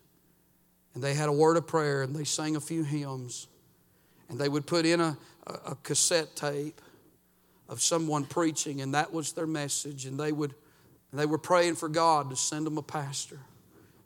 and 0.94 1.02
they 1.02 1.14
had 1.14 1.28
a 1.28 1.32
word 1.32 1.56
of 1.56 1.66
prayer 1.66 2.02
and 2.02 2.14
they 2.14 2.24
sang 2.24 2.56
a 2.56 2.60
few 2.60 2.84
hymns. 2.84 3.48
And 4.28 4.38
they 4.38 4.48
would 4.48 4.66
put 4.66 4.86
in 4.86 5.00
a, 5.00 5.16
a, 5.46 5.52
a 5.70 5.76
cassette 5.82 6.36
tape 6.36 6.80
of 7.68 7.82
someone 7.82 8.24
preaching, 8.24 8.80
and 8.80 8.94
that 8.94 9.12
was 9.12 9.32
their 9.32 9.46
message. 9.46 10.06
And 10.06 10.18
they 10.18 10.32
would 10.32 10.54
and 11.10 11.18
they 11.18 11.26
were 11.26 11.38
praying 11.38 11.76
for 11.76 11.88
God 11.88 12.30
to 12.30 12.36
send 12.36 12.66
them 12.66 12.76
a 12.76 12.82
pastor. 12.82 13.40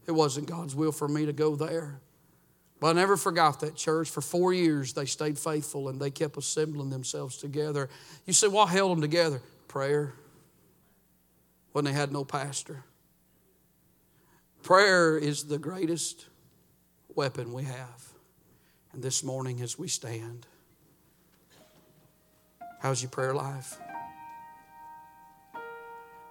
It 0.06 0.12
wasn't 0.12 0.46
God's 0.46 0.74
will 0.74 0.92
for 0.92 1.08
me 1.08 1.26
to 1.26 1.32
go 1.32 1.56
there. 1.56 2.00
But 2.82 2.88
I 2.88 2.92
never 2.94 3.16
forgot 3.16 3.60
that 3.60 3.76
church. 3.76 4.10
For 4.10 4.20
four 4.20 4.52
years, 4.52 4.92
they 4.92 5.04
stayed 5.04 5.38
faithful 5.38 5.88
and 5.88 6.00
they 6.00 6.10
kept 6.10 6.36
assembling 6.36 6.90
themselves 6.90 7.36
together. 7.36 7.88
You 8.26 8.32
say, 8.32 8.48
what 8.48 8.70
held 8.70 8.90
them 8.90 9.00
together? 9.00 9.40
Prayer. 9.68 10.14
When 11.70 11.84
they 11.84 11.92
had 11.92 12.10
no 12.10 12.24
pastor. 12.24 12.82
Prayer 14.64 15.16
is 15.16 15.44
the 15.44 15.58
greatest 15.58 16.26
weapon 17.14 17.52
we 17.52 17.62
have. 17.62 18.12
And 18.92 19.00
this 19.00 19.22
morning, 19.22 19.60
as 19.60 19.78
we 19.78 19.86
stand, 19.86 20.48
how's 22.80 23.00
your 23.00 23.10
prayer 23.10 23.32
life? 23.32 23.78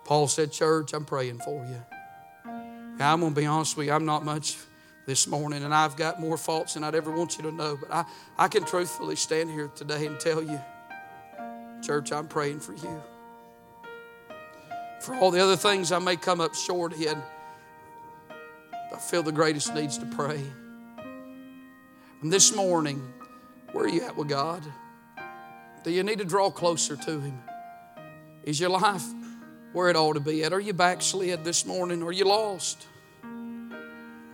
Paul 0.04 0.28
said, 0.28 0.52
Church, 0.52 0.92
I'm 0.92 1.06
praying 1.06 1.40
for 1.40 1.66
you. 1.66 1.82
I'm 3.00 3.22
going 3.22 3.34
to 3.34 3.40
be 3.40 3.46
honest 3.46 3.78
with 3.78 3.88
you, 3.88 3.94
I'm 3.94 4.06
not 4.06 4.26
much 4.26 4.58
this 5.12 5.28
morning, 5.28 5.66
and 5.66 5.74
I've 5.76 5.98
got 5.98 6.22
more 6.22 6.38
faults 6.38 6.76
than 6.76 6.86
I'd 6.86 6.96
ever 6.96 7.12
want 7.12 7.36
you 7.36 7.44
to 7.44 7.52
know, 7.52 7.76
but 7.76 7.92
I, 7.92 8.06
I 8.38 8.48
can 8.48 8.64
truthfully 8.64 9.18
stand 9.18 9.50
here 9.50 9.70
today 9.76 10.06
and 10.06 10.18
tell 10.18 10.42
you, 10.42 10.58
Church, 11.84 12.14
I'm 12.14 12.30
praying 12.30 12.62
for 12.62 12.72
you. 12.72 13.04
For 15.02 15.14
all 15.16 15.30
the 15.30 15.44
other 15.44 15.58
things 15.58 15.92
I 15.92 16.00
may 16.00 16.16
come 16.16 16.40
up 16.40 16.56
short 16.56 16.94
in, 16.94 17.22
I 18.32 18.98
feel 19.00 19.22
the 19.22 19.34
greatest 19.34 19.76
needs 19.76 19.98
to 19.98 20.06
pray. 20.06 20.42
And 22.22 22.32
this 22.32 22.56
morning, 22.56 23.06
where 23.74 23.84
are 23.84 23.90
you 23.90 24.04
at 24.04 24.16
with 24.16 24.30
God? 24.30 24.64
Do 25.84 25.92
you 25.92 26.04
need 26.04 26.20
to 26.20 26.26
draw 26.26 26.50
closer 26.50 26.96
to 26.96 27.20
Him? 27.20 27.38
Is 28.46 28.62
your 28.62 28.70
life 28.70 29.04
where 29.74 29.90
it 29.90 29.98
ought 29.98 30.14
to 30.14 30.22
be 30.22 30.46
at? 30.46 30.54
Are 30.54 30.62
you 30.62 30.72
backslid 30.72 31.44
this 31.44 31.66
morning? 31.66 32.02
Are 32.02 32.14
you 32.14 32.24
lost? 32.24 32.88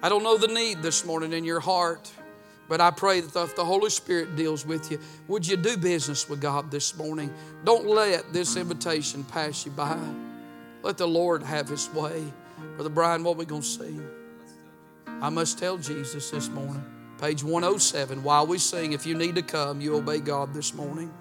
I 0.02 0.10
don't 0.10 0.22
know 0.22 0.38
the 0.38 0.48
need 0.48 0.84
this 0.84 1.04
morning 1.06 1.34
in 1.34 1.44
your 1.44 1.60
heart, 1.60 2.12
but 2.68 2.80
I 2.80 2.92
pray 2.92 3.20
that 3.22 3.36
if 3.44 3.56
the 3.56 3.66
Holy 3.66 3.90
Spirit 3.90 4.36
deals 4.36 4.66
with 4.66 4.92
you, 4.92 5.00
would 5.28 5.48
you 5.48 5.58
do 5.58 5.76
business 5.76 6.30
with 6.30 6.40
God 6.40 6.70
this 6.70 6.96
morning? 6.96 7.34
Don't 7.64 7.88
let 7.88 8.32
this 8.32 8.58
invitation 8.58 9.24
pass 9.24 9.66
you 9.66 9.72
by. 9.72 9.98
Let 10.84 10.98
the 10.98 11.08
Lord 11.08 11.42
have 11.42 11.68
His 11.68 11.90
way. 11.90 12.24
Brother 12.76 12.90
Brian, 12.90 13.24
what 13.24 13.36
are 13.36 13.40
we 13.40 13.46
going 13.46 13.64
to 13.64 13.68
sing? 13.68 14.08
I 15.20 15.30
must 15.30 15.58
tell 15.58 15.78
Jesus 15.78 16.30
this 16.30 16.48
morning. 16.50 16.84
Page 17.20 17.44
107. 17.44 18.22
While 18.22 18.46
we 18.46 18.60
sing, 18.60 18.94
if 18.94 19.08
you 19.08 19.16
need 19.16 19.34
to 19.36 19.42
come, 19.42 19.82
you 19.82 19.96
obey 19.96 20.20
God 20.20 20.54
this 20.54 20.76
morning. 20.76 21.12